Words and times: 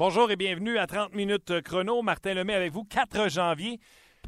Bonjour 0.00 0.30
et 0.30 0.36
bienvenue 0.36 0.78
à 0.78 0.86
30 0.86 1.14
minutes 1.14 1.60
chrono. 1.60 2.00
Martin 2.00 2.32
Lemay 2.32 2.54
avec 2.54 2.72
vous, 2.72 2.84
4 2.84 3.28
janvier. 3.28 3.78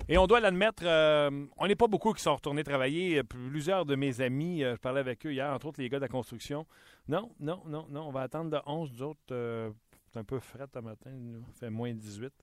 Et 0.06 0.18
on 0.18 0.27
doit 0.27 0.38
l'admettre, 0.38 0.82
euh, 0.84 1.46
on 1.56 1.66
n'est 1.66 1.77
pas 1.77 1.87
beaucoup 1.87 2.12
qui 2.12 2.23
sont 2.23 2.34
retournés 2.34 2.62
travailler. 2.62 3.23
Plusieurs 3.23 3.87
de 3.87 3.95
mes 3.95 4.20
amis, 4.20 4.62
euh, 4.62 4.74
je 4.74 4.80
parlais 4.83 5.00
avec 5.00 5.24
eux 5.24 5.33
hier, 5.33 5.50
entre 5.50 5.69
autres 5.69 5.80
les 5.80 5.88
gars 5.88 5.97
de 5.97 6.02
la 6.02 6.09
construction. 6.09 6.66
Non, 7.09 7.30
non, 7.41 7.62
non, 7.64 7.87
non, 7.88 8.02
on 8.02 8.11
va 8.11 8.20
attendre 8.20 8.50
de 8.50 8.59
11. 8.66 8.92
D'autres, 8.92 9.19
euh, 9.30 9.70
c'est 10.12 10.19
un 10.19 10.24
peu 10.24 10.41
fret 10.41 10.66
ce 10.74 10.78
matin, 10.80 11.11
il 11.11 11.41
fait 11.59 11.70
moins 11.70 11.95
18. 11.95 12.34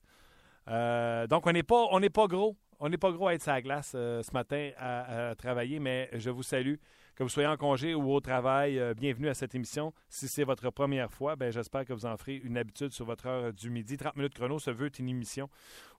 donc 1.28 1.46
on 1.46 1.52
n'est 1.52 1.62
pas, 1.62 1.86
on 1.92 2.00
n'est 2.00 2.10
pas 2.10 2.26
gros. 2.26 2.56
On 2.80 2.88
n'est 2.88 2.98
pas 2.98 3.12
gros 3.12 3.28
à 3.28 3.34
être 3.34 3.44
sur 3.44 3.52
la 3.52 3.62
glace 3.62 3.90
ce 3.92 4.32
matin 4.32 4.72
à 4.76 5.36
travailler, 5.38 5.78
mais 5.78 6.10
je 6.14 6.30
vous 6.30 6.42
salue 6.42 6.78
que 7.20 7.24
vous 7.24 7.28
soyez 7.28 7.48
en 7.48 7.58
congé 7.58 7.94
ou 7.94 8.10
au 8.10 8.20
travail, 8.20 8.78
euh, 8.78 8.94
bienvenue 8.94 9.28
à 9.28 9.34
cette 9.34 9.54
émission. 9.54 9.92
Si 10.08 10.26
c'est 10.26 10.42
votre 10.42 10.70
première 10.70 11.12
fois, 11.12 11.36
ben, 11.36 11.52
j'espère 11.52 11.84
que 11.84 11.92
vous 11.92 12.06
en 12.06 12.16
ferez 12.16 12.36
une 12.36 12.56
habitude 12.56 12.92
sur 12.94 13.04
votre 13.04 13.26
heure 13.26 13.52
du 13.52 13.68
midi. 13.68 13.98
30 13.98 14.16
minutes 14.16 14.32
chrono 14.32 14.58
se 14.58 14.70
veut 14.70 14.90
une 14.98 15.10
émission 15.10 15.50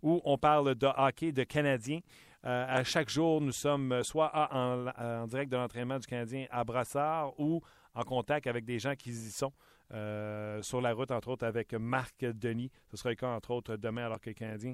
où 0.01 0.19
on 0.25 0.39
parle 0.39 0.73
de 0.73 0.87
hockey, 0.97 1.31
de 1.31 1.43
Canadiens. 1.43 1.99
Euh, 2.43 2.65
à 2.67 2.83
chaque 2.83 3.07
jour, 3.07 3.39
nous 3.39 3.51
sommes 3.51 4.01
soit 4.01 4.31
en, 4.51 5.27
direct 5.27 5.51
de 5.51 5.57
l'entraînement 5.57 5.99
du 5.99 6.07
Canadien 6.07 6.47
à 6.49 6.63
Brassard 6.63 7.39
ou 7.39 7.61
en 7.93 8.01
contact 8.01 8.47
avec 8.47 8.65
des 8.65 8.79
gens 8.79 8.95
qui 8.95 9.11
y 9.11 9.31
sont. 9.31 9.53
Euh, 9.93 10.59
sur 10.63 10.81
la 10.81 10.91
route, 10.91 11.11
entre 11.11 11.27
autres, 11.27 11.45
avec 11.45 11.75
Marc 11.75 12.25
Denis. 12.25 12.71
Ce 12.89 12.97
sera 12.97 13.09
le 13.09 13.15
cas, 13.15 13.27
entre 13.27 13.51
autres, 13.51 13.75
demain, 13.75 14.05
alors 14.05 14.19
que 14.19 14.31
le 14.31 14.33
Canadien 14.33 14.73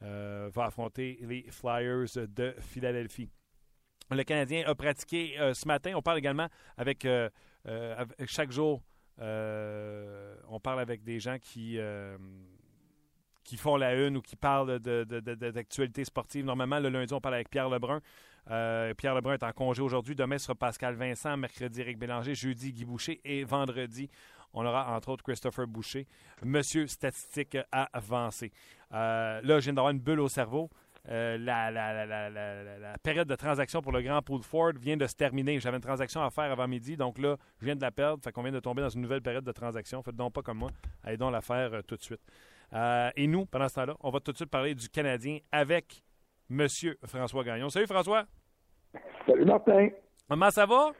va 0.00 0.64
affronter 0.64 1.18
les 1.22 1.50
Flyers 1.50 2.28
de 2.28 2.54
Philadelphie 2.60 3.28
le 4.10 4.24
Canadien 4.24 4.64
a 4.66 4.74
pratiqué 4.74 5.38
euh, 5.38 5.54
ce 5.54 5.66
matin. 5.66 5.92
On 5.94 6.02
parle 6.02 6.18
également 6.18 6.48
avec, 6.76 7.04
euh, 7.04 7.28
euh, 7.66 8.04
chaque 8.26 8.50
jour, 8.50 8.82
on 9.18 10.60
parle 10.62 10.80
avec 10.80 11.02
des 11.02 11.20
gens 11.20 11.38
qui, 11.38 11.78
qui 13.44 13.56
font 13.56 13.76
la 13.76 13.94
une 13.94 14.16
ou 14.16 14.22
qui 14.22 14.36
parlent 14.36 14.78
d'actualité 14.78 16.04
sportive. 16.04 16.44
Normalement, 16.44 16.78
le 16.78 16.88
lundi, 16.88 17.12
on 17.12 17.20
parle 17.20 17.34
avec 17.34 17.50
Pierre 17.50 17.68
Lebrun. 17.68 18.00
Pierre 18.46 19.14
Lebrun 19.14 19.34
est 19.34 19.42
en 19.42 19.52
congé 19.52 19.82
aujourd'hui. 19.82 20.14
Demain 20.14 20.38
sera 20.38 20.54
Pascal 20.54 20.94
Vincent. 20.94 21.36
Mercredi, 21.36 21.80
Eric 21.80 21.98
Bélanger. 21.98 22.34
Jeudi, 22.34 22.72
Guy 22.72 22.84
Boucher. 22.84 23.20
Et 23.24 23.42
vendredi, 23.42 24.08
on 24.54 24.64
aura 24.64 24.94
entre 24.96 25.10
autres 25.10 25.24
Christopher 25.24 25.66
Boucher, 25.66 26.06
monsieur 26.42 26.86
statistique 26.86 27.58
avancé. 27.72 28.52
là, 28.90 29.40
je 29.42 29.64
viens 29.64 29.74
d'avoir 29.74 29.90
une 29.90 30.00
bulle 30.00 30.20
au 30.20 30.28
cerveau. 30.28 30.70
Euh, 31.10 31.38
la, 31.38 32.98
période 33.02 33.26
de 33.26 33.34
transaction 33.34 33.80
pour 33.80 33.92
le 33.92 34.02
Grand 34.02 34.20
Pool 34.20 34.42
Ford 34.42 34.72
vient 34.78 34.96
de 34.96 35.06
se 35.06 35.14
terminer. 35.14 35.58
J'avais 35.58 35.76
une 35.76 35.82
transaction 35.82 36.22
à 36.22 36.30
faire 36.30 36.50
avant 36.52 36.68
midi, 36.68 36.96
donc 36.96 37.18
là, 37.18 37.36
je 37.60 37.64
viens 37.64 37.76
de 37.76 37.80
la 37.80 37.90
perdre. 37.90 38.22
Fait 38.22 38.30
qu'on 38.30 38.42
vient 38.42 38.52
de 38.52 38.60
tomber 38.60 38.82
dans 38.82 38.90
une 38.90 39.00
nouvelle 39.00 39.22
période 39.22 39.44
de 39.44 39.52
transaction. 39.52 40.02
Faites 40.02 40.16
donc 40.16 40.34
pas 40.34 40.42
comme 40.42 40.58
moi. 40.58 40.70
Allez 41.02 41.16
donc 41.16 41.32
la 41.32 41.40
faire 41.40 41.72
euh, 41.72 41.80
tout 41.82 41.96
de 41.96 42.02
suite. 42.02 42.20
Euh, 42.74 43.10
et 43.16 43.26
nous, 43.26 43.46
pendant 43.46 43.68
ce 43.68 43.76
temps-là, 43.76 43.94
on 44.00 44.10
va 44.10 44.20
tout 44.20 44.32
de 44.32 44.36
suite 44.36 44.50
parler 44.50 44.74
du 44.74 44.88
Canadien 44.90 45.38
avec 45.50 46.02
M. 46.50 46.66
François 47.04 47.44
Gagnon. 47.44 47.70
Salut 47.70 47.86
François. 47.86 48.24
Salut 49.26 49.46
Martin. 49.46 49.88
Comment 50.28 50.50
ça 50.50 50.66
va? 50.66 50.92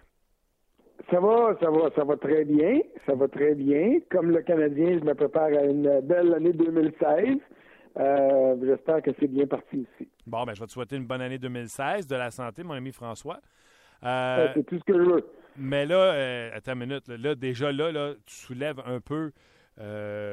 Ça 1.11 1.21
va, 1.21 1.57
ça 1.61 1.71
va, 1.71 1.91
ça 1.95 2.05
va 2.05 2.17
très 2.17 2.45
bien. 2.45 2.81
Ça 3.07 3.15
va 3.15 3.29
très 3.29 3.55
bien. 3.55 3.99
Comme 4.11 4.31
le 4.31 4.41
Canadien, 4.43 4.99
je 4.99 5.05
me 5.05 5.15
prépare 5.15 5.49
à 5.49 5.65
une 5.65 6.01
belle 6.01 6.33
année 6.35 6.53
2016. 6.53 7.39
Euh, 7.99 8.57
j'espère 8.63 9.03
que 9.03 9.11
c'est 9.19 9.27
bien 9.27 9.47
parti 9.47 9.79
ici. 9.79 10.09
Bon, 10.27 10.45
ben, 10.45 10.55
je 10.55 10.61
vais 10.61 10.67
te 10.67 10.73
souhaiter 10.73 10.97
une 10.97 11.07
bonne 11.07 11.21
année 11.21 11.39
2016, 11.39 12.07
de 12.07 12.17
la 12.17 12.31
santé, 12.31 12.63
mon 12.63 12.75
ami 12.75 12.93
François. 12.93 13.41
Euh, 14.05 14.49
c'est 14.55 14.65
tout 14.65 14.79
ce 14.79 14.85
que 14.85 14.97
je 14.97 15.11
veux. 15.11 15.27
Mais 15.57 15.85
là, 15.85 15.97
euh, 15.97 16.51
attends 16.55 16.75
une 16.75 16.81
minute. 16.81 17.09
Là, 17.09 17.35
déjà 17.35 17.73
là, 17.73 17.91
là, 17.91 18.15
tu 18.25 18.35
soulèves 18.35 18.81
un 18.87 19.01
peu 19.01 19.33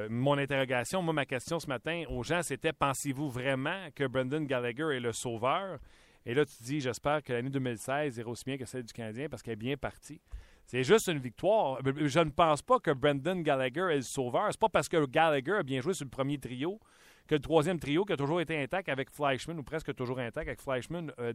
mon 0.09 0.37
interrogation. 0.37 1.01
Moi, 1.01 1.13
ma 1.13 1.25
question 1.25 1.59
ce 1.59 1.67
matin 1.67 2.03
aux 2.09 2.23
gens, 2.23 2.41
c'était 2.41 2.73
pensez-vous 2.73 3.29
vraiment 3.29 3.89
que 3.93 4.05
Brendan 4.07 4.45
Gallagher 4.45 4.95
est 4.95 4.99
le 4.99 5.11
sauveur? 5.11 5.79
Et 6.25 6.33
là, 6.33 6.45
tu 6.45 6.63
dis, 6.63 6.79
j'espère 6.79 7.21
que 7.21 7.31
l'année 7.31 7.51
2016 7.51 8.17
ira 8.17 8.29
aussi 8.29 8.43
bien 8.43 8.57
que 8.57 8.65
celle 8.65 8.83
du 8.83 8.93
Canadien 8.93 9.29
parce 9.29 9.43
qu'elle 9.43 9.53
est 9.53 9.57
bien 9.57 9.77
partie. 9.77 10.19
C'est 10.65 10.83
juste 10.83 11.07
une 11.07 11.19
victoire. 11.19 11.79
Je 11.83 12.19
ne 12.19 12.31
pense 12.31 12.63
pas 12.63 12.79
que 12.79 12.89
Brendan 12.89 13.43
Gallagher 13.43 13.87
est 13.91 13.97
le 13.97 14.01
sauveur. 14.01 14.47
C'est 14.49 14.59
pas 14.59 14.69
parce 14.69 14.89
que 14.89 15.05
Gallagher 15.05 15.57
a 15.59 15.63
bien 15.63 15.81
joué 15.81 15.93
sur 15.93 16.05
le 16.05 16.09
premier 16.09 16.39
trio 16.39 16.79
que 17.27 17.35
le 17.35 17.41
troisième 17.41 17.79
trio 17.79 18.05
qui 18.05 18.13
a 18.13 18.17
toujours 18.17 18.41
été 18.41 18.61
intact 18.61 18.89
avec 18.89 19.09
Fleischmann, 19.09 19.57
ou 19.59 19.63
presque 19.63 19.93
toujours 19.95 20.19
intact 20.19 20.47
avec 20.47 20.61
Fleischmann, 20.61 21.11
euh, 21.19 21.33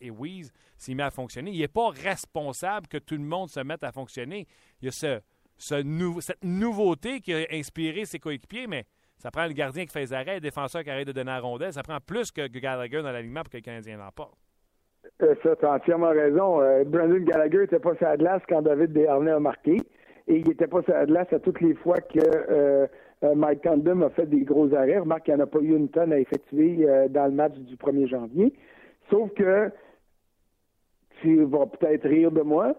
et 0.00 0.10
Weiss, 0.10 0.52
s'est 0.76 0.94
mis 0.94 1.02
à 1.02 1.10
fonctionner. 1.10 1.50
Il 1.50 1.60
n'est 1.60 1.68
pas 1.68 1.90
responsable 1.90 2.86
que 2.86 2.98
tout 2.98 3.16
le 3.16 3.22
monde 3.22 3.48
se 3.48 3.60
mette 3.60 3.84
à 3.84 3.92
fonctionner. 3.92 4.46
Il 4.80 4.86
y 4.86 4.88
a 4.88 4.92
ce, 4.92 5.20
cette 5.56 6.44
nouveauté 6.44 7.20
qui 7.20 7.34
a 7.34 7.44
inspiré 7.52 8.04
ses 8.04 8.18
coéquipiers, 8.18 8.66
mais 8.66 8.84
ça 9.18 9.30
prend 9.30 9.46
le 9.46 9.52
gardien 9.52 9.84
qui 9.84 9.92
fait 9.92 10.00
les 10.00 10.12
arrêts, 10.12 10.34
le 10.34 10.40
défenseur 10.40 10.82
qui 10.82 10.90
arrête 10.90 11.06
de 11.06 11.12
donner 11.12 11.30
la 11.30 11.40
rondelle. 11.40 11.72
Ça 11.72 11.82
prend 11.82 11.98
plus 12.00 12.30
que 12.30 12.46
Gallagher 12.46 13.02
dans 13.02 13.12
l'alignement 13.12 13.42
pour 13.42 13.50
que 13.50 13.56
le 13.56 13.62
Canadien 13.62 13.96
l'emporte. 13.96 14.34
Euh, 15.22 15.34
ça, 15.42 15.54
tu 15.56 15.64
as 15.64 15.72
entièrement 15.72 16.10
raison. 16.10 16.60
Euh, 16.60 16.84
Brandon 16.84 17.18
Gallagher 17.20 17.58
n'était 17.58 17.78
pas 17.78 17.94
sur 17.96 18.06
la 18.06 18.16
glace 18.16 18.42
quand 18.48 18.62
David 18.62 18.92
Desharnais 18.92 19.32
a 19.32 19.40
marqué. 19.40 19.76
Et 20.26 20.36
il 20.36 20.48
n'était 20.48 20.66
pas 20.66 20.80
la 20.88 21.06
glace 21.06 21.32
à 21.32 21.38
toutes 21.38 21.60
les 21.60 21.74
fois 21.74 22.00
que 22.00 22.18
euh, 22.18 22.86
Mike 23.34 23.62
Condon 23.62 24.02
a 24.02 24.10
fait 24.10 24.26
des 24.26 24.42
gros 24.42 24.72
arrêts. 24.74 24.98
Remarque 24.98 25.24
qu'il 25.24 25.34
n'y 25.34 25.40
en 25.40 25.44
a 25.44 25.46
pas 25.46 25.60
eu 25.60 25.76
une 25.76 25.88
tonne 25.88 26.12
à 26.12 26.18
effectuer 26.18 26.78
euh, 26.88 27.08
dans 27.08 27.26
le 27.26 27.32
match 27.32 27.54
du 27.54 27.76
1er 27.76 28.08
janvier. 28.08 28.52
Sauf 29.10 29.32
que 29.34 29.70
tu 31.22 31.44
vas 31.44 31.66
peut-être 31.66 32.08
rire 32.08 32.32
de 32.32 32.42
moi, 32.42 32.74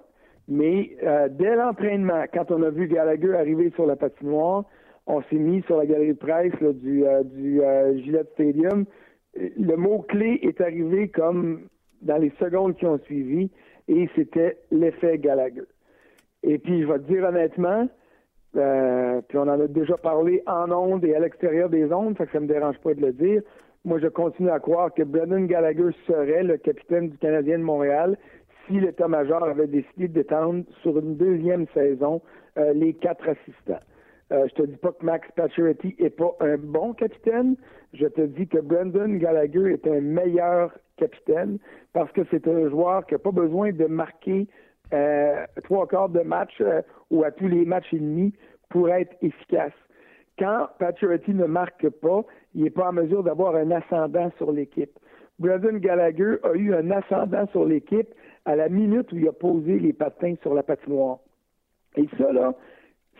mais 0.47 0.95
euh, 1.03 1.29
dès 1.29 1.55
l'entraînement, 1.55 2.25
quand 2.33 2.51
on 2.51 2.61
a 2.63 2.69
vu 2.69 2.87
Gallagher 2.87 3.33
arriver 3.33 3.71
sur 3.71 3.85
la 3.85 3.95
patinoire, 3.95 4.65
on 5.07 5.21
s'est 5.23 5.37
mis 5.37 5.61
sur 5.63 5.77
la 5.77 5.85
galerie 5.85 6.13
de 6.13 6.17
presse 6.17 6.53
du, 6.61 7.03
du 7.25 7.61
Gillette 8.03 8.31
Stadium. 8.33 8.85
Le 9.35 9.75
mot-clé 9.75 10.39
est 10.41 10.59
arrivé 10.61 11.09
comme 11.09 11.67
dans 12.01 12.17
les 12.17 12.31
secondes 12.39 12.75
qui 12.75 12.85
ont 12.85 12.97
suivi, 12.99 13.51
et 13.87 14.09
c'était 14.15 14.57
l'effet 14.71 15.19
Gallagher. 15.19 15.65
Et 16.43 16.57
puis, 16.57 16.81
je 16.81 16.87
vais 16.87 16.99
te 16.99 17.11
dire 17.11 17.23
honnêtement, 17.23 17.87
euh, 18.55 19.21
puis 19.27 19.37
on 19.37 19.43
en 19.43 19.59
a 19.59 19.67
déjà 19.67 19.97
parlé 19.97 20.41
en 20.47 20.71
ondes 20.71 21.03
et 21.03 21.15
à 21.15 21.19
l'extérieur 21.19 21.69
des 21.69 21.91
ondes, 21.91 22.17
fait 22.17 22.25
que 22.25 22.31
ça 22.31 22.39
me 22.39 22.47
dérange 22.47 22.77
pas 22.79 22.93
de 22.93 23.01
le 23.01 23.13
dire. 23.13 23.41
Moi, 23.83 23.99
je 23.99 24.07
continue 24.07 24.49
à 24.49 24.59
croire 24.59 24.93
que 24.93 25.03
Brendan 25.03 25.45
Gallagher 25.45 25.89
serait 26.07 26.43
le 26.43 26.57
capitaine 26.57 27.09
du 27.09 27.17
Canadien 27.17 27.59
de 27.59 27.63
Montréal 27.63 28.17
si 28.67 28.79
l'état-major 28.79 29.43
avait 29.43 29.67
décidé 29.67 30.07
d'étendre 30.07 30.63
sur 30.81 30.97
une 30.97 31.15
deuxième 31.17 31.67
saison 31.73 32.21
euh, 32.57 32.73
les 32.73 32.93
quatre 32.93 33.27
assistants. 33.29 33.83
Euh, 34.31 34.47
je 34.49 34.55
te 34.55 34.63
dis 34.63 34.77
pas 34.77 34.91
que 34.91 35.05
Max 35.05 35.27
Pacioretty 35.35 35.95
est 35.99 36.09
pas 36.09 36.35
un 36.39 36.57
bon 36.57 36.93
capitaine. 36.93 37.55
Je 37.93 38.07
te 38.07 38.21
dis 38.21 38.47
que 38.47 38.57
Brendan 38.57 39.19
Gallagher 39.19 39.73
est 39.73 39.87
un 39.87 40.01
meilleur 40.01 40.71
capitaine 40.97 41.59
parce 41.93 42.11
que 42.11 42.21
c'est 42.31 42.47
un 42.47 42.69
joueur 42.69 43.05
qui 43.05 43.13
n'a 43.13 43.19
pas 43.19 43.31
besoin 43.31 43.71
de 43.71 43.85
marquer 43.85 44.47
trois 45.63 45.87
quarts 45.87 46.09
de 46.09 46.21
match 46.21 46.53
euh, 46.61 46.81
ou 47.09 47.23
à 47.23 47.31
tous 47.31 47.47
les 47.47 47.65
matchs 47.65 47.93
et 47.93 47.99
demi 47.99 48.33
pour 48.69 48.89
être 48.89 49.15
efficace. 49.21 49.73
Quand 50.37 50.67
Paturity 50.79 51.33
ne 51.33 51.45
marque 51.45 51.89
pas, 51.89 52.23
il 52.53 52.63
n'est 52.63 52.69
pas 52.69 52.89
en 52.89 52.93
mesure 52.93 53.23
d'avoir 53.23 53.55
un 53.55 53.71
ascendant 53.71 54.31
sur 54.37 54.51
l'équipe. 54.51 54.91
Brandon 55.39 55.77
Gallagher 55.77 56.37
a 56.43 56.53
eu 56.53 56.73
un 56.73 56.91
ascendant 56.91 57.47
sur 57.47 57.65
l'équipe 57.65 58.13
à 58.45 58.55
la 58.55 58.69
minute 58.69 59.11
où 59.11 59.17
il 59.17 59.27
a 59.27 59.33
posé 59.33 59.79
les 59.79 59.93
patins 59.93 60.35
sur 60.41 60.53
la 60.53 60.63
patinoire. 60.63 61.19
Et 61.97 62.07
ça, 62.17 62.31
là, 62.31 62.53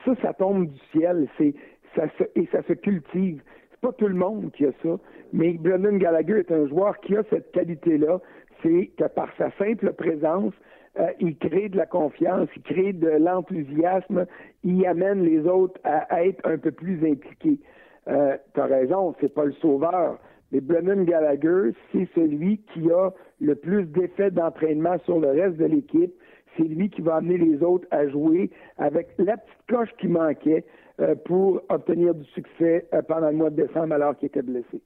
ça, 0.04 0.14
ça 0.22 0.34
tombe 0.34 0.68
du 0.68 0.80
ciel. 0.92 1.28
Ça 1.38 2.04
et 2.36 2.46
ça 2.52 2.62
se 2.64 2.74
cultive. 2.74 3.42
C'est 3.72 3.80
pas 3.80 3.94
tout 3.94 4.08
le 4.08 4.16
monde 4.16 4.52
qui 4.52 4.66
a 4.66 4.72
ça, 4.84 4.98
mais 5.34 5.54
Brandon 5.54 5.98
Gallagher 5.98 6.40
est 6.40 6.52
un 6.52 6.68
joueur 6.68 7.00
qui 7.00 7.16
a 7.16 7.24
cette 7.30 7.52
qualité-là. 7.52 8.20
C'est 8.62 8.92
que 8.98 9.06
par 9.06 9.30
sa 9.38 9.52
simple 9.52 9.94
présence, 9.94 10.54
euh, 11.00 11.08
il 11.20 11.38
crée 11.38 11.70
de 11.70 11.78
la 11.78 11.86
confiance, 11.86 12.48
il 12.56 12.62
crée 12.62 12.94
de 12.94 13.10
l'enthousiasme, 13.10 14.26
il 14.64 14.86
amène 14.86 15.24
les 15.24 15.46
autres 15.46 15.80
à, 15.84 16.26
être 16.26 16.48
un 16.48 16.58
peu 16.58 16.72
plus 16.72 17.06
impliqués. 17.10 17.60
Euh, 18.08 18.38
tu 18.54 18.62
raison, 18.62 19.16
c'est 19.20 19.34
pas 19.34 19.46
le 19.46 19.54
sauveur, 19.54 20.20
mais 20.52 20.62
Brennan 20.62 21.04
Gallagher, 21.04 21.72
c'est 21.92 22.08
celui 22.16 22.60
qui 22.74 22.90
a 22.92 23.12
le 23.42 23.56
plus 23.56 23.86
d'effets 23.86 24.32
d'entraînement 24.32 24.98
sur 25.06 25.20
le 25.20 25.30
reste 25.30 25.58
de 25.58 25.66
l'équipe. 25.66 26.14
C'est 26.56 26.64
lui 26.64 26.90
qui 26.90 27.02
va 27.02 27.16
amener 27.16 27.38
les 27.38 27.62
autres 27.64 27.88
à 27.92 28.08
jouer 28.08 28.50
avec 28.78 29.08
la 29.18 29.38
petite 29.38 29.68
coche 29.68 29.90
qui 30.00 30.08
manquait 30.08 30.64
euh, 31.02 31.16
pour 31.26 31.62
obtenir 31.68 32.16
du 32.16 32.24
succès 32.28 32.88
euh, 32.94 33.02
pendant 33.02 33.30
le 33.30 33.36
mois 33.36 33.50
de 33.50 33.64
décembre 33.64 33.96
alors 33.96 34.16
qu'il 34.18 34.28
était 34.28 34.42
blessé. 34.42 34.82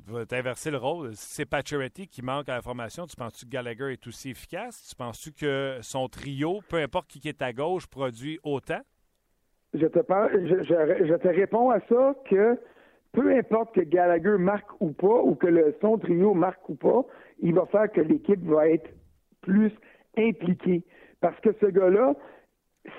Tu 0.00 0.12
vas 0.12 0.26
t'inverser 0.26 0.70
le 0.70 0.78
rôle. 0.78 1.10
C'est 1.14 1.44
Pacioretty 1.44 2.08
qui 2.08 2.22
manque 2.22 2.48
à 2.48 2.54
la 2.54 2.62
formation, 2.62 3.06
tu 3.06 3.16
penses-tu 3.16 3.46
que 3.46 3.50
Gallagher 3.50 3.92
est 3.92 4.06
aussi 4.06 4.30
efficace? 4.30 4.88
Tu 4.88 4.96
penses-tu 4.96 5.32
que 5.32 5.78
son 5.82 6.08
trio, 6.08 6.60
peu 6.68 6.78
importe 6.78 7.08
qui 7.08 7.28
est 7.28 7.42
à 7.42 7.52
gauche, 7.52 7.86
produit 7.86 8.38
autant? 8.42 8.80
Je 9.72 9.86
te, 9.86 11.28
réponds 11.28 11.70
à 11.70 11.80
ça 11.88 12.14
que 12.28 12.58
peu 13.12 13.36
importe 13.36 13.74
que 13.74 13.80
Gallagher 13.80 14.36
marque 14.38 14.70
ou 14.80 14.92
pas, 14.92 15.22
ou 15.22 15.34
que 15.34 15.74
son 15.80 15.98
trio 15.98 16.34
marque 16.34 16.68
ou 16.68 16.74
pas, 16.74 17.04
il 17.40 17.54
va 17.54 17.66
faire 17.66 17.90
que 17.90 18.00
l'équipe 18.00 18.44
va 18.44 18.68
être 18.68 18.90
plus 19.42 19.72
impliquée. 20.16 20.82
Parce 21.20 21.38
que 21.40 21.50
ce 21.60 21.66
gars-là, 21.66 22.14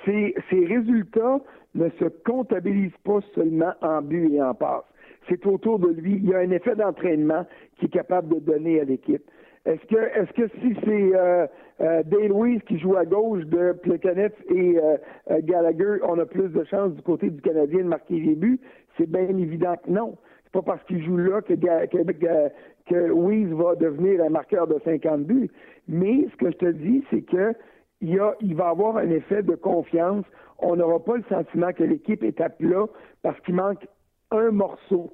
ces, 0.05 0.33
ces 0.49 0.65
résultats 0.65 1.39
ne 1.75 1.89
se 1.99 2.05
comptabilisent 2.25 2.97
pas 3.03 3.19
seulement 3.35 3.73
en 3.81 4.01
but 4.01 4.33
et 4.33 4.41
en 4.41 4.53
passe. 4.53 4.83
C'est 5.29 5.45
autour 5.45 5.79
de 5.79 5.89
lui. 5.89 6.15
Il 6.15 6.29
y 6.29 6.33
a 6.33 6.39
un 6.39 6.51
effet 6.51 6.75
d'entraînement 6.75 7.45
qui 7.77 7.85
est 7.85 7.89
capable 7.89 8.35
de 8.35 8.39
donner 8.39 8.79
à 8.81 8.83
l'équipe. 8.83 9.23
Est-ce 9.65 9.83
que, 9.87 9.95
est-ce 9.95 10.31
que 10.33 10.47
si 10.59 10.75
c'est 10.85 11.15
euh, 11.15 11.47
euh, 11.81 12.59
qui 12.67 12.77
joue 12.77 12.95
à 12.95 13.05
gauche 13.05 13.43
de 13.45 13.73
Plekanec 13.73 14.33
et 14.53 14.77
euh, 14.77 14.97
euh, 15.31 15.39
Gallagher, 15.41 15.97
on 16.07 16.19
a 16.19 16.25
plus 16.25 16.49
de 16.49 16.63
chances 16.65 16.93
du 16.93 17.01
côté 17.01 17.31
du 17.31 17.41
Canadien 17.41 17.79
de 17.79 17.87
marquer 17.87 18.19
des 18.19 18.35
buts? 18.35 18.59
C'est 18.95 19.09
bien 19.09 19.27
évident 19.27 19.75
que 19.83 19.89
non. 19.89 20.17
C'est 20.43 20.51
pas 20.51 20.61
parce 20.61 20.83
qu'il 20.83 21.03
joue 21.03 21.17
là 21.17 21.41
que, 21.41 21.53
que, 21.53 22.51
que 22.87 23.55
va 23.55 23.75
devenir 23.75 24.23
un 24.23 24.29
marqueur 24.29 24.67
de 24.67 24.79
50 24.85 25.23
buts. 25.23 25.49
Mais 25.87 26.27
ce 26.31 26.35
que 26.37 26.51
je 26.51 26.57
te 26.57 26.71
dis, 26.71 27.03
c'est 27.09 27.23
que 27.23 27.53
il, 28.01 28.13
y 28.13 28.19
a, 28.19 28.35
il 28.41 28.55
va 28.55 28.69
avoir 28.69 28.97
un 28.97 29.09
effet 29.09 29.41
de 29.41 29.55
confiance. 29.55 30.25
On 30.59 30.75
n'aura 30.75 31.03
pas 31.03 31.17
le 31.17 31.23
sentiment 31.27 31.73
que 31.73 31.83
l'équipe 31.83 32.23
est 32.23 32.39
à 32.39 32.49
plat 32.49 32.85
parce 33.23 33.39
qu'il 33.41 33.55
manque 33.55 33.87
un 34.31 34.51
morceau. 34.51 35.13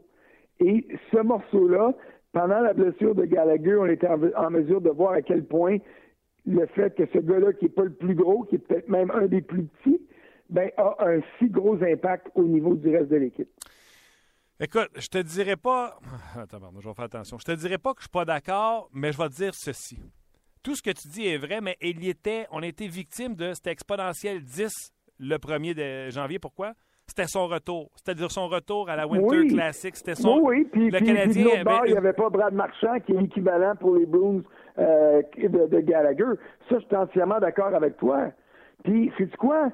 Et 0.60 0.88
ce 1.12 1.22
morceau-là, 1.22 1.94
pendant 2.34 2.60
la 2.60 2.74
blessure 2.74 3.16
de 3.16 3.26
Gallagher, 3.26 3.76
on 3.76 3.88
était 3.88 4.08
en, 4.08 4.50
mesure 4.50 4.82
de 4.82 4.90
voir 4.90 5.14
à 5.14 5.22
quel 5.22 5.46
point 5.46 5.78
le 6.46 6.66
fait 6.68 6.96
que 6.96 7.06
ce 7.14 7.20
gars-là, 7.20 7.54
qui 7.54 7.66
n'est 7.66 7.72
pas 7.72 7.84
le 7.84 7.94
plus 7.94 8.16
gros, 8.16 8.44
qui 8.44 8.56
est 8.56 8.60
peut-être 8.60 8.90
même 8.90 9.12
un 9.12 9.28
des 9.28 9.42
plus 9.42 9.64
petits, 9.64 10.02
ben, 10.50 10.70
a 10.78 10.96
un 11.00 11.22
si 11.38 11.50
gros 11.50 11.82
impact 11.84 12.28
au 12.36 12.44
niveau 12.44 12.76
du 12.76 12.96
reste 12.96 13.10
de 13.10 13.18
l'équipe. 13.18 13.50
Écoute, 14.60 14.90
je 14.96 15.08
te 15.08 15.18
dirais 15.18 15.56
pas. 15.56 16.00
Attends, 16.36 16.60
je 16.80 16.88
vais 16.88 16.94
faire 16.94 17.06
attention. 17.06 17.38
Je 17.40 17.46
te 17.46 17.52
dirais 17.54 17.78
pas 17.78 17.94
que 17.94 18.00
je 18.00 18.04
suis 18.04 18.12
pas 18.12 18.26
d'accord, 18.26 18.90
mais 18.94 19.12
je 19.12 19.18
vais 19.18 19.30
te 19.30 19.36
dire 19.36 19.56
ceci. 19.56 20.00
Tout 20.62 20.76
ce 20.76 20.84
que 20.84 20.92
tu 20.92 21.08
dis 21.08 21.26
est 21.26 21.38
vrai, 21.38 21.62
mais 21.62 21.76
il 21.82 22.04
y 22.04 22.10
était, 22.10 22.46
on 22.52 22.62
a 22.62 22.68
été 22.68 22.88
victime 22.88 23.34
de 23.34 23.54
cet 23.54 23.66
exponentiel 23.68 24.44
10 24.44 24.94
le 25.20 25.36
1er 25.38 25.74
de 25.74 26.12
janvier. 26.12 26.38
Pourquoi? 26.38 26.74
C'était 27.12 27.28
son 27.28 27.48
retour. 27.48 27.90
C'est-à-dire 27.96 28.32
son 28.32 28.48
retour 28.48 28.90
à 28.90 28.96
la 28.96 29.06
Winter 29.06 29.46
Classic. 29.48 29.94
C'était 29.98 30.16
son. 30.16 30.40
Oui, 30.40 30.66
puis, 30.72 30.90
le 30.90 30.98
Canadien. 30.98 31.46
il 31.86 31.92
n'y 31.92 31.98
avait 31.98 32.14
pas 32.14 32.30
Brad 32.30 32.54
Marchand 32.54 33.02
qui 33.06 33.12
est 33.12 33.20
l'équivalent 33.20 33.74
pour 33.78 33.98
les 33.98 34.06
Bruins 34.06 34.40
euh, 34.80 35.22
de, 35.38 35.80
Gallagher. 35.82 36.40
Ça, 36.70 36.80
je 36.80 36.86
suis 36.86 36.96
entièrement 36.96 37.40
d'accord 37.40 37.76
avec 37.76 37.98
toi. 37.98 38.28
Puis, 38.86 39.12
c'est 39.18 39.36
quoi? 39.36 39.72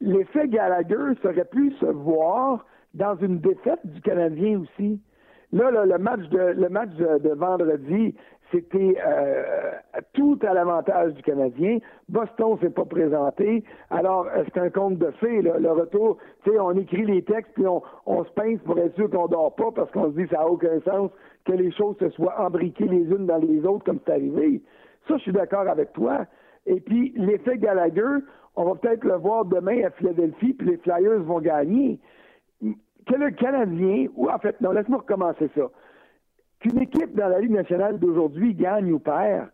L'effet 0.00 0.48
Gallagher 0.48 1.12
serait 1.22 1.44
pu 1.44 1.74
se 1.78 1.84
voir 1.84 2.64
dans 2.94 3.16
une 3.16 3.38
défaite 3.40 3.80
du 3.84 4.00
Canadien 4.00 4.60
aussi. 4.60 4.98
Là, 5.52 5.70
le 5.70 5.98
match 5.98 6.26
de 6.30 6.38
le 6.38 6.68
match 6.70 6.90
de, 6.94 7.34
vendredi, 7.34 8.14
c'était 8.50 8.96
euh, 9.06 9.72
tout 10.14 10.38
à 10.42 10.54
l'avantage 10.54 11.14
du 11.14 11.22
Canadien. 11.22 11.78
Boston 12.08 12.58
s'est 12.60 12.70
pas 12.70 12.84
présenté. 12.84 13.62
Alors, 13.90 14.26
euh, 14.26 14.44
c'est 14.46 14.60
un 14.60 14.70
conte 14.70 14.98
de 14.98 15.10
fées, 15.20 15.42
le 15.42 15.70
retour. 15.70 16.18
Tu 16.44 16.50
sais, 16.50 16.58
on 16.58 16.72
écrit 16.72 17.04
les 17.04 17.22
textes, 17.22 17.52
puis 17.54 17.66
on, 17.66 18.24
se 18.24 18.30
pince 18.30 18.60
pour 18.64 18.78
être 18.78 18.94
sûr 18.94 19.10
qu'on 19.10 19.26
dort 19.26 19.54
pas, 19.54 19.70
parce 19.74 19.90
qu'on 19.90 20.10
se 20.12 20.16
dit 20.16 20.26
ça 20.30 20.38
n'a 20.38 20.48
aucun 20.48 20.80
sens 20.80 21.10
que 21.44 21.52
les 21.52 21.70
choses 21.72 21.96
se 21.98 22.08
soient 22.10 22.40
embriquées 22.40 22.88
les 22.88 23.02
unes 23.02 23.26
dans 23.26 23.38
les 23.38 23.64
autres 23.64 23.84
comme 23.84 24.00
c'est 24.06 24.12
arrivé. 24.12 24.62
Ça, 25.06 25.16
je 25.16 25.22
suis 25.22 25.32
d'accord 25.32 25.68
avec 25.68 25.92
toi. 25.92 26.24
Et 26.66 26.80
puis, 26.80 27.12
l'effet 27.16 27.58
Gallagher, 27.58 28.24
on 28.56 28.64
va 28.64 28.74
peut-être 28.74 29.04
le 29.04 29.14
voir 29.14 29.44
demain 29.44 29.84
à 29.84 29.90
Philadelphie, 29.90 30.54
puis 30.54 30.68
les 30.68 30.76
Flyers 30.78 31.22
vont 31.22 31.40
gagner 31.40 32.00
que 33.08 33.14
le 33.14 33.30
Canadien, 33.30 34.06
ou 34.16 34.28
en 34.30 34.38
fait, 34.38 34.60
non, 34.60 34.72
laisse-moi 34.72 34.98
recommencer 34.98 35.48
ça. 35.54 35.62
Qu'une 36.60 36.80
équipe 36.82 37.14
dans 37.14 37.28
la 37.28 37.40
Ligue 37.40 37.52
nationale 37.52 37.98
d'aujourd'hui 37.98 38.54
gagne 38.54 38.92
ou 38.92 38.98
perd, 38.98 39.48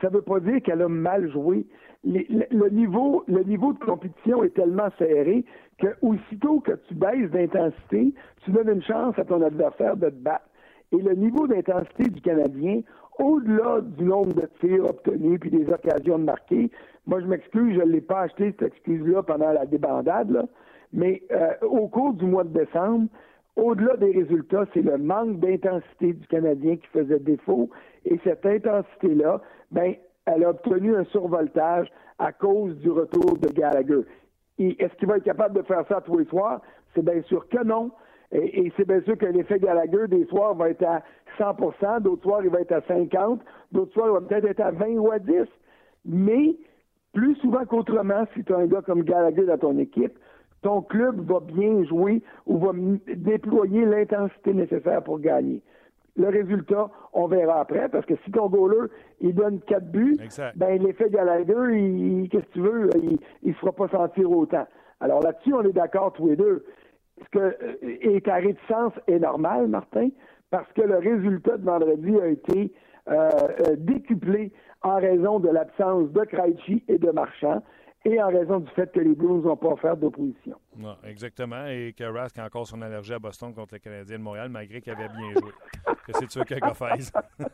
ça 0.00 0.08
ne 0.08 0.14
veut 0.14 0.22
pas 0.22 0.40
dire 0.40 0.62
qu'elle 0.62 0.82
a 0.82 0.88
mal 0.88 1.30
joué. 1.30 1.66
Le, 2.04 2.68
niveau, 2.70 3.24
le 3.28 3.42
niveau 3.42 3.72
de 3.72 3.78
compétition 3.78 4.42
est 4.42 4.54
tellement 4.54 4.88
serré 4.98 5.44
que 5.78 5.88
aussitôt 6.02 6.60
que 6.60 6.72
tu 6.88 6.94
baisses 6.94 7.30
d'intensité, 7.30 8.14
tu 8.44 8.50
donnes 8.50 8.70
une 8.70 8.82
chance 8.82 9.18
à 9.18 9.24
ton 9.24 9.42
adversaire 9.42 9.96
de 9.96 10.08
te 10.08 10.14
battre. 10.14 10.46
Et 10.92 10.96
le 10.96 11.14
niveau 11.14 11.46
d'intensité 11.46 12.08
du 12.08 12.20
Canadien, 12.20 12.80
au-delà 13.18 13.80
du 13.82 14.04
nombre 14.04 14.34
de 14.34 14.48
tirs 14.60 14.84
obtenus 14.84 15.38
puis 15.40 15.50
des 15.50 15.70
occasions 15.70 16.18
de 16.18 16.24
marquer, 16.24 16.70
moi 17.06 17.20
je 17.20 17.26
m'excuse, 17.26 17.74
je 17.74 17.84
ne 17.84 17.92
l'ai 17.92 18.00
pas 18.00 18.22
acheté 18.22 18.54
cette 18.58 18.72
excuse-là 18.72 19.22
pendant 19.22 19.52
la 19.52 19.66
débandade, 19.66 20.30
là, 20.30 20.44
mais 20.92 21.22
euh, 21.30 21.52
au 21.62 21.88
cours 21.88 22.14
du 22.14 22.24
mois 22.24 22.44
de 22.44 22.58
décembre, 22.58 23.08
au-delà 23.56 23.96
des 23.96 24.12
résultats, 24.12 24.64
c'est 24.72 24.82
le 24.82 24.96
manque 24.98 25.38
d'intensité 25.40 26.12
du 26.12 26.26
Canadien 26.28 26.76
qui 26.76 26.86
faisait 26.88 27.18
défaut. 27.18 27.70
Et 28.04 28.18
cette 28.24 28.46
intensité-là, 28.46 29.40
ben, 29.70 29.94
elle 30.26 30.44
a 30.44 30.50
obtenu 30.50 30.96
un 30.96 31.04
survoltage 31.04 31.88
à 32.18 32.32
cause 32.32 32.76
du 32.78 32.90
retour 32.90 33.36
de 33.38 33.48
Gallagher. 33.48 34.02
Est-ce 34.58 34.94
qu'il 34.96 35.08
va 35.08 35.16
être 35.16 35.24
capable 35.24 35.56
de 35.56 35.62
faire 35.62 35.84
ça 35.88 36.00
tous 36.02 36.18
les 36.18 36.26
soirs? 36.26 36.60
C'est 36.94 37.04
bien 37.04 37.22
sûr 37.22 37.48
que 37.48 37.64
non. 37.64 37.90
Et, 38.32 38.72
c'est 38.76 38.86
bien 38.86 39.00
sûr 39.02 39.18
que 39.18 39.26
l'effet 39.26 39.58
Gallagher, 39.58 40.06
des 40.08 40.24
soirs, 40.26 40.54
va 40.54 40.70
être 40.70 40.84
à 40.84 41.02
100% 41.38 42.02
d'autres 42.02 42.22
soirs, 42.22 42.42
il 42.44 42.50
va 42.50 42.60
être 42.60 42.72
à 42.72 42.80
50 42.82 43.40
d'autres 43.72 43.92
soirs, 43.92 44.08
il 44.08 44.12
va 44.12 44.20
peut-être 44.20 44.44
être 44.44 44.60
à 44.60 44.70
20 44.70 44.86
ou 44.98 45.10
à 45.10 45.18
10 45.18 45.34
Mais, 46.04 46.56
plus 47.12 47.34
souvent 47.36 47.64
qu'autrement, 47.64 48.24
si 48.34 48.44
tu 48.44 48.54
as 48.54 48.58
un 48.58 48.66
gars 48.66 48.82
comme 48.82 49.02
Gallagher 49.02 49.46
dans 49.46 49.58
ton 49.58 49.78
équipe, 49.78 50.16
ton 50.62 50.82
club 50.82 51.20
va 51.26 51.40
bien 51.40 51.84
jouer 51.84 52.22
ou 52.46 52.58
va 52.58 52.72
déployer 53.16 53.84
l'intensité 53.84 54.52
nécessaire 54.54 55.02
pour 55.02 55.18
gagner. 55.20 55.62
Le 56.16 56.28
résultat, 56.28 56.90
on 57.12 57.28
verra 57.28 57.60
après, 57.60 57.88
parce 57.88 58.04
que 58.04 58.14
si 58.24 58.30
ton 58.30 58.48
goaler, 58.48 58.88
il 59.20 59.34
donne 59.34 59.60
quatre 59.60 59.90
buts, 59.90 60.18
ben 60.56 60.82
l'effet 60.82 61.08
Gallagher, 61.08 62.28
qu'est-ce 62.30 62.44
que 62.46 62.52
tu 62.52 62.60
veux, 62.60 62.90
il 63.02 63.18
ne 63.48 63.52
se 63.52 63.58
fera 63.58 63.72
pas 63.72 63.88
sentir 63.88 64.30
autant. 64.30 64.66
Alors 65.00 65.22
là-dessus, 65.22 65.54
on 65.54 65.62
est 65.62 65.72
d'accord 65.72 66.12
tous 66.12 66.28
les 66.28 66.36
deux. 66.36 66.64
Ce 67.22 67.28
que, 67.30 67.56
et 67.82 68.20
ta 68.22 68.34
réticence 68.36 68.92
est 69.06 69.18
normale, 69.18 69.68
Martin, 69.68 70.08
parce 70.50 70.70
que 70.72 70.82
le 70.82 70.96
résultat 70.96 71.56
de 71.58 71.64
vendredi 71.64 72.18
a 72.20 72.26
été 72.26 72.72
euh, 73.08 73.30
euh, 73.68 73.76
décuplé 73.76 74.52
en 74.82 74.96
raison 74.96 75.38
de 75.38 75.48
l'absence 75.48 76.10
de 76.10 76.20
Krejci 76.24 76.82
et 76.88 76.98
de 76.98 77.10
Marchand 77.10 77.62
et 78.04 78.22
en 78.22 78.28
raison 78.28 78.60
du 78.60 78.70
fait 78.72 78.90
que 78.92 79.00
les 79.00 79.14
Blues 79.14 79.44
n'ont 79.44 79.56
pas 79.56 79.68
offert 79.68 79.96
d'opposition. 79.96 80.56
Non, 80.76 80.96
exactement. 81.04 81.66
Et 81.66 81.94
que 81.96 82.04
Rask 82.04 82.38
a 82.38 82.46
encore 82.46 82.66
son 82.66 82.80
allergie 82.80 83.12
à 83.12 83.18
Boston 83.18 83.52
contre 83.52 83.74
le 83.74 83.78
Canadien 83.80 84.18
de 84.18 84.22
Montréal, 84.22 84.48
malgré 84.48 84.80
qu'il 84.80 84.92
avait 84.92 85.08
bien 85.08 85.32
joué. 85.32 85.52
que 86.06 86.12
c'est 86.14 86.30
sûr 86.30 86.44
qu'il 86.44 86.60
fasse. 86.74 87.12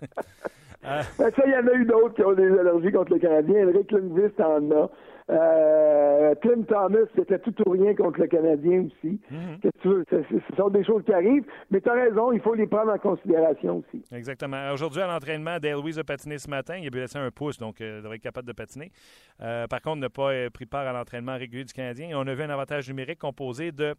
Ben, 0.83 1.03
ça, 1.03 1.43
il 1.45 1.51
y 1.51 1.57
en 1.57 1.67
a 1.67 1.73
eu 1.73 1.85
d'autres 1.85 2.15
qui 2.15 2.23
ont 2.23 2.35
des 2.35 2.47
allergies 2.47 2.93
contre 2.93 3.15
le 3.15 3.19
Canadien. 3.19 3.69
Eric 3.69 3.91
Lundqvist 3.91 4.41
en 4.41 4.71
a. 4.71 4.91
Euh, 5.29 6.35
Tim 6.43 6.63
Thomas, 6.63 7.07
c'était 7.17 7.39
tout 7.41 7.55
ou 7.67 7.73
rien 7.73 7.95
contre 7.95 8.21
le 8.21 8.27
Canadien 8.29 8.87
aussi. 8.87 9.21
Mhm. 9.31 9.59
ce 9.83 10.57
sont 10.57 10.69
des 10.69 10.85
choses 10.85 11.03
qui 11.05 11.13
arrivent, 11.13 11.45
mais 11.71 11.81
tu 11.81 11.89
as 11.89 11.95
raison, 11.95 12.31
il 12.33 12.41
faut 12.41 12.55
les 12.55 12.67
prendre 12.67 12.93
en 12.93 12.99
considération 12.99 13.79
aussi. 13.79 14.05
Exactement. 14.13 14.71
Aujourd'hui, 14.73 15.03
à 15.03 15.09
l'entraînement, 15.09 15.59
Dale 15.59 15.75
Louise 15.75 15.99
a 15.99 16.05
patiné 16.05 16.39
ce 16.39 16.49
matin. 16.49 16.77
Il 16.77 16.87
a 16.87 16.91
blessé 16.91 17.19
un 17.19 17.31
pouce, 17.31 17.59
donc 17.59 17.81
euh, 17.81 17.97
il 17.99 18.03
devrait 18.03 18.17
être 18.17 18.23
capable 18.23 18.47
de 18.47 18.53
patiner. 18.53 18.93
Euh, 19.41 19.67
par 19.67 19.81
contre, 19.81 19.99
n'a 19.99 20.11
pas 20.11 20.31
euh, 20.33 20.51
pris 20.51 20.67
part 20.67 20.87
à 20.87 20.93
l'entraînement 20.93 21.37
régulier 21.37 21.65
du 21.65 21.73
Canadien. 21.73 22.09
Et 22.11 22.15
on 22.15 22.27
a 22.27 22.35
vu 22.35 22.43
un 22.43 22.51
avantage 22.51 22.89
numérique 22.89 23.19
composé 23.19 23.73
de 23.73 23.95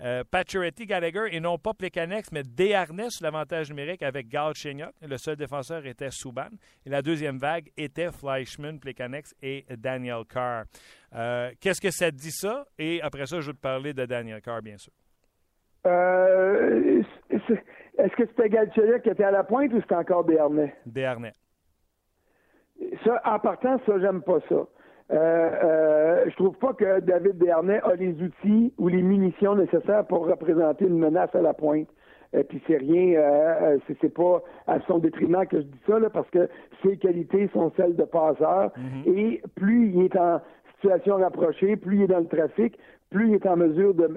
euh, 0.00 0.22
Gallagher 0.80 1.24
et 1.32 1.40
non 1.40 1.58
pas 1.58 1.72
Plekanex, 1.74 2.30
mais 2.32 2.42
Desharnais 2.42 3.10
sur 3.10 3.24
l'avantage 3.24 3.70
numérique 3.70 4.02
avec 4.02 4.28
Gal 4.28 4.54
Chenyok. 4.54 4.92
Le 5.02 5.16
seul 5.16 5.36
défenseur 5.36 5.86
était 5.86 6.10
Souban. 6.10 6.48
Et 6.84 6.90
la 6.90 7.02
deuxième 7.02 7.38
vague 7.38 7.70
était 7.76 8.10
Fleischmann, 8.10 8.78
Plekanex 8.78 9.34
et 9.42 9.64
Daniel 9.76 10.24
Carr. 10.28 10.64
Euh, 11.14 11.50
qu'est-ce 11.60 11.80
que 11.80 11.90
ça 11.90 12.10
dit 12.10 12.30
ça? 12.30 12.66
Et 12.78 13.00
après 13.02 13.26
ça, 13.26 13.40
je 13.40 13.46
vais 13.46 13.56
te 13.56 13.60
parler 13.60 13.94
de 13.94 14.04
Daniel 14.04 14.40
Carr, 14.42 14.62
bien 14.62 14.76
sûr. 14.78 14.92
Euh, 15.86 17.02
est-ce 17.30 18.16
que 18.16 18.26
c'était 18.26 18.48
Galchenyuk 18.48 19.02
qui 19.02 19.08
était 19.08 19.24
à 19.24 19.30
la 19.30 19.44
pointe 19.44 19.72
ou 19.72 19.80
c'était 19.80 19.94
encore 19.94 20.24
Desharnais? 20.24 20.74
Desharnais. 20.84 21.32
Ça, 23.04 23.20
en 23.24 23.38
partant, 23.38 23.80
ça, 23.86 23.98
j'aime 24.00 24.22
pas 24.22 24.40
ça. 24.48 24.66
Euh, 25.12 25.50
euh, 25.64 26.24
je 26.28 26.34
trouve 26.36 26.56
pas 26.56 26.72
que 26.72 27.00
David 27.00 27.38
Dernay 27.38 27.80
a 27.84 27.94
les 27.94 28.14
outils 28.20 28.72
ou 28.78 28.88
les 28.88 29.02
munitions 29.02 29.54
nécessaires 29.54 30.04
pour 30.06 30.26
représenter 30.26 30.86
une 30.86 30.98
menace 30.98 31.34
à 31.34 31.42
la 31.42 31.54
pointe. 31.54 31.88
Et 32.32 32.42
puis 32.42 32.60
c'est 32.66 32.78
rien, 32.78 33.18
euh, 33.18 33.78
c'est 34.00 34.12
pas 34.12 34.42
à 34.66 34.80
son 34.88 34.98
détriment 34.98 35.46
que 35.46 35.58
je 35.58 35.62
dis 35.62 35.80
ça, 35.86 35.98
là, 35.98 36.10
parce 36.10 36.28
que 36.30 36.48
ses 36.82 36.96
qualités 36.96 37.48
sont 37.52 37.72
celles 37.76 37.94
de 37.94 38.04
passeur. 38.04 38.72
Mm-hmm. 38.76 39.16
Et 39.16 39.42
plus 39.54 39.90
il 39.90 40.02
est 40.04 40.16
en 40.16 40.40
situation 40.74 41.16
rapprochée, 41.16 41.76
plus 41.76 41.96
il 41.96 42.02
est 42.02 42.08
dans 42.08 42.18
le 42.18 42.26
trafic, 42.26 42.76
plus 43.10 43.28
il 43.28 43.34
est 43.36 43.46
en 43.46 43.56
mesure 43.56 43.94
de, 43.94 44.08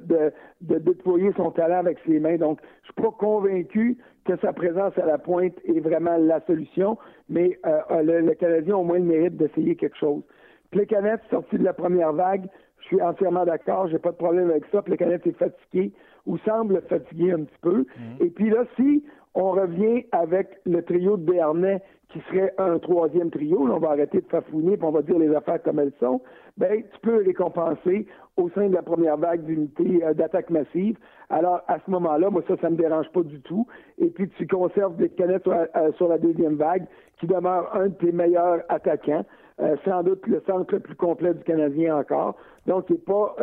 de, 0.62 0.78
déployer 0.80 1.32
son 1.38 1.52
talent 1.52 1.78
avec 1.78 2.00
ses 2.06 2.20
mains. 2.20 2.38
Donc, 2.38 2.60
je 2.82 2.92
suis 2.92 3.02
pas 3.02 3.12
convaincu 3.12 3.98
que 4.26 4.36
sa 4.38 4.54
présence 4.54 4.98
à 4.98 5.06
la 5.06 5.20
pointe 5.20 5.54
est 5.66 5.80
vraiment 5.80 6.18
la 6.18 6.42
solution, 6.42 6.98
mais 7.30 7.60
euh, 7.66 8.02
le, 8.02 8.22
le 8.22 8.34
Canadien 8.34 8.74
a 8.74 8.78
au 8.78 8.84
moins 8.84 8.98
le 8.98 9.06
mérite 9.06 9.38
d'essayer 9.38 9.76
quelque 9.76 9.98
chose. 9.98 10.24
Plekanec 10.72 11.22
sorti 11.30 11.58
de 11.58 11.64
la 11.64 11.74
première 11.74 12.14
vague, 12.14 12.48
je 12.80 12.86
suis 12.86 13.02
entièrement 13.02 13.46
d'accord, 13.46 13.88
j'ai 13.88 14.00
pas 14.00 14.12
de 14.12 14.18
problème 14.18 14.50
avec 14.50 14.64
ça. 14.72 14.82
Plekanec 14.82 15.26
est 15.28 15.38
fatigué 15.38 15.92
ou 16.26 16.38
semble 16.40 16.82
fatigué 16.90 17.32
un 17.32 17.44
petit 17.44 17.60
peu. 17.62 17.78
Mhm. 17.78 17.86
Et 18.26 18.30
puis 18.30 18.50
là, 18.50 18.64
si 18.76 19.04
on 19.36 19.52
revient 19.52 20.06
avec 20.12 20.60
le 20.66 20.82
trio 20.84 21.18
de 21.18 21.24
Béarnais 21.24 21.82
qui 22.10 22.20
serait 22.22 22.54
un 22.58 22.80
troisième 22.80 23.30
trio. 23.30 23.68
on 23.72 23.78
va 23.78 23.92
arrêter 23.92 24.22
de 24.22 24.28
fafouiner 24.28 24.74
et 24.74 24.84
on 24.84 24.92
va 24.92 25.04
dire 25.04 25.18
les 25.20 25.34
affaires 25.34 25.62
comme 25.62 25.80
elles 25.80 25.94
sont. 26.00 26.22
Ben, 26.58 26.82
tu 26.82 27.00
peux 27.02 27.24
récompenser 27.24 28.08
au 28.36 28.50
sein 28.50 28.68
de 28.68 28.74
la 28.74 28.82
première 28.82 29.18
vague 29.18 29.46
d'unités 29.46 30.04
euh, 30.04 30.14
d'attaque 30.14 30.50
massive. 30.50 30.98
Alors, 31.30 31.62
à 31.68 31.78
ce 31.86 31.92
moment-là, 31.92 32.32
moi, 32.32 32.42
ça, 32.48 32.56
ça 32.60 32.70
me 32.70 32.78
dérange 32.78 33.10
pas 33.12 33.22
du 33.22 33.40
tout. 33.42 33.68
Et 34.00 34.08
puis, 34.08 34.28
tu 34.30 34.48
conserves 34.48 34.96
des 34.98 35.10
canettes 35.10 35.44
sur, 35.44 35.54
euh, 35.54 36.08
la 36.10 36.18
deuxième 36.18 36.56
vague, 36.56 36.86
qui 37.20 37.28
demeure 37.28 37.70
un 37.76 37.88
de 37.90 37.94
tes 37.94 38.12
meilleurs 38.12 38.62
attaquants. 38.70 39.26
Euh, 39.62 39.76
sans 39.84 40.04
doute 40.04 40.26
le 40.26 40.42
centre 40.48 40.74
le 40.74 40.80
plus 40.80 40.96
complet 40.96 41.34
du 41.34 41.44
Canadien 41.44 41.98
encore. 41.98 42.36
Donc, 42.66 42.86
il 42.90 42.94
n'est 42.94 43.00
pas 43.00 43.36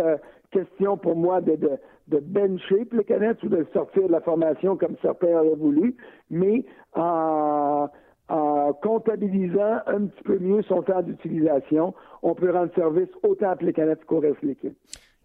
question 0.51 0.97
pour 0.97 1.15
moi 1.15 1.43
de, 1.43 1.57
de, 1.57 1.73
de 2.09 2.19
bencher 2.21 2.87
le 2.91 3.03
ou 3.43 3.49
de 3.49 3.67
sortir 3.73 4.07
de 4.07 4.13
la 4.13 4.21
formation 4.21 4.77
comme 4.77 4.97
certains 5.03 5.37
auraient 5.39 5.57
voulu, 5.57 5.97
mais 6.31 6.65
en 6.95 7.89
en 8.29 8.73
comptabilisant 8.73 9.79
un 9.87 10.07
petit 10.07 10.23
peu 10.25 10.39
mieux 10.39 10.63
son 10.63 10.83
temps 10.83 11.03
d'utilisation, 11.03 11.95
on 12.23 12.35
peut 12.35 12.51
rendre 12.51 12.75
service 12.75 13.09
autant 13.23 13.51
à 13.51 13.57
canettes 13.73 14.05
qu'au 14.05 14.19
reste 14.19 14.43
l'équipe. 14.43 14.77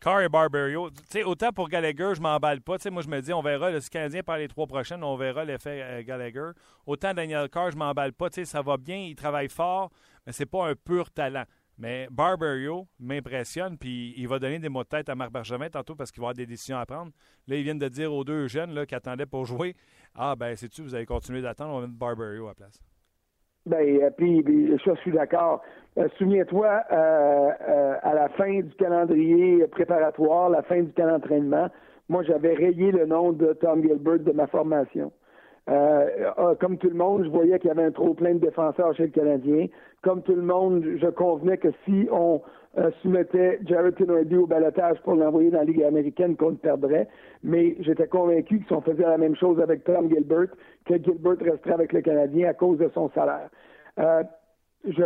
Carr 0.01 0.21
et 0.21 0.29
Barberio, 0.29 0.89
autant 1.25 1.51
pour 1.51 1.69
Gallagher, 1.69 2.13
je 2.15 2.21
m'emballe 2.21 2.59
pas. 2.59 2.77
moi, 2.89 3.03
je 3.03 3.07
me 3.07 3.21
dis, 3.21 3.31
on 3.33 3.43
verra, 3.43 3.69
le 3.69 3.79
Canadien 3.81 4.23
par 4.23 4.39
les 4.39 4.47
trois 4.47 4.65
prochaines, 4.65 5.03
on 5.03 5.15
verra 5.15 5.45
l'effet 5.45 5.79
euh, 5.83 6.03
Gallagher. 6.03 6.49
Autant 6.87 7.13
Daniel 7.13 7.47
Carr, 7.49 7.69
je 7.69 7.77
m'emballe 7.77 8.11
pas. 8.11 8.29
ça 8.31 8.63
va 8.63 8.77
bien, 8.77 8.97
il 8.97 9.15
travaille 9.15 9.47
fort, 9.47 9.91
mais 10.25 10.33
c'est 10.33 10.47
pas 10.47 10.67
un 10.67 10.73
pur 10.73 11.11
talent. 11.11 11.45
Mais 11.77 12.07
Barberio 12.09 12.87
m'impressionne, 12.99 13.77
puis 13.77 14.15
il 14.17 14.27
va 14.27 14.39
donner 14.39 14.57
des 14.57 14.69
mots 14.69 14.83
de 14.83 14.89
tête 14.89 15.07
à 15.07 15.13
Marc 15.13 15.31
Bergevin 15.31 15.69
tantôt 15.69 15.95
parce 15.95 16.11
qu'il 16.11 16.21
va 16.21 16.29
avoir 16.29 16.33
des 16.33 16.47
décisions 16.47 16.79
à 16.79 16.85
prendre. 16.87 17.11
Là, 17.45 17.55
ils 17.55 17.63
viennent 17.63 17.77
de 17.77 17.87
dire 17.87 18.11
aux 18.11 18.23
deux 18.23 18.47
jeunes 18.47 18.73
là, 18.73 18.87
qui 18.87 18.95
attendaient 18.95 19.27
pour 19.27 19.45
jouer 19.45 19.75
Ah, 20.15 20.35
ben, 20.35 20.55
sais-tu, 20.55 20.81
vous 20.81 20.95
allez 20.95 21.05
continuer 21.05 21.43
d'attendre, 21.43 21.73
on 21.73 21.79
va 21.79 21.85
mettre 21.85 21.99
Barberio 21.99 22.45
à 22.45 22.49
la 22.49 22.55
place. 22.55 22.81
Ben, 23.65 24.01
euh, 24.01 24.09
puis, 24.17 24.43
je 24.83 24.95
suis 25.01 25.11
d'accord. 25.11 25.61
Euh, 25.97 26.07
souviens-toi, 26.17 26.81
euh, 26.91 27.93
à 28.01 28.13
la 28.13 28.29
fin 28.29 28.61
du 28.61 28.73
calendrier 28.75 29.67
préparatoire, 29.67 30.49
la 30.49 30.63
fin 30.63 30.81
du 30.81 30.91
calendrier 30.93 31.19
d'entraînement, 31.19 31.67
moi, 32.09 32.23
j'avais 32.23 32.53
rayé 32.53 32.91
le 32.91 33.05
nom 33.05 33.31
de 33.31 33.53
Tom 33.53 33.83
Gilbert 33.83 34.19
de 34.19 34.31
ma 34.31 34.47
formation. 34.47 35.11
comme 36.59 36.77
tout 36.77 36.89
le 36.89 36.95
monde, 36.95 37.23
je 37.23 37.29
voyais 37.29 37.59
qu'il 37.59 37.67
y 37.67 37.71
avait 37.71 37.83
un 37.83 37.91
trop 37.91 38.13
plein 38.13 38.33
de 38.33 38.39
défenseurs 38.39 38.95
chez 38.95 39.03
le 39.03 39.09
Canadien. 39.09 39.67
Comme 40.01 40.21
tout 40.23 40.35
le 40.35 40.41
monde, 40.41 40.83
je 40.99 41.07
convenais 41.07 41.57
que 41.57 41.69
si 41.85 42.07
on 42.11 42.41
euh, 42.77 42.91
soumettait 43.01 43.59
Jared 43.65 43.95
Tenordi 43.95 44.35
au 44.37 44.47
balotage 44.47 45.01
pour 45.01 45.15
l'envoyer 45.15 45.49
dans 45.49 45.59
la 45.59 45.65
Ligue 45.65 45.83
américaine 45.83 46.35
qu'on 46.35 46.49
le 46.49 46.55
perdrait. 46.55 47.07
Mais 47.43 47.75
j'étais 47.79 48.07
convaincu 48.07 48.59
que 48.59 48.65
si 48.67 48.73
on 48.73 48.81
faisait 48.81 49.03
la 49.03 49.17
même 49.17 49.35
chose 49.35 49.59
avec 49.59 49.83
Tom 49.83 50.09
Gilbert, 50.09 50.47
que 50.85 50.95
Gilbert 50.95 51.37
resterait 51.39 51.73
avec 51.73 51.93
le 51.93 52.01
Canadien 52.01 52.49
à 52.49 52.53
cause 52.53 52.77
de 52.77 52.89
son 52.93 53.09
salaire. 53.11 53.49
Euh, 53.99 54.23
je 54.85 55.03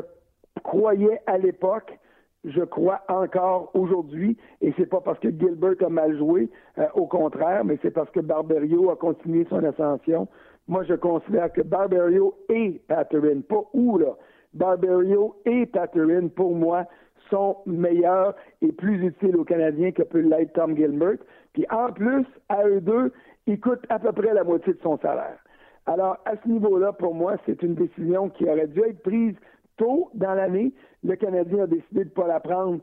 croyais 0.64 1.22
à 1.26 1.38
l'époque 1.38 1.98
je 2.46 2.62
crois 2.62 3.02
encore 3.08 3.72
aujourd'hui, 3.74 4.38
et 4.62 4.74
c'est 4.78 4.86
pas 4.86 5.02
parce 5.02 5.20
que 5.20 5.30
Gilbert 5.30 5.76
a 5.84 5.90
mal 5.90 6.16
joué, 6.18 6.50
euh, 6.78 6.86
au 6.94 7.08
contraire, 7.08 7.66
mais 7.66 7.80
c'est 7.82 7.92
parce 7.92 8.10
que 8.12 8.20
Barberio 8.20 8.92
a 8.92 8.96
continué 8.96 9.46
son 9.50 9.64
ascension. 9.64 10.28
Moi, 10.68 10.84
je 10.84 10.94
considère 10.94 11.52
que 11.52 11.62
Barberio 11.62 12.36
et 12.50 12.82
Patterin, 12.88 13.42
pas 13.42 13.64
où 13.74 13.98
là, 13.98 14.16
Barberio 14.54 15.36
et 15.46 15.66
Patterin, 15.66 16.28
pour 16.28 16.56
moi, 16.56 16.86
sont 17.30 17.58
meilleurs 17.66 18.36
et 18.62 18.72
plus 18.72 19.06
utiles 19.06 19.36
aux 19.36 19.44
Canadiens 19.44 19.92
que 19.92 20.04
peut 20.04 20.20
l'être 20.20 20.54
Tom 20.54 20.76
Gilbert. 20.76 21.18
Puis 21.54 21.66
en 21.72 21.92
plus, 21.92 22.26
à 22.50 22.68
eux 22.68 22.82
deux, 22.82 23.12
ils 23.48 23.60
coûtent 23.60 23.86
à 23.90 24.00
peu 24.00 24.12
près 24.12 24.34
la 24.34 24.44
moitié 24.44 24.74
de 24.74 24.80
son 24.82 24.98
salaire. 25.00 25.38
Alors, 25.86 26.18
à 26.26 26.34
ce 26.44 26.50
niveau-là, 26.50 26.94
pour 26.94 27.14
moi, 27.14 27.36
c'est 27.46 27.62
une 27.62 27.76
décision 27.76 28.30
qui 28.30 28.46
aurait 28.46 28.68
dû 28.68 28.82
être 28.82 29.02
prise 29.04 29.36
tôt 29.78 30.10
dans 30.14 30.34
l'année. 30.34 30.74
Le 31.04 31.16
Canadien 31.16 31.64
a 31.64 31.68
décidé 31.68 32.06
de 32.06 32.10
ne 32.10 32.14
pas 32.14 32.28
la 32.28 32.40
prendre, 32.40 32.80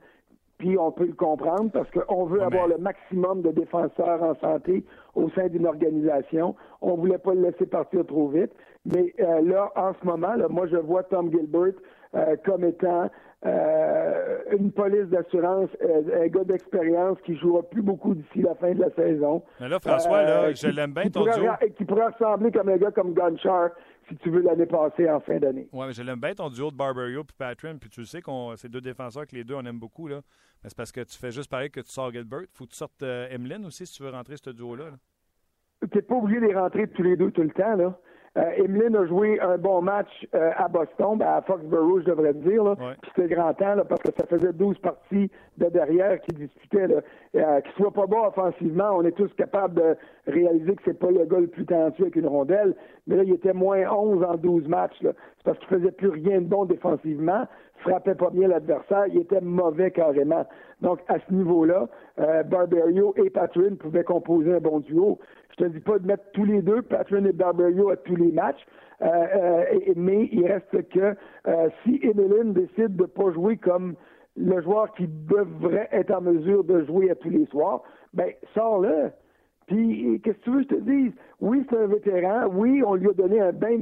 puis 0.59 0.79
on 0.79 0.93
peut 0.93 1.07
le 1.07 1.15
comprendre 1.15 1.73
parce 1.73 1.91
qu'on 1.91 2.25
veut 2.27 2.43
avoir 2.43 2.69
le 2.69 2.79
maximum 2.79 3.43
de 3.43 3.51
défenseurs 3.51 4.23
en 4.23 4.37
santé 4.37 4.85
au 5.17 5.29
sein 5.31 5.49
d'une 5.49 5.67
organisation. 5.67 6.55
On 6.81 6.93
ne 6.93 7.01
voulait 7.01 7.19
pas 7.19 7.35
le 7.35 7.43
laisser 7.43 7.67
partir 7.67 8.07
trop 8.07 8.29
vite. 8.29 8.53
Mais 8.87 9.13
euh, 9.21 9.41
là, 9.41 9.73
en 9.75 9.93
ce 9.95 10.07
moment, 10.07 10.35
là, 10.35 10.47
moi, 10.49 10.67
je 10.69 10.77
vois 10.77 11.03
Tom 11.05 11.31
Gilbert 11.33 11.75
euh, 12.15 12.37
comme 12.45 12.65
étant 12.65 13.11
euh, 13.45 14.39
une 14.53 14.71
police 14.71 15.07
d'assurance, 15.09 15.69
euh, 15.83 16.25
un 16.25 16.29
gars 16.29 16.45
d'expérience 16.45 17.19
qui 17.25 17.37
jouera 17.37 17.63
plus 17.63 17.83
beaucoup 17.83 18.15
d'ici 18.15 18.41
la 18.43 18.55
fin 18.55 18.73
de 18.73 18.81
la 18.81 18.91
saison. 18.91 19.43
Mais 19.61 19.69
là, 19.69 19.81
François, 19.81 20.23
là, 20.23 20.53
je 20.53 20.69
l'aime 20.69 20.93
bien 20.93 21.11
ton 21.11 21.25
duo. 21.25 21.51
Qui 21.77 21.85
pourrait 21.85 22.07
ressembler 22.07 22.53
comme 22.53 22.69
un 22.69 22.77
gars 22.77 22.93
comme 22.93 23.15
Gunchar, 23.15 23.71
si 24.09 24.17
tu 24.19 24.31
veux, 24.31 24.43
l'année 24.43 24.67
passée 24.67 25.11
en 25.11 25.19
fin 25.21 25.39
d'année. 25.39 25.69
Oui, 25.73 25.87
mais 25.87 25.93
je 25.93 26.03
l'aime 26.03 26.21
bien 26.21 26.35
ton 26.35 26.51
duo 26.51 26.71
de 26.71 26.77
Barberio 26.77 27.23
et 27.23 27.33
Patrin. 27.37 27.79
Puis 27.79 27.91
tu 27.91 28.05
sais 28.05 28.23
qu'on 28.23 28.55
c'est 28.57 28.69
deux 28.69 28.81
défenseurs 28.81 29.27
que 29.27 29.35
les 29.35 29.43
deux 29.43 29.55
on 29.55 29.65
aime 29.65 29.79
beaucoup. 29.81 30.07
là. 30.07 30.21
C'est 30.65 30.77
parce 30.77 30.93
que 30.93 31.01
tu 31.01 31.19
fais 31.19 31.33
juste 31.33 31.51
pareil 31.51 31.71
que 31.71 31.81
tu 31.81 31.91
sors 31.91 32.13
Gilbert. 32.13 32.43
Faut 32.53 32.65
que 32.65 32.71
tu 32.71 32.77
sortes 32.77 33.03
Emeline 33.03 33.67
aussi 33.67 33.87
si 33.87 33.95
tu 33.95 34.05
veux 34.05 34.11
rentrer 34.11 34.37
ce 34.37 34.51
duo-là. 34.51 34.85
Tu 35.91 35.97
n'es 35.97 36.03
pas 36.03 36.15
obligé 36.15 36.41
de 36.41 36.47
les 36.47 36.55
rentrer 36.55 36.87
tous 36.87 37.03
les 37.03 37.17
deux 37.17 37.33
tout 37.33 37.43
le 37.43 37.51
temps. 37.51 37.75
là. 37.75 37.99
Euh, 38.39 38.65
Emeline 38.65 38.97
a 38.97 39.05
joué 39.05 39.39
un 39.41 39.59
bon 39.59 39.83
match 39.83 40.09
euh, 40.35 40.53
à 40.57 40.67
Boston, 40.67 41.19
ben 41.19 41.27
à 41.27 41.43
Foxborough, 41.43 42.01
je 42.01 42.07
devrais 42.07 42.33
dire. 42.33 42.65
Là. 42.65 42.77
c'était 43.09 43.35
grand 43.35 43.53
temps 43.53 43.75
là, 43.75 43.85
parce 43.85 44.01
que 44.01 44.09
ça 44.17 44.27
faisait 44.27 44.55
12 44.55 44.79
parties 44.79 45.31
de 45.59 45.67
derrière 45.67 46.19
qui 46.23 46.35
disputaient. 46.37 46.87
Là. 46.87 47.03
Euh, 47.35 47.61
qu'il 47.61 47.73
soit 47.73 47.93
pas 47.93 48.07
bon 48.07 48.25
offensivement, 48.25 48.93
on 48.97 49.05
est 49.05 49.13
tous 49.13 49.31
capables 49.35 49.75
de 49.75 49.97
réaliser 50.27 50.75
que 50.77 50.83
c'est 50.87 50.99
pas 50.99 51.11
le 51.11 51.27
gars 51.27 51.41
le 51.41 51.47
plus 51.47 51.67
talentueux 51.67 52.05
avec 52.05 52.17
une 52.17 52.27
rondelle. 52.27 52.75
Mais 53.07 53.17
là, 53.17 53.25
il 53.25 53.35
était 53.35 53.53
moins 53.53 53.83
11 53.91 54.25
en 54.25 54.37
12 54.37 54.67
matchs. 54.67 55.03
Là. 55.03 55.11
C'est 55.37 55.45
parce 55.45 55.59
qu'il 55.59 55.69
faisait 55.69 55.93
plus 55.93 56.09
rien 56.09 56.41
de 56.41 56.47
bon 56.47 56.65
défensivement, 56.65 57.47
frappait 57.83 58.15
pas 58.15 58.31
bien 58.31 58.49
l'adversaire, 58.49 59.07
il 59.09 59.19
était 59.19 59.41
mauvais 59.41 59.91
carrément. 59.91 60.47
Donc, 60.81 61.01
à 61.09 61.19
ce 61.19 61.33
niveau-là, 61.33 61.89
euh, 62.19 62.43
Barberio 62.45 63.15
et 63.17 63.31
Patrin 63.31 63.77
pouvaient 63.79 64.05
composer 64.05 64.55
un 64.55 64.61
bon 64.61 64.81
duo. 64.81 65.19
Je 65.51 65.65
te 65.65 65.69
dis 65.69 65.81
pas 65.81 65.99
de 65.99 66.07
mettre 66.07 66.25
tous 66.33 66.45
les 66.45 66.63
deux, 66.63 66.83
Patrin 66.83 67.25
et 67.25 67.33
Barberio, 67.33 67.91
à 67.91 67.97
tous 67.97 68.17
les 68.17 68.33
matchs, 68.33 68.65
euh, 69.03 69.07
euh, 69.07 69.65
mais 69.97 70.29
il 70.33 70.47
reste 70.47 70.89
que 70.89 71.15
si 71.83 72.01
Emeline 72.03 72.53
décide 72.53 72.97
de 72.97 73.05
pas 73.05 73.31
jouer 73.33 73.57
comme 73.57 73.95
le 74.37 74.63
joueur 74.63 74.93
qui 74.95 75.07
devrait 75.09 75.89
être 75.93 76.13
en 76.13 76.23
mesure 76.23 76.65
de 76.65 76.85
jouer 76.85 77.11
à 77.11 77.15
tous 77.15 77.31
les 77.31 77.47
soirs, 77.47 77.83
ben 78.15 78.31
sors-le. 78.55 79.11
Puis, 79.67 80.21
qu'est-ce 80.23 80.39
que 80.39 80.45
tu 80.45 80.51
veux 80.51 80.65
que 80.65 80.71
je 80.71 80.75
te 80.77 80.81
dise? 80.81 81.13
Oui, 81.41 81.65
c'est 81.69 81.79
un 81.79 81.87
vétéran. 81.87 82.47
Oui, 82.53 82.83
on 82.85 82.95
lui 82.95 83.09
a 83.09 83.13
donné 83.13 83.41
un 83.41 83.53
bien 83.53 83.79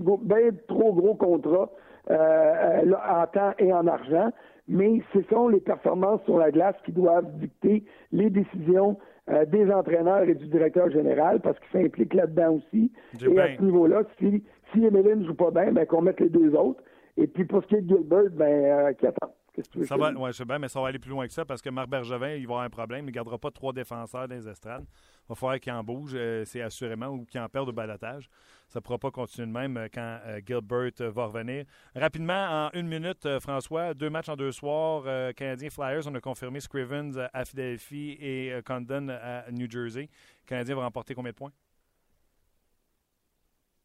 trop 0.69 0.93
gros 0.93 1.15
contrat 1.15 1.71
en 2.11 3.27
temps 3.27 3.53
et 3.59 3.73
en 3.73 3.87
argent 3.87 4.31
mais 4.71 5.03
ce 5.13 5.21
sont 5.29 5.49
les 5.49 5.61
performances 5.61 6.23
sur 6.25 6.39
la 6.39 6.51
glace 6.51 6.77
qui 6.85 6.93
doivent 6.93 7.31
dicter 7.39 7.85
les 8.13 8.31
décisions 8.31 8.97
euh, 9.29 9.45
des 9.45 9.71
entraîneurs 9.71 10.23
et 10.23 10.35
du 10.35 10.47
directeur 10.47 10.91
général 10.91 11.41
parce 11.41 11.59
qu'il 11.59 11.83
s'implique 11.83 12.15
là-dedans 12.15 12.55
aussi. 12.55 12.91
et 13.21 13.41
à 13.41 13.57
ce 13.57 13.63
niveau-là, 13.63 14.03
si, 14.19 14.45
si 14.73 14.85
Emeline 14.85 15.21
ne 15.21 15.27
joue 15.27 15.35
pas 15.35 15.51
bien, 15.51 15.73
ben, 15.73 15.85
qu'on 15.87 16.03
mette 16.03 16.21
les 16.21 16.29
deux 16.29 16.55
autres. 16.55 16.83
Et 17.17 17.27
puis 17.27 17.45
pour 17.45 17.63
ce 17.63 17.69
qui 17.69 17.75
est 17.75 17.81
de 17.83 17.97
Gilbert, 17.97 18.31
ben, 18.33 18.65
euh, 18.65 18.93
qui 18.93 19.07
attend? 19.09 19.35
ça 19.83 19.97
va, 19.97 20.13
ouais, 20.13 20.31
je 20.33 20.37
sais 20.37 20.45
bien, 20.45 20.59
mais 20.61 20.69
ça 20.69 20.81
va 20.81 20.87
aller 20.87 21.01
plus 21.01 21.11
loin 21.11 21.27
que 21.27 21.33
ça 21.33 21.45
parce 21.45 21.61
que 21.61 21.69
Marc 21.69 21.89
Bergevin, 21.89 22.35
il 22.35 22.47
va 22.47 22.55
avoir 22.55 22.63
un 22.63 22.71
problème. 22.71 23.01
Il 23.05 23.09
ne 23.09 23.11
gardera 23.11 23.39
pas 23.39 23.51
trois 23.51 23.73
défenseurs 23.73 24.29
dans 24.29 24.35
les 24.35 24.49
estrades. 24.49 24.85
Il 25.31 25.35
va 25.35 25.37
falloir 25.37 25.61
qu'il 25.61 25.73
en 25.73 25.85
bouge, 25.85 26.11
euh, 26.17 26.45
c'est 26.45 26.61
assurément, 26.61 27.07
ou 27.07 27.25
qu'il 27.25 27.41
en 27.41 27.49
perde 27.49 27.69
au 27.69 27.73
balotage. 27.73 28.29
Ça 28.67 28.81
ne 28.81 28.83
pourra 28.83 28.99
pas 28.99 29.13
continuer 29.13 29.47
de 29.47 29.53
même 29.53 29.77
euh, 29.77 29.87
quand 29.95 30.19
euh, 30.27 30.41
Gilbert 30.45 31.13
va 31.13 31.27
revenir. 31.27 31.67
Rapidement, 31.95 32.67
en 32.67 32.71
une 32.77 32.89
minute, 32.89 33.39
François, 33.39 33.95
deux 33.95 34.11
matchs 34.11 34.29
en 34.29 34.35
deux 34.35 34.51
soirs. 34.51 35.05
Canadiens 35.37 35.71
Flyers, 35.71 36.09
on 36.09 36.15
a 36.17 36.21
confirmé 36.21 36.59
Scrivens 36.59 37.13
à 37.33 37.45
Philadelphie 37.45 38.19
et 38.21 38.61
Condon 38.67 39.09
à 39.09 39.49
New 39.53 39.71
Jersey. 39.71 40.09
Le 40.43 40.49
Canadien 40.49 40.75
va 40.75 40.83
remporter 40.83 41.15
combien 41.15 41.31
de 41.31 41.37
points? 41.37 41.53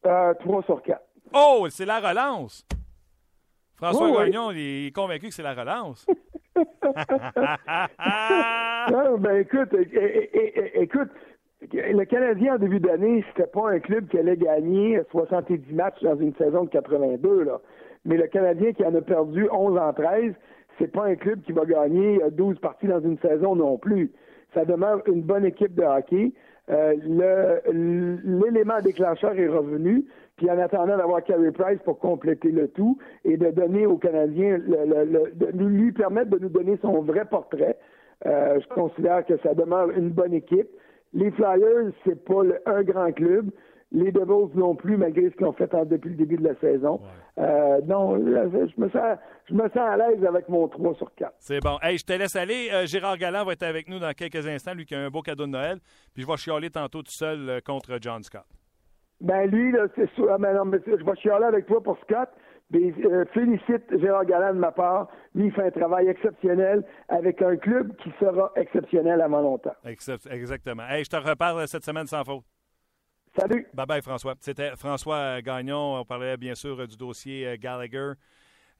Trois 0.02 0.64
sur 0.64 0.82
quatre. 0.82 1.06
Oh, 1.32 1.68
c'est 1.70 1.86
la 1.86 2.00
relance! 2.00 2.66
François 3.76 4.24
Gagnon, 4.24 4.50
il 4.50 4.88
est 4.88 4.92
convaincu 4.92 5.28
que 5.28 5.34
c'est 5.34 5.44
la 5.44 5.54
relance. 5.54 6.04
non, 8.90 9.18
ben 9.18 9.40
écoute, 9.40 9.74
écoute, 10.74 11.10
le 11.62 12.04
Canadien 12.04 12.54
en 12.54 12.58
début 12.58 12.80
d'année, 12.80 13.24
c'était 13.28 13.48
pas 13.48 13.70
un 13.70 13.78
club 13.78 14.08
qui 14.08 14.18
allait 14.18 14.36
gagner 14.36 15.00
70 15.10 15.72
matchs 15.72 16.02
dans 16.02 16.16
une 16.16 16.34
saison 16.34 16.64
de 16.64 16.70
82, 16.70 17.44
là. 17.44 17.60
Mais 18.04 18.16
le 18.16 18.26
Canadien 18.28 18.72
qui 18.72 18.84
en 18.84 18.94
a 18.94 19.00
perdu 19.00 19.48
11 19.50 19.78
en 19.78 19.92
13, 19.92 20.32
c'est 20.78 20.92
pas 20.92 21.06
un 21.06 21.16
club 21.16 21.40
qui 21.42 21.52
va 21.52 21.64
gagner 21.64 22.20
12 22.32 22.58
parties 22.60 22.86
dans 22.86 23.00
une 23.00 23.18
saison 23.18 23.56
non 23.56 23.78
plus. 23.78 24.12
Ça 24.54 24.64
demeure 24.64 25.02
une 25.06 25.22
bonne 25.22 25.44
équipe 25.44 25.74
de 25.74 25.82
hockey. 25.82 26.32
Euh, 26.70 26.94
l'élément 27.72 28.80
déclencheur 28.82 29.38
est 29.38 29.48
revenu. 29.48 30.04
Puis 30.36 30.50
en 30.50 30.58
attendant 30.58 30.98
d'avoir 30.98 31.24
Carey 31.24 31.50
Price 31.50 31.78
pour 31.84 31.98
compléter 31.98 32.50
le 32.50 32.68
tout 32.68 32.98
et 33.24 33.36
de 33.38 33.50
donner 33.50 33.86
aux 33.86 33.96
Canadiens, 33.96 34.58
le, 34.58 35.32
de 35.34 35.64
lui 35.64 35.92
permettre 35.92 36.30
de 36.30 36.38
nous 36.38 36.50
donner 36.50 36.78
son 36.82 37.00
vrai 37.00 37.24
portrait, 37.24 37.76
euh, 38.26 38.60
je 38.60 38.68
considère 38.74 39.24
que 39.24 39.36
ça 39.38 39.54
demeure 39.54 39.90
une 39.90 40.10
bonne 40.10 40.34
équipe. 40.34 40.68
Les 41.12 41.30
Flyers, 41.32 41.92
c'est 42.04 42.24
pas 42.24 42.42
un 42.66 42.82
grand 42.82 43.12
club. 43.12 43.50
Les 43.92 44.10
Devils 44.10 44.50
non 44.56 44.74
plus, 44.74 44.96
malgré 44.96 45.30
ce 45.30 45.36
qu'ils 45.36 45.46
ont 45.46 45.52
fait 45.52 45.70
depuis 45.86 46.10
le 46.10 46.16
début 46.16 46.36
de 46.36 46.44
la 46.44 46.56
saison. 46.56 47.00
Euh, 47.38 47.80
non, 47.86 48.16
je 48.16 48.80
me, 48.80 48.88
sens, 48.90 49.18
je 49.48 49.54
me 49.54 49.68
sens 49.68 49.76
à 49.76 49.96
l'aise 49.96 50.24
avec 50.24 50.48
mon 50.48 50.66
3 50.66 50.94
sur 50.94 51.14
4. 51.14 51.32
C'est 51.38 51.60
bon. 51.60 51.78
Hey, 51.82 51.96
je 51.96 52.04
te 52.04 52.12
laisse 52.12 52.34
aller. 52.34 52.68
Euh, 52.72 52.86
Gérard 52.86 53.16
Galland 53.16 53.44
va 53.44 53.52
être 53.52 53.62
avec 53.62 53.88
nous 53.88 54.00
dans 54.00 54.12
quelques 54.12 54.46
instants, 54.46 54.74
lui 54.74 54.86
qui 54.86 54.94
a 54.94 55.00
un 55.00 55.08
beau 55.08 55.22
cadeau 55.22 55.46
de 55.46 55.52
Noël. 55.52 55.78
Puis 56.12 56.24
je 56.24 56.26
vais 56.26 56.36
chialer 56.36 56.70
tantôt 56.70 57.02
tout 57.02 57.12
seul 57.12 57.48
euh, 57.48 57.60
contre 57.64 57.98
John 58.00 58.22
Scott. 58.24 58.44
Ben 59.20 59.48
lui, 59.48 59.72
c'est 59.94 60.10
sûr. 60.14 60.28
Ah, 60.30 60.38
non, 60.38 60.64
mais 60.64 60.78
je 60.84 61.04
vais 61.04 61.16
chialer 61.16 61.46
avec 61.46 61.66
toi 61.66 61.80
pour 61.82 61.96
Scott. 62.00 62.28
Mais, 62.70 62.92
félicite 63.32 63.98
Gérard 64.00 64.24
Galland 64.24 64.54
de 64.54 64.58
ma 64.58 64.72
part. 64.72 65.08
Lui, 65.34 65.46
il 65.46 65.52
fait 65.52 65.66
un 65.66 65.70
travail 65.70 66.08
exceptionnel 66.08 66.84
avec 67.08 67.40
un 67.40 67.56
club 67.56 67.94
qui 67.96 68.10
sera 68.18 68.50
exceptionnel 68.56 69.20
avant 69.20 69.40
longtemps. 69.40 69.74
Exactement. 69.84 70.82
Hey, 70.88 71.04
je 71.04 71.10
te 71.10 71.16
reparle 71.16 71.68
cette 71.68 71.84
semaine 71.84 72.06
sans 72.06 72.24
faute. 72.24 72.44
Salut. 73.38 73.66
Bye 73.74 73.86
bye, 73.86 74.02
François. 74.02 74.34
C'était 74.40 74.74
François 74.76 75.42
Gagnon. 75.42 76.00
On 76.00 76.04
parlait 76.04 76.38
bien 76.38 76.54
sûr 76.54 76.88
du 76.88 76.96
dossier 76.96 77.46
euh, 77.46 77.56
Gallagher. 77.58 78.12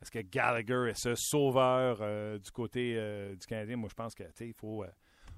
Est-ce 0.00 0.10
que 0.10 0.20
Gallagher 0.20 0.90
est 0.90 0.98
ce 0.98 1.14
sauveur 1.14 1.98
euh, 2.00 2.38
du 2.38 2.50
côté 2.50 2.94
euh, 2.96 3.34
du 3.36 3.46
Canadien? 3.46 3.76
Moi, 3.76 3.88
je 3.90 3.94
pense 3.94 4.14
qu'il 4.14 4.54
faut. 4.54 4.82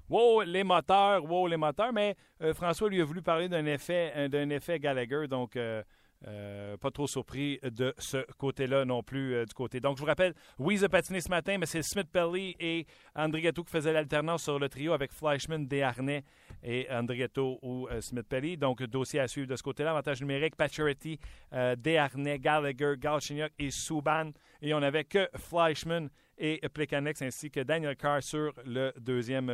wow, 0.09 0.41
les 0.43 0.63
moteurs, 0.63 1.23
wow, 1.29 1.47
les 1.47 1.57
moteurs. 1.57 1.91
Mais 1.91 2.15
François 2.53 2.89
lui 2.89 3.01
a 3.01 3.03
voulu 3.03 3.21
parler 3.21 3.49
d'un 3.49 3.65
effet, 3.65 4.29
d'un 4.29 4.49
effet 4.49 4.79
Gallagher. 4.79 5.27
Donc, 5.27 5.57
euh, 6.27 6.75
pas 6.75 6.91
trop 6.91 7.07
surpris 7.07 7.59
de 7.63 7.93
ce 7.97 8.25
côté-là 8.37 8.83
non 8.83 9.01
plus 9.03 9.35
euh, 9.35 9.45
du 9.45 9.53
côté. 9.53 9.79
Donc, 9.79 9.95
je 9.95 10.01
vous 10.01 10.07
rappelle, 10.07 10.33
Wiese 10.57 10.83
a 10.83 10.89
patiné 10.89 11.21
ce 11.21 11.29
matin, 11.29 11.57
mais 11.57 11.65
c'est 11.65 11.81
Smith 11.81 12.07
Pelly 12.11 12.55
et 12.59 12.85
Andrietto 13.15 13.63
qui 13.63 13.71
faisaient 13.71 13.93
l'alternance 13.93 14.43
sur 14.43 14.59
le 14.59 14.67
trio 14.67 14.91
avec 14.91 15.13
Fleischmann, 15.13 15.65
Desharnais 15.65 16.23
et 16.61 16.87
Andrietto 16.91 17.59
ou 17.61 17.87
euh, 17.87 18.01
Smith 18.01 18.27
Pelly. 18.27 18.57
Donc, 18.57 18.83
dossier 18.83 19.21
à 19.21 19.27
suivre 19.29 19.47
de 19.47 19.55
ce 19.55 19.63
côté-là. 19.63 19.91
Avantage 19.91 20.19
numérique, 20.19 20.55
Pacioretty, 20.55 21.19
Desharnais, 21.77 22.37
Gallagher, 22.37 22.95
Galchenyuk 22.97 23.53
et 23.57 23.71
Subban. 23.71 24.31
Et 24.61 24.73
on 24.73 24.81
n'avait 24.81 25.05
que 25.05 25.29
Fleischmann 25.35 26.09
et 26.39 26.67
Plekanex 26.69 27.21
ainsi 27.21 27.51
que 27.51 27.59
Daniel 27.59 27.95
Carr 27.95 28.23
sur 28.23 28.53
le 28.65 28.91
deuxième 28.99 29.49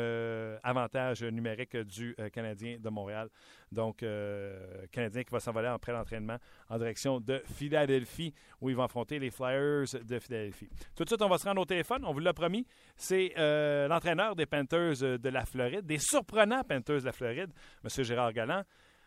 avantage 0.63 1.23
numérique 1.23 1.75
du 1.77 2.15
Canadien 2.31 2.77
de 2.79 2.89
Montréal. 2.89 3.29
Donc, 3.71 4.03
euh, 4.03 4.85
Canadien 4.91 5.23
qui 5.23 5.31
va 5.31 5.39
s'envoler 5.39 5.67
après 5.67 5.91
l'entraînement 5.91 6.37
en 6.69 6.77
direction 6.77 7.19
de 7.19 7.41
Philadelphie, 7.45 8.33
où 8.61 8.69
il 8.69 8.75
va 8.75 8.85
affronter 8.85 9.19
les 9.19 9.29
Flyers 9.29 9.85
de 10.03 10.19
Philadelphie. 10.19 10.69
Tout 10.95 11.03
de 11.03 11.09
suite, 11.09 11.21
on 11.21 11.29
va 11.29 11.37
se 11.37 11.45
rendre 11.45 11.61
au 11.61 11.65
téléphone. 11.65 12.03
On 12.05 12.13
vous 12.13 12.19
l'a 12.19 12.33
promis. 12.33 12.65
C'est 12.95 13.33
euh, 13.37 13.87
l'entraîneur 13.87 14.35
des 14.35 14.45
Panthers 14.45 15.19
de 15.19 15.29
la 15.29 15.45
Floride, 15.45 15.85
des 15.85 15.99
surprenants 15.99 16.63
Panthers 16.63 17.01
de 17.01 17.05
la 17.05 17.11
Floride, 17.11 17.51
M. 17.83 18.03
Gérard 18.03 18.33
Galland. 18.33 18.63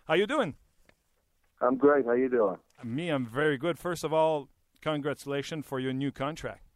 How 0.09 0.15
you 0.15 0.27
doing? 0.27 0.55
I'm 1.61 1.77
great. 1.77 2.07
How 2.07 2.15
you 2.15 2.29
doing? 2.29 2.57
Me, 2.85 3.09
I'm 3.09 3.27
very 3.27 3.59
good. 3.59 3.79
First 3.79 4.05
of 4.05 4.13
all, 4.13 4.49
congratulations 4.83 5.65
for 5.67 5.81
your 5.81 5.93
new 5.93 6.13
contract. 6.13 6.68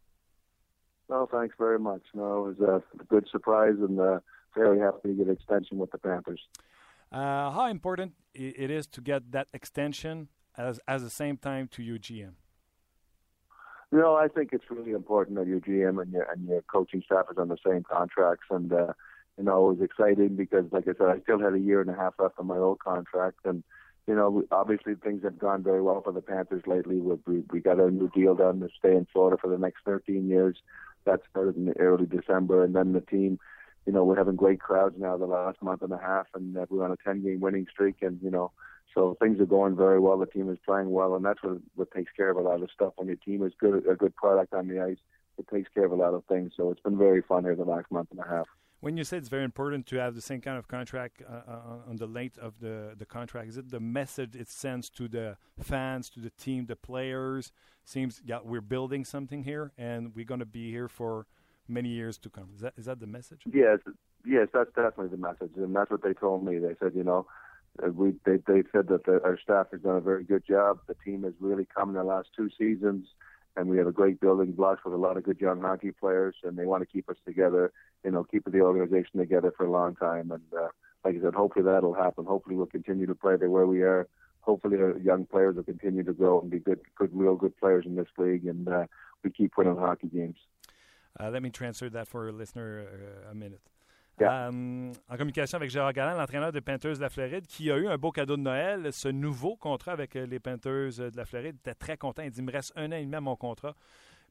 Oh, 1.09 1.27
thanks 1.31 1.55
very 1.57 1.79
much. 1.79 2.01
No, 2.13 2.47
it 2.47 2.59
was 2.59 2.81
a 2.99 3.03
good 3.05 3.27
surprise 3.29 3.75
and 3.79 3.99
uh, 3.99 4.19
very 4.55 4.79
happy 4.79 5.09
to 5.09 5.13
get 5.13 5.27
an 5.27 5.33
extension 5.33 5.77
with 5.77 5.91
the 5.91 5.97
Panthers. 5.97 6.41
Uh, 7.11 7.51
how 7.51 7.67
important 7.67 8.13
it 8.33 8.71
is 8.71 8.87
to 8.87 9.01
get 9.01 9.31
that 9.31 9.47
extension 9.53 10.29
as 10.57 10.79
at 10.87 11.01
the 11.01 11.09
same 11.09 11.37
time 11.37 11.67
to 11.69 11.83
your 11.83 11.97
GM? 11.97 12.33
You 13.91 13.99
know, 13.99 14.15
I 14.15 14.27
think 14.27 14.49
it's 14.53 14.65
really 14.71 14.91
important 14.91 15.37
that 15.37 15.45
your 15.45 15.59
GM 15.59 16.01
and 16.01 16.11
your 16.11 16.23
and 16.23 16.47
your 16.47 16.63
coaching 16.63 17.03
staff 17.05 17.25
is 17.31 17.37
on 17.37 17.49
the 17.49 17.57
same 17.63 17.83
contracts, 17.83 18.47
and 18.49 18.73
uh, 18.73 18.93
you 19.37 19.43
know, 19.43 19.69
it 19.69 19.77
was 19.77 19.81
exciting 19.83 20.35
because, 20.35 20.65
like 20.71 20.87
I 20.87 20.93
said, 20.97 21.07
I 21.07 21.19
still 21.21 21.39
had 21.39 21.53
a 21.53 21.59
year 21.59 21.79
and 21.79 21.91
a 21.91 21.95
half 21.95 22.15
left 22.17 22.39
on 22.39 22.47
my 22.47 22.57
old 22.57 22.79
contract, 22.79 23.39
and 23.45 23.63
you 24.07 24.15
know, 24.15 24.43
obviously 24.51 24.95
things 24.95 25.23
have 25.23 25.37
gone 25.37 25.61
very 25.61 25.81
well 25.81 26.01
for 26.01 26.11
the 26.11 26.21
Panthers 26.21 26.63
lately. 26.65 26.99
We 26.99 27.43
we 27.51 27.59
got 27.59 27.79
a 27.79 27.91
new 27.91 28.09
deal 28.09 28.33
done 28.33 28.59
to 28.61 28.69
stay 28.77 28.95
in 28.95 29.05
Florida 29.13 29.37
for 29.39 29.49
the 29.49 29.59
next 29.59 29.81
13 29.85 30.27
years. 30.27 30.57
That 31.05 31.21
started 31.29 31.55
in 31.55 31.73
early 31.79 32.05
December, 32.05 32.63
and 32.63 32.75
then 32.75 32.93
the 32.93 33.01
team 33.01 33.39
you 33.85 33.91
know, 33.91 34.03
we're 34.03 34.17
having 34.17 34.35
great 34.35 34.59
crowds 34.59 34.95
now 34.97 35.17
the 35.17 35.25
last 35.25 35.61
month 35.61 35.81
and 35.81 35.91
a 35.91 35.97
half, 35.97 36.27
and 36.33 36.55
we're 36.69 36.85
on 36.85 36.91
a 36.91 36.97
10 37.03 37.23
game 37.23 37.39
winning 37.41 37.67
streak, 37.69 37.97
and, 38.01 38.19
you 38.21 38.31
know, 38.31 38.51
so 38.93 39.17
things 39.21 39.39
are 39.39 39.45
going 39.45 39.75
very 39.75 39.99
well. 39.99 40.17
The 40.17 40.25
team 40.25 40.49
is 40.49 40.57
playing 40.65 40.91
well, 40.91 41.15
and 41.15 41.25
that's 41.25 41.41
what, 41.43 41.57
what 41.75 41.91
takes 41.91 42.11
care 42.15 42.29
of 42.29 42.37
a 42.37 42.41
lot 42.41 42.61
of 42.61 42.69
stuff. 42.73 42.93
When 42.95 43.07
your 43.07 43.17
team 43.17 43.43
is 43.43 43.53
good, 43.59 43.85
a 43.87 43.95
good 43.95 44.15
product 44.15 44.53
on 44.53 44.67
the 44.67 44.81
ice, 44.81 44.97
it 45.37 45.47
takes 45.51 45.69
care 45.73 45.85
of 45.85 45.91
a 45.91 45.95
lot 45.95 46.13
of 46.13 46.23
things. 46.25 46.53
So 46.55 46.69
it's 46.71 46.81
been 46.81 46.97
very 46.97 47.21
fun 47.21 47.43
here 47.43 47.55
the 47.55 47.63
last 47.63 47.91
month 47.91 48.09
and 48.11 48.19
a 48.19 48.27
half. 48.27 48.47
When 48.81 48.97
you 48.97 49.05
say 49.05 49.17
it's 49.17 49.29
very 49.29 49.45
important 49.45 49.87
to 49.87 49.95
have 49.95 50.13
the 50.13 50.21
same 50.21 50.41
kind 50.41 50.57
of 50.57 50.67
contract 50.67 51.21
uh, 51.27 51.33
uh, 51.33 51.89
on 51.89 51.95
the 51.95 52.05
length 52.05 52.37
of 52.37 52.59
the, 52.59 52.93
the 52.97 53.05
contract, 53.05 53.47
is 53.47 53.57
it 53.57 53.71
the 53.71 53.79
message 53.79 54.35
it 54.35 54.49
sends 54.49 54.89
to 54.91 55.07
the 55.07 55.37
fans, 55.59 56.09
to 56.11 56.19
the 56.19 56.29
team, 56.31 56.65
the 56.65 56.75
players? 56.75 57.51
Seems 57.85 58.21
yeah, 58.25 58.39
we're 58.43 58.61
building 58.61 59.03
something 59.05 59.43
here, 59.43 59.71
and 59.77 60.15
we're 60.15 60.25
going 60.25 60.39
to 60.39 60.45
be 60.45 60.71
here 60.71 60.87
for 60.87 61.27
many 61.67 61.89
years 61.89 62.17
to 62.19 62.29
come. 62.29 62.49
Is 62.55 62.61
that 62.61 62.73
is 62.77 62.85
that 62.85 62.99
the 62.99 63.07
message? 63.07 63.41
Yes, 63.51 63.79
yes, 64.25 64.47
that's 64.53 64.69
definitely 64.73 65.09
the 65.09 65.17
message, 65.17 65.51
and 65.55 65.75
that's 65.75 65.91
what 65.91 66.01
they 66.01 66.13
told 66.13 66.45
me. 66.45 66.59
They 66.59 66.75
said, 66.79 66.93
you 66.95 67.03
know, 67.03 67.27
uh, 67.81 67.89
we 67.89 68.13
they 68.25 68.37
they 68.47 68.63
said 68.71 68.87
that 68.87 69.05
the, 69.05 69.21
our 69.23 69.37
staff 69.41 69.67
has 69.71 69.81
done 69.81 69.97
a 69.97 70.01
very 70.01 70.23
good 70.23 70.45
job. 70.47 70.79
The 70.87 70.95
team 71.05 71.23
has 71.23 71.33
really 71.39 71.67
come 71.75 71.89
in 71.89 71.95
the 71.95 72.03
last 72.03 72.29
two 72.35 72.49
seasons, 72.57 73.07
and 73.55 73.67
we 73.67 73.77
have 73.77 73.87
a 73.87 73.91
great 73.91 74.19
building 74.19 74.51
blocks 74.53 74.83
with 74.85 74.93
a 74.93 74.97
lot 74.97 75.17
of 75.17 75.23
good 75.23 75.39
young 75.41 75.61
hockey 75.61 75.91
players, 75.91 76.35
and 76.43 76.57
they 76.57 76.65
want 76.65 76.81
to 76.81 76.87
keep 76.87 77.09
us 77.09 77.17
together. 77.25 77.71
You 78.03 78.11
know, 78.11 78.23
keep 78.23 78.45
the 78.45 78.61
organization 78.61 79.19
together 79.19 79.53
for 79.55 79.65
a 79.65 79.71
long 79.71 79.95
time, 79.95 80.31
and 80.31 80.43
uh, 80.57 80.67
like 81.03 81.15
I 81.17 81.21
said, 81.21 81.33
hopefully 81.33 81.65
that'll 81.65 81.93
happen. 81.93 82.25
Hopefully 82.25 82.55
we'll 82.55 82.65
continue 82.65 83.07
to 83.07 83.15
play 83.15 83.35
the 83.35 83.49
where 83.49 83.65
we 83.65 83.81
are. 83.81 84.07
Hopefully 84.43 84.77
our 84.77 84.97
young 84.97 85.25
players 85.25 85.55
will 85.55 85.63
continue 85.63 86.03
to 86.03 86.13
grow 86.13 86.41
and 86.41 86.49
be 86.49 86.59
good, 86.59 86.79
good, 86.95 87.11
real 87.13 87.35
good 87.35 87.55
players 87.57 87.85
in 87.85 87.95
this 87.95 88.07
league, 88.17 88.45
and 88.45 88.67
uh, 88.67 88.85
we 89.23 89.31
keep 89.31 89.57
winning 89.57 89.77
hockey 89.77 90.07
games. 90.07 90.37
Uh, 91.19 91.29
let 91.29 91.41
me 91.41 91.49
transfer 91.49 91.89
that 91.89 92.07
for 92.07 92.27
a 92.27 92.31
listener 92.31 92.85
uh, 93.27 93.31
a 93.31 93.35
minute. 93.35 93.61
Yeah. 94.19 94.47
Um, 94.47 94.91
en 95.09 95.17
communication 95.17 95.55
avec 95.57 95.71
Gérard 95.71 95.93
Galland, 95.93 96.17
l'entraîneur 96.17 96.51
des 96.51 96.61
Panthers 96.61 96.97
de 96.97 97.01
la 97.01 97.09
Floride, 97.09 97.47
qui 97.47 97.71
a 97.71 97.77
eu 97.77 97.87
un 97.87 97.97
beau 97.97 98.11
cadeau 98.11 98.37
de 98.37 98.41
Noël, 98.41 98.93
ce 98.93 99.07
nouveau 99.07 99.55
contrat 99.55 99.91
avec 99.91 100.15
euh, 100.15 100.25
les 100.27 100.39
Panthers 100.39 100.97
de 100.97 101.17
la 101.17 101.25
Floride, 101.25 101.55
était 101.55 101.73
très 101.73 101.97
content. 101.97 102.21
Il 102.21 102.29
dit 102.29 102.39
Il 102.39 102.45
me 102.45 102.51
reste 102.51 102.73
un 102.75 102.91
an 102.91 102.95
et 102.95 103.03
demi 103.03 103.15
à 103.15 103.21
mon 103.21 103.35
contrat. 103.35 103.75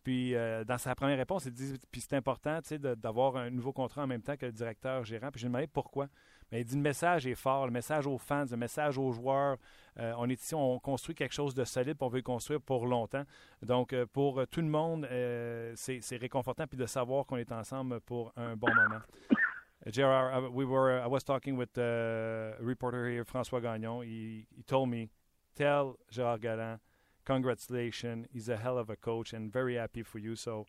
Puis, 0.05 0.35
euh, 0.35 0.65
dans 0.65 0.79
sa 0.79 0.95
première 0.95 1.17
réponse, 1.17 1.47
il 1.47 1.53
dit 1.53 1.75
Puis 1.91 2.01
c'est 2.01 2.15
important 2.15 2.61
d'avoir 2.97 3.37
un 3.37 3.51
nouveau 3.51 3.73
contrat 3.73 4.05
en 4.05 4.07
même 4.07 4.23
temps 4.23 4.37
que 4.37 4.47
le 4.47 4.53
directeur 4.53 5.05
gérant. 5.05 5.31
Puis, 5.31 5.41
je 5.41 5.47
lui 5.47 5.49
ai 5.49 5.53
demandé 5.53 5.67
pourquoi. 5.67 6.07
Mais 6.53 6.61
il 6.61 6.65
dit 6.67 6.77
le 6.77 6.83
message 6.83 7.27
est 7.27 7.35
fort, 7.35 7.65
le 7.65 7.73
message 7.73 8.07
aux 8.07 8.19
fans, 8.19 8.45
le 8.51 8.59
message 8.59 8.99
aux 8.99 9.11
joueurs. 9.11 9.57
Euh, 9.99 10.13
on 10.19 10.29
est 10.29 10.41
ici, 10.41 10.55
on 10.55 10.79
construit 10.79 11.15
quelque 11.15 11.33
chose 11.33 11.55
de 11.55 11.65
solide, 11.65 11.97
on 12.01 12.09
veut 12.09 12.19
le 12.19 12.23
construire 12.23 12.61
pour 12.61 12.87
longtemps. 12.87 13.25
Donc, 13.63 13.95
euh, 13.95 14.05
pour 14.07 14.47
tout 14.49 14.61
le 14.61 14.69
monde, 14.69 15.07
euh, 15.11 15.73
c'est 15.75 16.17
réconfortant, 16.17 16.67
puis 16.67 16.77
de 16.77 16.85
savoir 16.85 17.25
qu'on 17.25 17.39
est 17.39 17.51
ensemble 17.53 18.01
pour 18.03 18.33
un 18.37 18.55
bon 18.55 18.69
moment. 18.75 19.01
JR, 19.87 20.49
we 20.53 20.65
were, 20.65 21.03
I 21.03 21.09
was 21.09 21.25
talking 21.25 21.57
with 21.57 21.77
a 21.77 22.55
reporter 22.61 23.09
here, 23.09 23.25
François 23.25 23.61
Gagnon. 23.61 24.03
He, 24.03 24.47
he 24.55 24.63
told 24.63 24.91
me, 24.91 25.09
tell 25.57 25.97
Gérard 26.13 26.41
Galland, 26.41 26.79
congratulations. 27.25 28.27
He's 28.33 28.49
a 28.49 28.57
hell 28.57 28.79
of 28.79 28.91
a 28.91 28.97
coach 28.97 29.33
and 29.33 29.51
very 29.53 29.77
happy 29.77 30.05
for 30.05 30.19
you. 30.19 30.37
So 30.37 30.67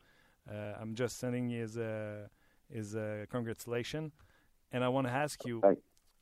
uh, 0.49 0.79
I'm 0.81 0.95
just 0.95 1.19
sending 1.19 1.49
his, 1.49 1.77
uh, 1.77 2.27
his 2.69 2.95
uh, 2.95 3.25
congratulations. 3.29 4.13
And 4.73 4.83
I 4.83 4.89
want 4.89 5.05
to 5.07 5.13
ask 5.13 5.45
you, 5.45 5.61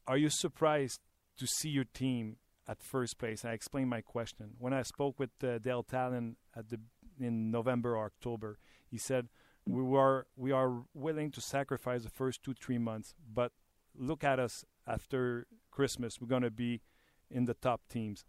are 0.06 0.18
you 0.18 0.30
surprised 0.30 1.00
to 1.38 1.48
see 1.48 1.70
your 1.70 1.86
team 1.86 2.36
at 2.68 2.84
first 2.84 3.18
place? 3.18 3.46
I 3.46 3.54
explained 3.54 3.90
my 3.90 4.02
question. 4.02 4.52
When 4.60 4.74
I 4.74 4.82
spoke 4.82 5.18
with 5.18 5.30
uh, 5.42 5.60
Dale 5.60 5.84
Talon 5.84 6.36
at 6.56 6.70
the 6.70 6.80
in 7.20 7.50
November 7.50 7.96
or 7.96 8.06
October, 8.06 8.60
he 8.90 8.98
said 8.98 9.30
we 9.66 9.82
were 9.82 10.28
we 10.36 10.52
are 10.52 10.84
willing 10.94 11.32
to 11.32 11.42
sacrifice 11.42 12.04
the 12.04 12.10
first 12.10 12.44
two 12.44 12.54
three 12.54 12.78
months, 12.78 13.16
but 13.34 13.54
look 13.98 14.24
at 14.24 14.38
us 14.38 14.66
after 14.86 15.48
Christmas. 15.72 16.20
We're 16.20 16.28
going 16.28 16.42
to 16.42 16.52
be 16.52 16.82
in 17.30 17.46
the 17.46 17.54
top 17.54 17.82
teams. 17.90 18.26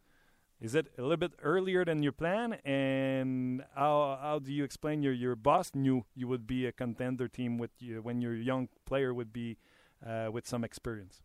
Is 0.61 0.77
it 0.77 0.87
a 0.97 1.03
little 1.03 1.17
bit 1.17 1.33
earlier 1.43 1.85
than 1.85 2.05
your 2.05 2.13
plan? 2.13 2.53
And 2.65 3.65
how 3.75 4.19
how 4.23 4.39
do 4.39 4.53
you 4.53 4.63
explain 4.63 5.03
your 5.03 5.13
your 5.13 5.35
boss 5.35 5.73
knew 5.75 6.05
you 6.15 6.29
would 6.29 6.47
be 6.47 6.67
a 6.67 6.73
contender 6.73 7.27
team 7.27 7.59
with 7.59 7.73
you 7.81 8.03
when 8.03 8.21
your 8.21 8.35
young 8.35 8.69
player 8.87 9.13
would 9.13 9.33
be 9.33 9.57
uh, 10.07 10.31
with 10.31 10.47
some 10.47 10.65
experience. 10.65 11.23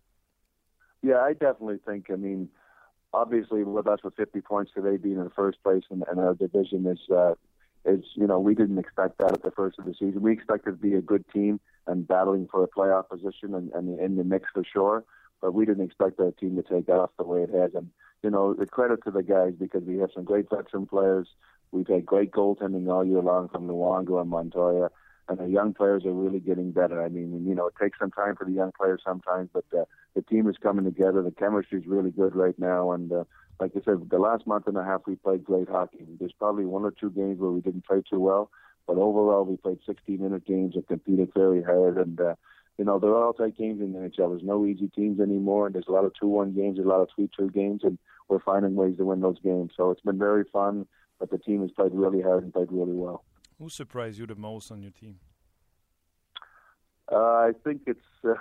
Yeah, 1.02 1.20
I 1.20 1.34
definitely 1.34 1.80
think. 1.86 2.08
I 2.12 2.16
mean, 2.16 2.50
obviously, 3.14 3.64
with 3.64 3.88
us 3.88 4.00
with 4.04 4.16
50 4.16 4.42
points 4.42 4.72
today, 4.74 4.98
being 4.98 5.18
in 5.18 5.24
the 5.24 5.30
first 5.30 5.62
place 5.64 5.84
and, 5.90 6.04
in 6.12 6.20
our 6.20 6.34
division 6.34 6.86
is 6.88 7.00
uh, 7.16 7.34
is 7.86 8.04
you 8.16 8.28
know 8.28 8.40
we 8.40 8.56
didn't 8.56 8.78
expect 8.78 9.18
that 9.20 9.34
at 9.34 9.44
the 9.44 9.52
first 9.52 9.80
of 9.80 9.86
the 9.86 9.94
season. 9.94 10.22
We 10.22 10.34
expected 10.34 10.72
to 10.72 10.78
be 10.78 10.96
a 10.96 11.02
good 11.02 11.26
team 11.34 11.60
and 11.86 12.08
battling 12.08 12.48
for 12.52 12.64
a 12.64 12.68
playoff 12.68 13.10
position 13.10 13.56
and, 13.56 13.72
and 13.72 14.00
in 14.00 14.18
the 14.18 14.24
mix 14.24 14.50
for 14.54 14.64
sure. 14.64 15.04
But 15.42 15.54
we 15.54 15.66
didn't 15.66 15.86
expect 15.86 16.20
our 16.20 16.32
team 16.32 16.56
to 16.56 16.64
take 16.64 16.90
off 16.90 17.12
the 17.18 17.24
way 17.24 17.44
it 17.44 17.54
has. 17.54 17.72
And 17.76 17.90
you 18.24 18.32
know, 18.32 18.54
the 18.54 18.66
credit 18.66 19.04
to 19.06 19.12
the 19.12 19.24
guys 19.24 19.54
because 19.58 19.84
we 19.84 19.98
have 20.00 20.10
some 20.14 20.24
great 20.24 20.50
veteran 20.50 20.88
players. 20.88 21.28
We've 21.72 21.88
had 21.88 22.06
great 22.06 22.32
goaltending 22.32 22.92
all 22.92 23.06
year 23.06 23.22
long 23.22 23.50
from 23.50 23.68
Luongo 23.68 24.20
and 24.20 24.30
Montoya 24.30 24.90
and 25.30 25.38
the 25.38 25.48
young 25.48 25.74
players 25.74 26.06
are 26.06 26.14
really 26.14 26.40
getting 26.40 26.72
better. 26.72 27.04
I 27.04 27.10
mean, 27.10 27.46
you 27.46 27.54
know, 27.54 27.68
it 27.68 27.74
takes 27.80 28.00
some 28.00 28.12
time 28.12 28.36
for 28.36 28.46
the 28.46 28.52
young 28.52 28.72
players 28.72 29.02
sometimes, 29.06 29.50
but 29.54 29.66
uh, 29.78 29.84
the 30.16 30.22
team 30.22 30.48
is 30.50 30.56
coming 30.62 30.86
together. 30.86 31.22
The 31.22 31.32
chemistry 31.32 31.80
is 31.80 31.88
really 31.88 32.12
good 32.12 32.36
right 32.36 32.58
now, 32.58 32.92
and 32.92 33.12
uh, 33.12 33.24
like 33.60 33.72
I 33.76 33.82
said, 33.84 34.10
the 34.10 34.20
last 34.20 34.48
month 34.48 34.68
and 34.68 34.78
a 34.78 34.84
half 34.84 35.02
we 35.08 35.16
played 35.16 35.44
great 35.44 35.70
hockey. 35.70 36.06
There's 36.20 36.34
probably 36.34 36.66
one 36.66 36.84
or 36.84 36.92
two 36.92 37.10
games 37.10 37.40
where 37.40 37.52
we 37.52 37.62
didn't 37.62 37.86
play 37.86 38.02
too 38.10 38.20
well, 38.20 38.52
but 38.86 38.98
overall 38.98 39.44
we 39.44 39.58
played 39.58 39.80
60-minute 39.88 40.46
games 40.46 40.76
and 40.76 40.88
competed 40.88 41.32
very 41.36 41.64
hard. 41.64 41.98
And 41.98 42.20
uh, 42.20 42.36
you 42.78 42.86
know, 42.86 43.00
they're 43.00 43.16
all 43.16 43.34
tight 43.34 43.58
games 43.58 43.82
in 43.82 43.94
the 43.94 44.00
NHL. 44.00 44.30
There's 44.30 44.44
no 44.44 44.66
easy 44.66 44.88
teams 44.88 45.20
anymore, 45.20 45.66
and 45.66 45.76
there's 45.76 45.88
a 45.88 45.92
lot 45.92 46.06
of 46.06 46.14
two-one 46.20 46.54
games, 46.54 46.78
a 46.80 46.84
lot 46.84 47.02
of 47.02 47.10
three-two 47.16 47.50
games, 47.50 47.82
and 47.84 47.98
we're 48.30 48.40
finding 48.40 48.76
ways 48.76 48.98
to 48.98 49.06
win 49.06 49.22
those 49.22 49.40
games. 49.40 49.72
So 49.76 49.90
it's 49.92 50.02
been 50.02 50.20
very 50.20 50.44
fun, 50.54 50.86
but 51.20 51.32
the 51.32 51.40
team 51.40 51.62
has 51.62 51.72
played 51.72 51.92
really 51.94 52.22
hard 52.22 52.44
and 52.44 52.54
played 52.54 52.72
really 52.72 52.94
well. 52.94 53.24
Who 53.60 53.70
surprised 53.70 54.20
you 54.20 54.28
the 54.28 54.36
most 54.36 54.72
on 54.72 54.82
your 54.82 54.92
team? 54.92 55.20
Uh, 57.12 57.16
I 57.16 57.52
think 57.64 57.82
it's 57.88 58.00
uh, 58.24 58.34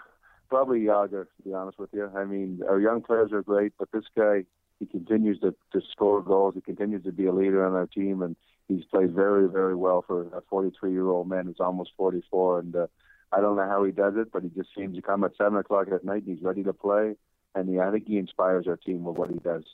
probably 0.48 0.84
Yager, 0.84 1.24
to 1.24 1.42
be 1.42 1.54
honest 1.54 1.78
with 1.78 1.90
you. 1.92 2.10
I 2.14 2.24
mean, 2.24 2.60
our 2.68 2.80
young 2.80 3.00
players 3.00 3.32
are 3.32 3.42
great, 3.42 3.72
but 3.78 3.88
this 3.92 4.04
guy, 4.16 4.44
he 4.78 4.86
continues 4.86 5.40
to, 5.40 5.54
to 5.72 5.80
score 5.90 6.22
goals. 6.22 6.54
He 6.54 6.60
continues 6.60 7.04
to 7.04 7.12
be 7.12 7.26
a 7.26 7.32
leader 7.32 7.64
on 7.64 7.74
our 7.74 7.86
team, 7.86 8.22
and 8.22 8.36
he's 8.68 8.84
played 8.84 9.12
very, 9.12 9.48
very 9.48 9.74
well 9.74 10.04
for 10.06 10.22
a 10.36 10.42
43 10.50 10.92
year 10.92 11.08
old 11.08 11.28
man 11.28 11.46
who's 11.46 11.60
almost 11.60 11.92
44. 11.96 12.58
And 12.58 12.76
uh, 12.76 12.86
I 13.32 13.40
don't 13.40 13.56
know 13.56 13.66
how 13.66 13.84
he 13.84 13.92
does 13.92 14.14
it, 14.16 14.32
but 14.32 14.42
he 14.42 14.50
just 14.50 14.70
seems 14.76 14.96
to 14.96 15.02
come 15.02 15.24
at 15.24 15.36
7 15.36 15.56
o'clock 15.56 15.88
at 15.92 16.04
night 16.04 16.24
and 16.24 16.36
he's 16.36 16.44
ready 16.44 16.62
to 16.64 16.72
play. 16.72 17.14
And 17.54 17.68
he, 17.68 17.80
I 17.80 17.90
think 17.90 18.06
he 18.06 18.18
inspires 18.18 18.66
our 18.66 18.76
team 18.76 19.04
with 19.04 19.16
what 19.16 19.30
he 19.30 19.38
does. 19.38 19.64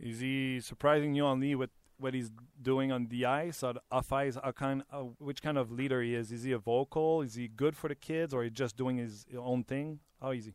Is 0.00 0.20
he 0.20 0.60
surprising 0.60 1.14
you 1.14 1.24
only 1.24 1.54
with 1.54 1.70
what 1.98 2.14
he's 2.14 2.30
doing 2.60 2.92
on 2.92 3.06
the 3.08 3.26
ice 3.26 3.62
or 3.62 3.74
off 3.90 4.12
ice? 4.12 4.36
Kind, 4.54 4.82
uh, 4.92 4.98
which 5.18 5.42
kind 5.42 5.58
of 5.58 5.70
leader 5.70 6.02
he 6.02 6.14
is? 6.14 6.32
Is 6.32 6.44
he 6.44 6.52
a 6.52 6.58
vocal? 6.58 7.22
Is 7.22 7.34
he 7.34 7.48
good 7.48 7.76
for 7.76 7.88
the 7.88 7.94
kids, 7.94 8.34
or 8.34 8.44
he 8.44 8.50
just 8.50 8.76
doing 8.76 8.96
his 8.96 9.26
own 9.36 9.64
thing? 9.64 10.00
How 10.20 10.30
is 10.30 10.46
he? 10.46 10.54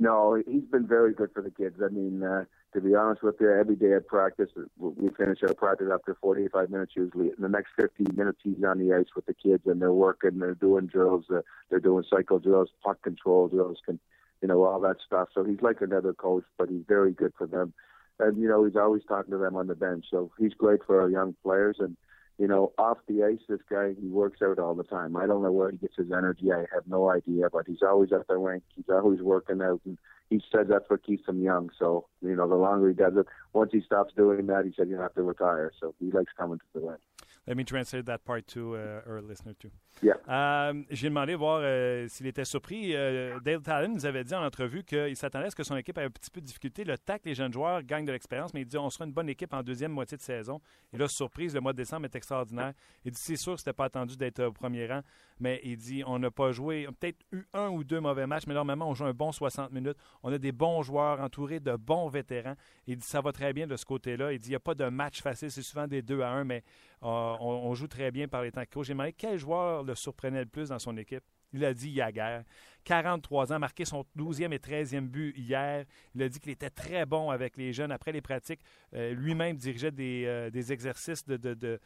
No, 0.00 0.40
he's 0.46 0.64
been 0.70 0.86
very 0.86 1.12
good 1.12 1.30
for 1.34 1.42
the 1.42 1.50
kids. 1.50 1.76
I 1.84 1.88
mean, 1.88 2.22
uh, 2.22 2.44
to 2.72 2.80
be 2.80 2.94
honest 2.94 3.22
with 3.22 3.36
you, 3.40 3.50
every 3.50 3.74
day 3.74 3.94
at 3.94 4.06
practice, 4.06 4.50
we 4.78 5.08
finish 5.16 5.38
our 5.42 5.54
practice 5.54 5.88
after 5.92 6.16
45 6.20 6.70
minutes 6.70 6.92
usually. 6.94 7.28
In 7.28 7.40
the 7.42 7.48
next 7.48 7.70
15 7.80 8.14
minutes, 8.14 8.38
he's 8.44 8.62
on 8.64 8.78
the 8.78 8.94
ice 8.94 9.08
with 9.16 9.26
the 9.26 9.34
kids, 9.34 9.64
and 9.66 9.82
they're 9.82 9.92
working, 9.92 10.38
they're 10.38 10.54
doing 10.54 10.86
drills, 10.86 11.24
uh, 11.34 11.40
they're 11.68 11.80
doing 11.80 12.04
cycle 12.08 12.38
drills, 12.38 12.68
puck 12.84 13.02
control 13.02 13.48
drills, 13.48 13.78
can, 13.84 13.98
you 14.40 14.48
know, 14.48 14.64
all 14.64 14.80
that 14.80 14.96
stuff. 15.04 15.28
So 15.34 15.42
he's 15.42 15.62
like 15.62 15.80
another 15.80 16.12
coach, 16.12 16.44
but 16.58 16.68
he's 16.68 16.84
very 16.86 17.12
good 17.12 17.32
for 17.36 17.48
them 17.48 17.72
and 18.18 18.40
you 18.40 18.48
know 18.48 18.64
he's 18.64 18.76
always 18.76 19.02
talking 19.06 19.32
to 19.32 19.38
them 19.38 19.56
on 19.56 19.66
the 19.66 19.74
bench. 19.74 20.06
So 20.10 20.30
he's 20.38 20.54
great 20.54 20.80
for 20.86 21.00
our 21.00 21.10
young 21.10 21.34
players. 21.42 21.76
And 21.78 21.96
you 22.38 22.46
know, 22.46 22.72
off 22.78 22.98
the 23.08 23.24
ice, 23.24 23.40
this 23.48 23.60
guy 23.68 23.94
he 24.00 24.08
works 24.08 24.40
out 24.42 24.58
all 24.58 24.74
the 24.74 24.84
time. 24.84 25.16
I 25.16 25.26
don't 25.26 25.42
know 25.42 25.52
where 25.52 25.70
he 25.70 25.76
gets 25.76 25.96
his 25.96 26.12
energy. 26.12 26.52
I 26.52 26.60
have 26.72 26.86
no 26.86 27.10
idea, 27.10 27.48
but 27.52 27.66
he's 27.66 27.82
always 27.82 28.12
at 28.12 28.28
the 28.28 28.36
rink. 28.36 28.62
He's 28.74 28.88
always 28.88 29.20
working 29.20 29.60
out, 29.60 29.80
and 29.84 29.98
he 30.30 30.40
says 30.52 30.66
that's 30.68 30.88
what 30.88 31.04
keeps 31.04 31.28
him 31.28 31.42
young. 31.42 31.70
So 31.78 32.06
you 32.22 32.36
know, 32.36 32.48
the 32.48 32.54
longer 32.54 32.88
he 32.88 32.94
does 32.94 33.16
it, 33.16 33.26
once 33.52 33.72
he 33.72 33.80
stops 33.80 34.14
doing 34.16 34.46
that, 34.46 34.64
he 34.64 34.72
said 34.76 34.88
you 34.88 34.96
have 34.96 35.14
to 35.14 35.22
retire. 35.22 35.72
So 35.80 35.94
he 35.98 36.10
likes 36.10 36.32
coming 36.36 36.58
to 36.58 36.64
the 36.74 36.86
rink. 36.86 37.00
Let 37.48 37.54
me 37.54 37.64
translate 37.64 38.04
that 38.04 38.18
part 38.26 38.46
to 38.48 38.76
uh, 38.76 39.08
our 39.08 39.22
listener 39.22 39.54
too. 39.54 39.70
Yeah. 40.02 40.18
Euh, 40.28 40.82
J'ai 40.90 41.08
demandé 41.08 41.34
voir 41.34 41.60
euh, 41.62 42.06
s'il 42.08 42.26
était 42.26 42.44
surpris. 42.44 42.94
Euh, 42.94 43.40
Dale 43.40 43.62
Talon 43.62 43.94
nous 43.94 44.04
avait 44.04 44.22
dit 44.22 44.34
en 44.34 44.44
entrevue 44.44 44.84
qu'il 44.84 45.16
s'attendait 45.16 45.46
à 45.46 45.50
ce 45.50 45.56
que 45.56 45.64
son 45.64 45.76
équipe 45.76 45.96
ait 45.96 46.04
un 46.04 46.10
petit 46.10 46.30
peu 46.30 46.42
de 46.42 46.46
difficulté. 46.46 46.84
Le 46.84 46.98
tac, 46.98 47.22
les 47.24 47.34
jeunes 47.34 47.52
joueurs 47.52 47.82
gagnent 47.82 48.04
de 48.04 48.12
l'expérience, 48.12 48.52
mais 48.52 48.60
il 48.60 48.66
dit 48.66 48.76
on 48.76 48.90
sera 48.90 49.06
une 49.06 49.12
bonne 49.12 49.30
équipe 49.30 49.54
en 49.54 49.62
deuxième 49.62 49.92
moitié 49.92 50.18
de 50.18 50.22
saison. 50.22 50.60
Et 50.92 50.98
là, 50.98 51.08
surprise, 51.08 51.54
le 51.54 51.62
mois 51.62 51.72
de 51.72 51.78
décembre 51.78 52.04
est 52.04 52.14
extraordinaire. 52.14 52.74
Il 53.06 53.12
dit 53.12 53.20
c'est 53.20 53.36
sûr 53.36 53.54
que 53.54 53.60
c'était 53.60 53.72
pas 53.72 53.86
attendu 53.86 54.18
d'être 54.18 54.44
au 54.44 54.52
premier 54.52 54.86
rang, 54.86 55.00
mais 55.40 55.60
il 55.64 55.78
dit 55.78 56.02
on 56.06 56.18
n'a 56.18 56.30
pas 56.30 56.52
joué, 56.52 56.86
peut-être 57.00 57.24
eu 57.32 57.44
un 57.54 57.68
ou 57.68 57.82
deux 57.82 58.00
mauvais 58.00 58.26
matchs, 58.26 58.46
mais 58.46 58.54
normalement 58.54 58.90
on 58.90 58.94
joue 58.94 59.06
un 59.06 59.14
bon 59.14 59.32
60 59.32 59.72
minutes. 59.72 59.96
On 60.22 60.30
a 60.30 60.36
des 60.36 60.52
bons 60.52 60.82
joueurs 60.82 61.18
entourés 61.20 61.60
de 61.60 61.74
bons 61.76 62.08
vétérans. 62.08 62.56
Il 62.86 62.98
dit 62.98 63.06
ça 63.06 63.22
va 63.22 63.32
très 63.32 63.54
bien 63.54 63.66
de 63.66 63.76
ce 63.76 63.86
côté-là. 63.86 64.32
Il 64.32 64.38
dit 64.38 64.48
il 64.48 64.52
n'y 64.52 64.56
a 64.56 64.60
pas 64.60 64.74
de 64.74 64.84
match 64.84 65.22
facile, 65.22 65.50
c'est 65.50 65.62
souvent 65.62 65.86
des 65.88 66.02
2 66.02 66.20
à 66.20 66.28
1, 66.28 66.44
mais 66.44 66.62
euh, 67.02 67.36
on, 67.40 67.74
joue 67.74 67.88
très 67.88 68.10
bien 68.10 68.28
par 68.28 68.42
les 68.42 68.52
temps. 68.52 68.62
J'ai 68.82 68.92
demandé 68.92 69.12
quel 69.12 69.38
joueur 69.38 69.82
le 69.82 69.94
surprenait 69.94 70.40
le 70.40 70.46
plus 70.46 70.68
dans 70.68 70.78
son 70.78 70.96
équipe. 70.96 71.24
Il 71.52 71.64
a 71.64 71.72
dit 71.72 71.90
Yaguer. 71.90 72.42
43 72.84 73.52
ans, 73.52 73.58
marqué 73.58 73.84
son 73.84 74.04
12e 74.16 74.52
et 74.52 74.58
13e 74.58 75.08
but 75.08 75.36
hier. 75.36 75.84
Il 76.14 76.22
a 76.22 76.28
dit 76.28 76.40
qu'il 76.40 76.52
était 76.52 76.70
très 76.70 77.04
bon 77.04 77.30
avec 77.30 77.56
les 77.56 77.72
jeunes 77.72 77.92
après 77.92 78.12
les 78.12 78.22
pratiques. 78.22 78.60
Euh, 78.94 79.12
lui-même 79.12 79.56
dirigeait 79.56 79.90
des, 79.90 80.24
euh, 80.26 80.50
exercices 80.50 81.26
de, 81.26 81.78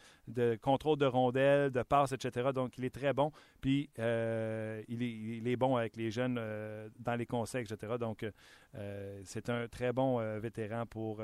contrôle 0.62 0.98
de 0.98 1.06
rondelles, 1.06 1.70
de 1.70 1.82
passes, 1.82 2.12
etc. 2.12 2.50
Donc, 2.54 2.78
il 2.78 2.84
est 2.84 2.94
très 2.94 3.12
bon. 3.12 3.32
Puis, 3.60 3.90
il 3.96 5.48
est, 5.48 5.56
bon 5.56 5.76
avec 5.76 5.96
les 5.96 6.10
jeunes 6.10 6.40
dans 6.98 7.14
les 7.16 7.26
conseils, 7.26 7.64
etc. 7.64 7.94
Donc, 7.98 8.24
c'est 9.24 9.48
un 9.48 9.66
très 9.68 9.92
bon 9.92 10.18
vétéran 10.38 10.86
pour 10.86 11.20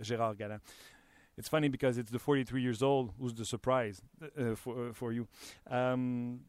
Gérard 0.00 0.36
Galland. 0.36 0.58
It's 1.38 1.48
funny 1.48 1.68
because 1.68 1.96
it's 1.96 2.10
the 2.10 2.18
43 2.18 2.60
years 2.60 2.82
old 2.82 3.12
who's 3.18 3.32
the 3.32 3.44
surprise 3.44 4.02
uh, 4.20 4.56
for 4.56 4.88
uh, 4.88 4.92
for 4.92 5.12
you. 5.12 5.28
Um, 5.70 6.40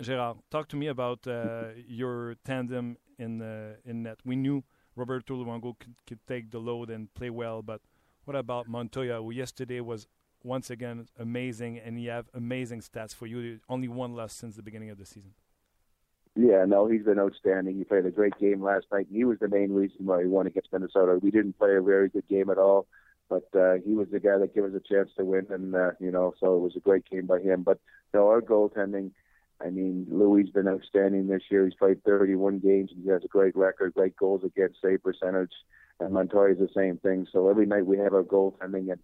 Gerard, 0.00 0.36
talk 0.50 0.68
to 0.68 0.76
me 0.76 0.86
about 0.86 1.26
uh, 1.26 1.64
your 1.88 2.36
tandem 2.44 2.96
in 3.18 3.38
the 3.38 3.76
in 3.84 4.04
net. 4.04 4.18
We 4.24 4.36
knew 4.36 4.62
Roberto 4.96 5.34
Luongo 5.34 5.76
could, 5.78 5.96
could, 6.06 6.20
take 6.26 6.52
the 6.52 6.60
load 6.60 6.88
and 6.90 7.12
play 7.14 7.30
well, 7.30 7.60
but 7.60 7.80
what 8.24 8.36
about 8.36 8.68
Montoya, 8.68 9.20
who 9.20 9.32
yesterday 9.32 9.80
was 9.80 10.06
once 10.44 10.70
again 10.70 11.08
amazing, 11.18 11.78
and 11.78 11.98
he 11.98 12.06
have 12.06 12.26
amazing 12.32 12.80
stats 12.80 13.12
for 13.12 13.26
you. 13.26 13.58
Only 13.68 13.88
one 13.88 14.14
loss 14.14 14.32
since 14.32 14.54
the 14.54 14.62
beginning 14.62 14.90
of 14.90 14.98
the 14.98 15.06
season. 15.06 15.34
Yeah, 16.36 16.64
no, 16.66 16.86
he's 16.86 17.04
been 17.04 17.18
outstanding. 17.18 17.76
He 17.76 17.84
played 17.84 18.06
a 18.06 18.10
great 18.10 18.36
game 18.38 18.62
last 18.62 18.86
night. 18.92 19.06
He 19.10 19.24
was 19.24 19.38
the 19.40 19.48
main 19.48 19.72
reason 19.72 20.06
why 20.06 20.22
he 20.22 20.28
won 20.28 20.46
against 20.46 20.72
Minnesota. 20.72 21.18
We 21.20 21.30
didn't 21.30 21.58
play 21.58 21.76
a 21.76 21.82
very 21.82 22.08
good 22.08 22.26
game 22.28 22.50
at 22.50 22.58
all 22.58 22.86
but 23.28 23.48
uh, 23.58 23.74
he 23.84 23.94
was 23.94 24.08
the 24.10 24.20
guy 24.20 24.38
that 24.38 24.54
gave 24.54 24.64
us 24.64 24.72
a 24.74 24.94
chance 24.94 25.10
to 25.16 25.24
win, 25.24 25.46
and 25.50 25.74
uh, 25.74 25.90
you 26.00 26.10
know, 26.10 26.34
so 26.40 26.56
it 26.56 26.60
was 26.60 26.76
a 26.76 26.80
great 26.80 27.08
game 27.08 27.26
by 27.26 27.40
him. 27.40 27.62
But 27.62 27.78
you 28.12 28.20
know, 28.20 28.28
our 28.28 28.40
goaltending, 28.40 29.10
I 29.64 29.70
mean, 29.70 30.06
Louis 30.10 30.42
has 30.42 30.50
been 30.50 30.68
outstanding 30.68 31.26
this 31.26 31.42
year. 31.50 31.64
He's 31.64 31.74
played 31.74 32.02
31 32.04 32.58
games, 32.58 32.90
and 32.92 33.02
he 33.02 33.10
has 33.10 33.24
a 33.24 33.28
great 33.28 33.56
record, 33.56 33.94
great 33.94 34.16
goals 34.16 34.42
against, 34.44 34.82
save 34.82 35.02
percentage, 35.02 35.52
and 36.00 36.12
Montoya's 36.12 36.58
the 36.58 36.68
same 36.74 36.98
thing. 36.98 37.26
So 37.32 37.48
every 37.48 37.66
night 37.66 37.86
we 37.86 37.98
have 37.98 38.14
our 38.14 38.22
goaltending, 38.22 38.90
and 38.90 39.00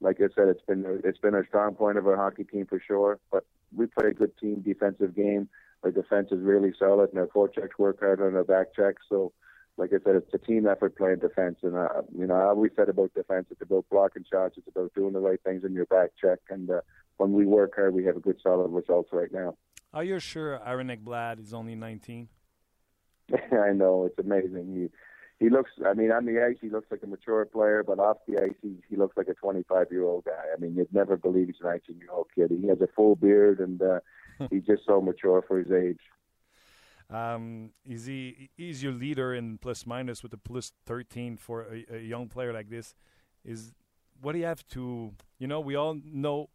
like 0.00 0.16
I 0.20 0.28
said, 0.34 0.48
it's 0.48 0.64
been 0.66 1.00
it's 1.04 1.18
been 1.18 1.34
a 1.34 1.46
strong 1.46 1.74
point 1.74 1.98
of 1.98 2.06
our 2.06 2.16
hockey 2.16 2.44
team 2.44 2.66
for 2.66 2.80
sure. 2.80 3.18
But 3.30 3.44
we 3.74 3.86
play 3.86 4.08
a 4.08 4.14
good 4.14 4.36
team 4.38 4.62
defensive 4.64 5.14
game. 5.14 5.48
Our 5.84 5.90
defense 5.90 6.28
is 6.32 6.40
really 6.40 6.72
solid, 6.78 7.10
and 7.10 7.18
our 7.18 7.26
forechecks 7.26 7.78
work 7.78 8.00
hard 8.00 8.20
on 8.20 8.34
our 8.34 8.44
back 8.44 8.74
checks. 8.74 9.02
So 9.08 9.32
like 9.78 9.90
I 9.92 10.04
said, 10.04 10.16
it's 10.16 10.34
a 10.34 10.38
team 10.38 10.66
effort 10.66 10.96
playing 10.96 11.20
defense. 11.20 11.58
And, 11.62 11.76
uh, 11.76 12.02
you 12.16 12.26
know, 12.26 12.34
I 12.34 12.46
always 12.46 12.72
said 12.76 12.88
about 12.88 13.14
defense, 13.14 13.46
it's 13.50 13.62
about 13.62 13.86
blocking 13.90 14.24
shots, 14.30 14.56
it's 14.58 14.68
about 14.68 14.92
doing 14.94 15.12
the 15.12 15.20
right 15.20 15.40
things 15.44 15.64
in 15.64 15.72
your 15.72 15.86
back 15.86 16.10
check. 16.20 16.40
And 16.50 16.68
uh, 16.68 16.80
when 17.16 17.32
we 17.32 17.46
work 17.46 17.76
hard, 17.76 17.94
we 17.94 18.04
have 18.04 18.16
a 18.16 18.20
good, 18.20 18.38
solid 18.42 18.68
results 18.68 19.10
right 19.12 19.32
now. 19.32 19.56
Are 19.94 20.04
you 20.04 20.18
sure 20.18 20.60
Aaron 20.66 20.88
Ekblad 20.88 21.40
is 21.40 21.54
only 21.54 21.76
19? 21.76 22.28
I 23.32 23.72
know, 23.72 24.04
it's 24.04 24.18
amazing. 24.18 24.90
He, 25.38 25.44
he 25.44 25.50
looks, 25.50 25.70
I 25.86 25.94
mean, 25.94 26.10
on 26.10 26.26
the 26.26 26.44
ice, 26.44 26.56
he 26.60 26.68
looks 26.68 26.90
like 26.90 27.02
a 27.04 27.06
mature 27.06 27.44
player, 27.44 27.84
but 27.86 28.00
off 28.00 28.16
the 28.26 28.42
ice, 28.42 28.56
he, 28.60 28.74
he 28.90 28.96
looks 28.96 29.16
like 29.16 29.28
a 29.28 29.34
25 29.34 29.86
year 29.92 30.04
old 30.04 30.24
guy. 30.24 30.44
I 30.52 30.60
mean, 30.60 30.74
you'd 30.74 30.92
never 30.92 31.16
believe 31.16 31.46
he's 31.46 31.56
a 31.60 31.68
19 31.68 31.98
year 31.98 32.10
old 32.12 32.26
kid. 32.34 32.50
He 32.50 32.66
has 32.66 32.80
a 32.80 32.88
full 32.96 33.14
beard 33.14 33.60
and 33.60 33.80
uh, 33.80 34.00
he's 34.50 34.64
just 34.64 34.82
so 34.86 35.00
mature 35.00 35.44
for 35.46 35.58
his 35.58 35.70
age. 35.70 36.00
Um, 37.10 37.70
is 37.86 38.04
he 38.04 38.50
is 38.58 38.82
your 38.82 38.92
leader 38.92 39.34
in 39.34 39.56
plus 39.58 39.86
minus 39.86 40.22
with 40.22 40.32
a 40.34 40.36
plus 40.36 40.72
13 40.84 41.38
for 41.38 41.62
a, 41.62 41.96
a, 41.96 41.98
young 42.00 42.28
player 42.28 42.52
like 42.52 42.68
this? 42.68 42.94
Is 43.44 43.72
what 44.20 44.32
do 44.32 44.38
you 44.38 44.44
have 44.44 44.66
to? 44.68 45.14
You 45.38 45.46
know, 45.46 45.60
we 45.60 45.74
all 45.74 45.96
know 46.04 46.50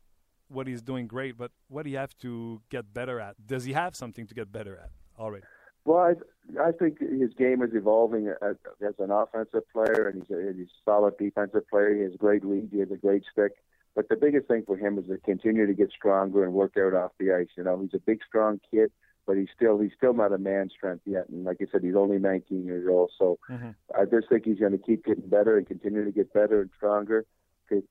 what 0.49 0.67
he's 0.67 0.83
doing 0.83 1.07
great, 1.07 1.37
but 1.37 1.51
what 1.69 1.83
do 1.83 1.89
you 1.89 1.97
have 1.97 2.15
to 2.19 2.61
get 2.69 2.93
better 2.93 3.19
at? 3.19 3.47
Does 3.47 3.63
he 3.63 3.73
have 3.73 3.95
something 3.95 4.27
to 4.27 4.35
get 4.35 4.51
better 4.51 4.77
at 4.77 4.91
already? 5.17 5.45
Well, 5.85 6.15
I, 6.59 6.61
I 6.61 6.71
think 6.71 6.99
his 6.99 7.33
game 7.37 7.63
is 7.63 7.71
evolving 7.73 8.27
as, 8.27 8.55
as 8.85 8.93
an 8.99 9.09
offensive 9.09 9.63
player, 9.73 10.07
and 10.07 10.21
he's 10.21 10.37
a, 10.37 10.53
he's 10.53 10.67
a 10.67 10.89
solid 10.89 11.17
defensive 11.17 11.67
player. 11.67 11.95
He 11.95 12.03
has 12.03 12.13
great 12.17 12.45
lead. 12.45 12.69
He 12.71 12.79
has 12.79 12.91
a 12.91 12.97
great 12.97 13.23
stick. 13.31 13.53
But 13.95 14.07
the 14.07 14.15
biggest 14.15 14.47
thing 14.47 14.63
for 14.65 14.77
him 14.77 14.97
is 14.97 15.05
to 15.07 15.17
continue 15.17 15.67
to 15.67 15.73
get 15.73 15.91
stronger 15.91 16.43
and 16.43 16.53
work 16.53 16.73
out 16.77 16.93
off 16.93 17.11
the 17.19 17.33
ice. 17.33 17.49
You 17.57 17.63
know, 17.63 17.79
he's 17.81 17.93
a 17.93 17.99
big, 17.99 18.19
strong 18.27 18.59
kid 18.71 18.91
but 19.25 19.37
he's 19.37 19.49
still 19.55 19.79
he's 19.79 19.91
still 19.97 20.13
not 20.13 20.33
a 20.33 20.37
man 20.37 20.69
strength 20.69 21.03
yet. 21.05 21.29
And 21.29 21.45
like 21.45 21.57
I 21.61 21.65
said, 21.71 21.83
he's 21.83 21.95
only 21.95 22.19
19 22.19 22.65
years 22.65 22.87
old. 22.89 23.11
So 23.17 23.39
mm-hmm. 23.49 23.71
I 23.99 24.05
just 24.05 24.29
think 24.29 24.45
he's 24.45 24.59
going 24.59 24.73
to 24.73 24.77
keep 24.77 25.05
getting 25.05 25.27
better 25.27 25.57
and 25.57 25.67
continue 25.67 26.03
to 26.05 26.11
get 26.11 26.33
better 26.33 26.61
and 26.61 26.69
stronger. 26.75 27.25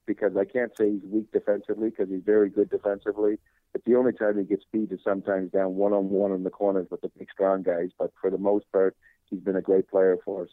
Because 0.07 0.37
I 0.37 0.45
can't 0.45 0.71
say 0.79 0.93
he's 0.93 1.03
weak 1.05 1.33
defensively 1.33 1.91
because 1.91 2.09
he's 2.09 2.23
very 2.25 2.51
good 2.51 2.71
defensively. 2.71 3.39
But 3.73 3.85
the 3.85 3.97
only 3.97 4.13
time 4.13 4.39
he 4.39 4.45
gets 4.45 4.65
beat 4.71 4.93
is 4.93 5.01
sometimes 5.03 5.51
down 5.51 5.75
one 5.75 5.93
on 5.93 6.11
one 6.11 6.31
in 6.31 6.45
the 6.45 6.51
corners 6.51 6.87
with 6.91 7.01
the 7.01 7.11
big 7.19 7.29
strong 7.33 7.63
guys. 7.63 7.89
But 7.99 8.13
for 8.21 8.31
the 8.31 8.39
most 8.39 8.71
part, 8.71 8.97
he's 9.25 9.41
been 9.41 9.57
a 9.57 9.63
great 9.63 9.89
player 9.89 10.19
for 10.25 10.43
us. 10.43 10.51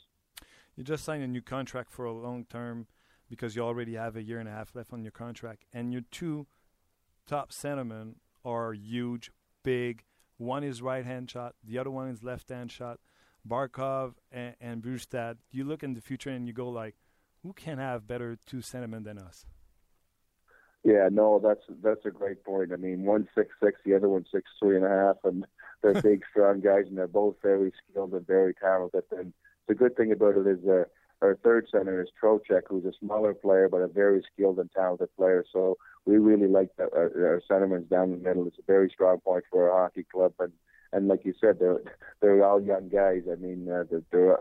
You 0.76 0.84
just 0.84 1.04
signed 1.04 1.22
a 1.22 1.28
new 1.28 1.42
contract 1.42 1.92
for 1.92 2.06
a 2.06 2.14
long 2.14 2.46
term 2.46 2.88
because 3.30 3.56
you 3.56 3.62
already 3.62 3.96
have 3.96 4.16
a 4.16 4.24
year 4.24 4.40
and 4.40 4.48
a 4.48 4.52
half 4.52 4.74
left 4.74 4.94
on 4.94 5.04
your 5.04 5.12
contract, 5.12 5.66
and 5.74 5.94
your 5.94 6.02
two 6.10 6.48
top 7.28 7.52
centermen 7.52 8.16
are 8.44 8.74
huge, 8.74 9.32
big. 9.64 10.04
One 10.40 10.64
is 10.64 10.82
right 10.82 11.06
hand 11.06 11.30
shot, 11.30 11.56
the 11.62 11.78
other 11.78 11.92
one 11.92 12.08
is 12.08 12.24
left 12.24 12.48
hand 12.50 12.72
shot. 12.72 13.00
Barkov 13.48 14.14
and, 14.32 14.56
and 14.62 14.82
Brustad, 14.82 15.38
you 15.52 15.66
look 15.66 15.84
in 15.84 15.94
the 15.96 16.02
future 16.02 16.30
and 16.30 16.48
you 16.48 16.54
go 16.54 16.70
like, 16.70 16.96
who 17.44 17.52
can 17.52 17.78
have 17.78 18.08
better 18.08 18.38
two 18.46 18.58
centermen 18.58 19.04
than 19.04 19.18
us? 19.18 19.46
Yeah, 20.86 21.10
no, 21.12 21.42
that's 21.44 21.64
that's 21.84 22.06
a 22.06 22.10
great 22.10 22.44
point. 22.46 22.72
I 22.72 22.78
mean, 22.78 23.04
one 23.04 23.28
six 23.36 23.50
six, 23.62 23.82
the 23.86 23.96
other 23.96 24.08
one 24.08 24.26
six 24.32 24.50
three 24.62 24.78
and 24.78 24.86
a 24.86 24.90
half, 24.90 25.18
and 25.26 25.46
they're 25.82 26.02
big, 26.02 26.24
strong 26.32 26.62
guys, 26.62 26.86
and 26.88 26.98
they're 26.98 27.08
both 27.08 27.36
very 27.44 27.74
skilled 27.90 28.14
and 28.14 28.26
very 28.26 28.54
talented. 28.54 29.04
And 29.12 29.34
the 29.68 29.76
good 29.76 29.98
thing 29.98 30.14
about 30.14 30.38
it 30.38 30.48
is 30.48 30.66
uh, 30.66 30.86
our 31.22 31.38
third 31.44 31.68
center 31.70 32.02
is 32.02 32.08
Trocek, 32.22 32.62
who's 32.70 32.86
a 32.86 32.94
smaller 32.98 33.34
player 33.34 33.68
but 33.68 33.82
a 33.82 33.88
very 33.88 34.24
skilled 34.34 34.58
and 34.58 34.72
talented 34.72 35.10
player. 35.18 35.44
So 35.52 35.78
we 36.10 36.18
really 36.18 36.48
like. 36.48 36.70
Our, 36.80 36.90
our 37.04 37.42
centerman's 37.50 37.90
down 37.90 38.12
the 38.12 38.18
middle. 38.18 38.48
It's 38.48 38.60
a 38.60 38.64
very 38.68 38.90
strong 38.90 39.20
point 39.20 39.44
for 39.50 39.72
our 39.72 39.84
hockey 39.84 40.06
club, 40.12 40.34
and 40.40 40.52
and 40.92 41.08
like 41.08 41.26
you 41.26 41.34
said, 41.40 41.60
they're 41.60 41.82
they're 42.22 42.44
all 42.44 42.62
young 42.62 42.90
guys. 42.90 43.24
I 43.32 43.36
mean, 43.36 43.70
uh, 43.70 43.84
they're, 43.90 44.04
they're 44.12 44.38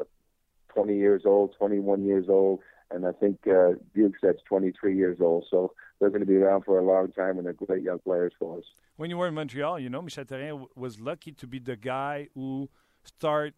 20 0.74 0.96
years 0.96 1.22
old, 1.24 1.54
21 1.58 2.04
years 2.04 2.26
old 2.28 2.60
and 2.90 3.06
I 3.06 3.12
think 3.12 3.40
uh, 3.46 3.72
Bukestad's 3.96 4.42
23 4.48 4.96
years 4.96 5.18
old, 5.20 5.46
so 5.50 5.72
they're 5.98 6.10
going 6.10 6.20
to 6.20 6.26
be 6.26 6.36
around 6.36 6.64
for 6.64 6.78
a 6.78 6.84
long 6.84 7.12
time, 7.12 7.36
and 7.36 7.46
they're 7.46 7.52
great 7.52 7.82
young 7.82 7.98
players 7.98 8.32
for 8.38 8.58
us. 8.58 8.64
When 8.96 9.10
you 9.10 9.18
were 9.18 9.28
in 9.28 9.34
Montreal, 9.34 9.78
you 9.78 9.90
know, 9.90 10.02
Michel 10.02 10.24
Therrien 10.24 10.66
was 10.74 10.98
lucky 10.98 11.32
to 11.32 11.46
be 11.46 11.58
the 11.58 11.76
guy 11.76 12.28
who 12.34 12.68
start 13.04 13.54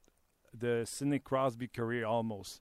the 0.52 0.84
Sidney 0.84 1.18
Crosby 1.18 1.68
career 1.68 2.04
almost. 2.04 2.60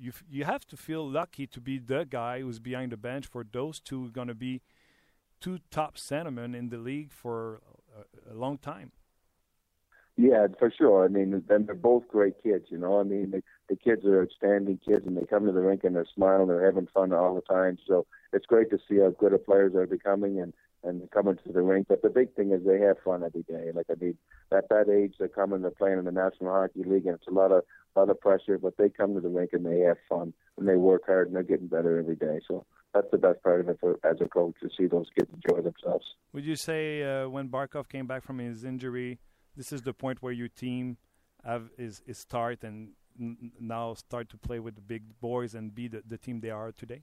You 0.00 0.12
you 0.30 0.44
have 0.44 0.66
to 0.68 0.76
feel 0.76 1.08
lucky 1.08 1.46
to 1.48 1.60
be 1.60 1.78
the 1.78 2.06
guy 2.08 2.40
who's 2.40 2.60
behind 2.60 2.92
the 2.92 2.96
bench 2.96 3.26
for 3.26 3.44
those 3.44 3.80
two 3.80 4.10
going 4.10 4.28
to 4.28 4.34
be 4.34 4.62
two 5.40 5.58
top 5.70 5.96
centermen 5.96 6.56
in 6.56 6.68
the 6.68 6.78
league 6.78 7.12
for 7.12 7.60
a, 8.28 8.32
a 8.32 8.34
long 8.34 8.58
time. 8.58 8.92
Yeah, 10.16 10.48
for 10.58 10.72
sure. 10.76 11.04
I 11.04 11.08
mean, 11.08 11.44
and 11.48 11.66
they're 11.66 11.76
both 11.76 12.08
great 12.08 12.42
kids. 12.42 12.66
You 12.70 12.78
know, 12.78 12.98
I 12.98 13.04
mean, 13.04 13.30
the, 13.30 13.42
the 13.68 13.76
kids 13.76 14.04
are 14.04 14.20
outstanding 14.22 14.80
kids, 14.84 15.06
and 15.06 15.16
they 15.16 15.24
come 15.24 15.46
to 15.46 15.52
the 15.52 15.60
rink 15.60 15.84
and 15.84 15.94
they're 15.94 16.06
smiling, 16.12 16.48
they're 16.48 16.66
having 16.66 16.88
fun 16.92 17.12
all 17.12 17.36
the 17.36 17.40
time. 17.42 17.78
So 17.86 18.04
it's 18.32 18.44
great 18.44 18.68
to 18.70 18.78
see 18.88 18.98
how 18.98 19.10
good 19.10 19.32
a 19.32 19.38
players 19.38 19.76
are 19.76 19.86
becoming 19.86 20.40
and 20.40 20.52
and 20.84 21.10
coming 21.10 21.36
to 21.36 21.52
the 21.52 21.62
rink. 21.62 21.86
But 21.88 22.02
the 22.02 22.10
big 22.10 22.34
thing 22.34 22.52
is 22.52 22.64
they 22.64 22.80
have 22.80 22.96
fun 23.04 23.22
every 23.24 23.42
day. 23.42 23.70
Like 23.74 23.86
I 23.90 23.94
mean, 24.00 24.16
at 24.52 24.68
that 24.68 24.88
age, 24.88 25.14
they're 25.18 25.28
coming, 25.28 25.62
they're 25.62 25.70
playing 25.70 25.98
in 25.98 26.04
the 26.04 26.12
National 26.12 26.52
Hockey 26.52 26.84
League, 26.84 27.06
and 27.06 27.16
it's 27.16 27.28
a 27.28 27.32
lot 27.32 27.52
of 27.52 27.62
a 27.96 28.00
lot 28.00 28.10
of 28.10 28.20
pressure. 28.20 28.58
But 28.58 28.76
they 28.76 28.88
come 28.88 29.14
to 29.14 29.20
the 29.20 29.28
rink 29.28 29.50
and 29.52 29.64
they 29.66 29.80
have 29.80 29.98
fun, 30.08 30.32
and 30.56 30.68
they 30.68 30.76
work 30.76 31.02
hard, 31.06 31.28
and 31.28 31.36
they're 31.36 31.42
getting 31.42 31.68
better 31.68 31.98
every 31.98 32.16
day. 32.16 32.40
So 32.46 32.64
that's 32.94 33.10
the 33.10 33.18
best 33.18 33.42
part 33.42 33.60
of 33.60 33.68
it 33.68 33.78
for, 33.80 33.98
as 34.04 34.16
a 34.20 34.28
coach 34.28 34.54
to 34.62 34.68
see 34.76 34.86
those 34.86 35.06
kids 35.16 35.30
enjoy 35.32 35.62
themselves. 35.62 36.06
Would 36.32 36.44
you 36.44 36.56
say 36.56 37.02
uh, 37.02 37.28
when 37.28 37.48
Barkov 37.48 37.88
came 37.88 38.06
back 38.06 38.22
from 38.22 38.38
his 38.38 38.64
injury? 38.64 39.18
this 39.58 39.72
is 39.72 39.82
the 39.82 39.92
point 39.92 40.22
where 40.22 40.32
your 40.32 40.48
team 40.48 40.96
have 41.44 41.68
is, 41.76 42.00
is 42.06 42.16
start 42.16 42.62
and 42.62 42.90
now 43.60 43.92
start 43.94 44.28
to 44.30 44.38
play 44.38 44.60
with 44.60 44.76
the 44.76 44.80
big 44.80 45.02
boys 45.20 45.54
and 45.54 45.74
be 45.74 45.88
the, 45.88 46.02
the 46.06 46.16
team 46.16 46.40
they 46.40 46.50
are 46.50 46.70
today? 46.70 47.02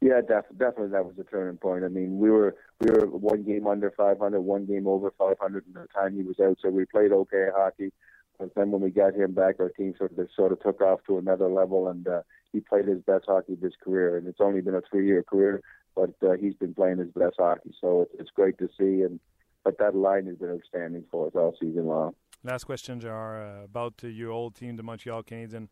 Yeah, 0.00 0.22
def- 0.26 0.56
definitely 0.56 0.88
that 0.88 1.04
was 1.04 1.18
a 1.18 1.24
turning 1.24 1.58
point. 1.58 1.84
I 1.84 1.88
mean, 1.88 2.18
we 2.18 2.30
were 2.30 2.56
we 2.80 2.90
were 2.90 3.06
one 3.06 3.42
game 3.42 3.66
under 3.66 3.90
500, 3.90 4.40
one 4.40 4.64
game 4.64 4.86
over 4.86 5.12
500 5.18 5.66
in 5.66 5.72
the 5.74 5.86
time 5.94 6.16
he 6.16 6.22
was 6.22 6.40
out, 6.40 6.56
so 6.62 6.70
we 6.70 6.86
played 6.86 7.12
okay 7.12 7.48
hockey. 7.54 7.92
But 8.38 8.54
then 8.54 8.70
when 8.70 8.80
we 8.80 8.90
got 8.90 9.14
him 9.14 9.32
back, 9.32 9.56
our 9.60 9.68
team 9.68 9.94
sort 9.98 10.16
of 10.16 10.28
sort 10.34 10.52
of 10.52 10.62
took 10.62 10.80
off 10.80 11.00
to 11.06 11.18
another 11.18 11.48
level, 11.48 11.88
and 11.88 12.08
uh, 12.08 12.22
he 12.52 12.60
played 12.60 12.86
his 12.86 13.02
best 13.02 13.26
hockey 13.28 13.52
of 13.52 13.60
his 13.60 13.74
career. 13.84 14.16
And 14.16 14.26
it's 14.26 14.40
only 14.40 14.62
been 14.62 14.74
a 14.74 14.80
three-year 14.90 15.22
career, 15.22 15.60
but 15.94 16.14
uh, 16.22 16.32
he's 16.40 16.54
been 16.54 16.72
playing 16.72 16.96
his 16.96 17.10
best 17.10 17.36
hockey. 17.38 17.74
So 17.78 18.02
it's, 18.02 18.12
it's 18.20 18.30
great 18.30 18.56
to 18.58 18.68
see, 18.78 19.02
and 19.02 19.20
but 19.64 19.76
that 19.78 19.94
line 19.94 20.24
has 20.26 20.36
been 20.36 20.50
outstanding 20.50 21.04
for 21.10 21.26
us 21.26 21.34
all 21.34 21.54
season 21.60 21.86
long. 21.86 22.14
Last 22.42 22.64
question, 22.64 23.00
Jar, 23.00 23.42
uh, 23.42 23.64
about 23.64 24.02
your 24.02 24.30
old 24.30 24.54
team, 24.54 24.76
the 24.76 24.82
Montreal 24.82 25.22
Canadiens. 25.22 25.68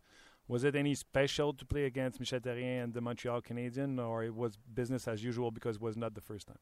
Was 0.48 0.64
it 0.64 0.74
any 0.74 0.94
special 0.94 1.52
to 1.52 1.64
play 1.66 1.84
against 1.84 2.18
Michel 2.18 2.40
Therrien 2.40 2.84
and 2.84 2.94
the 2.94 3.02
Montreal 3.02 3.42
Canadiens, 3.42 3.98
or 3.98 4.24
it 4.24 4.34
was 4.34 4.56
business 4.74 5.06
as 5.06 5.22
usual 5.22 5.50
because 5.50 5.76
it 5.76 5.82
was 5.82 5.96
not 5.96 6.14
the 6.14 6.22
first 6.22 6.48
time? 6.48 6.58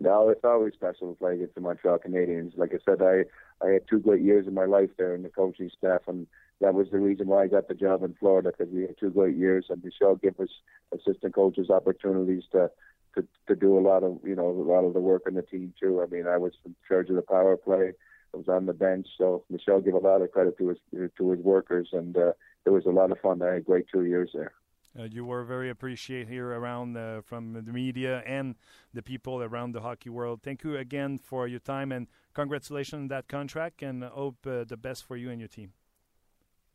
No, 0.00 0.30
it's 0.30 0.44
always 0.44 0.72
special 0.74 1.12
to 1.12 1.18
play 1.18 1.34
against 1.34 1.54
the 1.54 1.60
Montreal 1.60 1.98
Canadiens. 1.98 2.56
Like 2.56 2.72
I 2.74 2.78
said, 2.84 3.00
I 3.02 3.24
I 3.64 3.70
had 3.70 3.82
two 3.88 4.00
great 4.00 4.22
years 4.22 4.46
in 4.46 4.54
my 4.54 4.64
life 4.64 4.90
there 4.96 5.14
in 5.14 5.22
the 5.22 5.28
coaching 5.28 5.70
staff, 5.76 6.00
and 6.08 6.26
that 6.60 6.74
was 6.74 6.88
the 6.90 6.98
reason 6.98 7.28
why 7.28 7.44
I 7.44 7.46
got 7.48 7.68
the 7.68 7.74
job 7.74 8.02
in 8.02 8.14
Florida 8.14 8.50
because 8.50 8.72
we 8.72 8.82
had 8.82 8.98
two 8.98 9.10
great 9.10 9.36
years, 9.36 9.66
and 9.68 9.84
Michel 9.84 10.16
gave 10.16 10.40
us 10.40 10.48
assistant 10.92 11.34
coaches 11.34 11.70
opportunities 11.70 12.44
to 12.52 12.70
to 13.14 13.26
to 13.46 13.54
do 13.54 13.78
a 13.78 13.80
lot 13.80 14.02
of 14.02 14.18
you 14.24 14.34
know 14.34 14.48
a 14.48 14.66
lot 14.72 14.84
of 14.84 14.94
the 14.94 15.00
work 15.00 15.22
on 15.26 15.34
the 15.34 15.42
team 15.42 15.72
too. 15.78 16.02
I 16.02 16.06
mean, 16.06 16.26
I 16.26 16.38
was 16.38 16.54
in 16.64 16.74
charge 16.88 17.10
of 17.10 17.16
the 17.16 17.22
power 17.22 17.56
play. 17.56 17.92
I 18.32 18.36
was 18.36 18.48
on 18.48 18.66
the 18.66 18.72
bench, 18.72 19.06
so 19.16 19.44
Michel 19.48 19.80
gave 19.80 19.94
a 19.94 19.98
lot 19.98 20.22
of 20.22 20.32
credit 20.32 20.58
to 20.58 20.68
his 20.68 20.78
to 21.16 21.30
his 21.30 21.40
workers, 21.40 21.90
and 21.92 22.16
uh, 22.16 22.32
it 22.66 22.70
was 22.70 22.86
a 22.86 22.90
lot 22.90 23.10
of 23.10 23.18
fun. 23.20 23.42
I 23.42 23.46
had 23.46 23.56
a 23.56 23.60
great 23.60 23.86
two 23.92 24.04
years 24.04 24.30
there. 24.34 24.52
Uh, 24.96 25.04
you 25.04 25.24
were 25.24 25.42
very 25.42 25.70
appreciated 25.70 26.28
here 26.28 26.48
around 26.52 26.96
uh, 26.96 27.20
from 27.22 27.52
the 27.52 27.72
media 27.72 28.22
and 28.26 28.54
the 28.92 29.02
people 29.02 29.42
around 29.42 29.72
the 29.72 29.80
hockey 29.80 30.08
world. 30.08 30.40
Thank 30.42 30.62
you 30.62 30.76
again 30.76 31.18
for 31.18 31.48
your 31.48 31.58
time 31.58 31.90
and 31.90 32.06
congratulations 32.32 33.00
on 33.00 33.08
that 33.08 33.26
contract, 33.26 33.82
and 33.82 34.04
hope 34.04 34.46
uh, 34.46 34.64
the 34.64 34.76
best 34.76 35.04
for 35.04 35.16
you 35.16 35.30
and 35.30 35.40
your 35.40 35.48
team. 35.48 35.72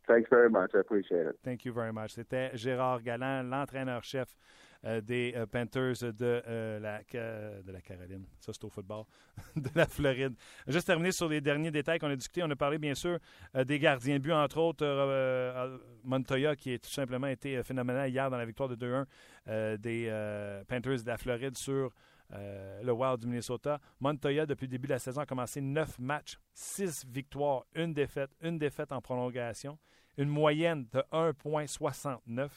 Thanks 0.05 0.29
very 0.29 0.49
much. 0.49 0.71
I 0.75 0.79
appreciate 0.79 1.27
it. 1.27 1.35
Thank 1.45 1.65
you 1.65 1.71
very 1.71 1.93
much. 1.93 2.15
C'était 2.15 2.51
Gérard 2.55 3.03
Galland, 3.03 3.49
l'entraîneur-chef 3.51 4.35
des 4.83 5.33
euh, 5.35 5.45
Panthers 5.45 6.13
de, 6.13 6.41
euh, 6.47 6.79
la, 6.79 7.01
de 7.01 7.71
la 7.71 7.81
Caroline. 7.81 8.25
Ça, 8.39 8.53
c'est 8.53 8.63
au 8.63 8.69
football. 8.69 9.03
de 9.55 9.69
la 9.75 9.85
Floride. 9.85 10.35
Juste 10.67 10.87
terminer 10.87 11.11
sur 11.11 11.27
les 11.27 11.41
derniers 11.41 11.71
détails 11.71 11.99
qu'on 11.99 12.09
a 12.09 12.15
discutés. 12.15 12.43
On 12.43 12.49
a 12.49 12.55
parlé, 12.55 12.77
bien 12.77 12.95
sûr, 12.95 13.19
des 13.53 13.79
gardiens 13.79 14.15
de 14.15 14.23
but, 14.23 14.31
entre 14.31 14.57
autres, 14.57 15.79
Montoya, 16.03 16.55
qui 16.55 16.73
a 16.73 16.79
tout 16.79 16.89
simplement 16.89 17.27
été 17.27 17.61
phénoménal 17.63 18.09
hier 18.09 18.29
dans 18.29 18.37
la 18.37 18.45
victoire 18.45 18.69
de 18.69 19.05
2-1 19.45 19.77
des 19.77 20.63
Panthers 20.67 21.03
de 21.03 21.07
la 21.07 21.17
Floride 21.17 21.57
sur 21.57 21.93
le 22.31 22.91
Wild 22.91 23.19
du 23.19 23.27
Minnesota. 23.27 23.79
Montoya, 23.99 24.45
depuis 24.45 24.65
le 24.65 24.71
début 24.71 24.87
de 24.87 24.93
la 24.93 24.99
saison, 24.99 25.21
a 25.21 25.25
commencé 25.25 25.61
9 25.61 25.99
matchs, 25.99 26.37
6 26.53 27.05
victoires, 27.07 27.65
une 27.75 27.93
défaite, 27.93 28.31
une 28.41 28.57
défaite 28.57 28.91
en 28.91 29.01
prolongation, 29.01 29.77
une 30.17 30.29
moyenne 30.29 30.85
de 30.91 30.99
1,69 31.13 32.49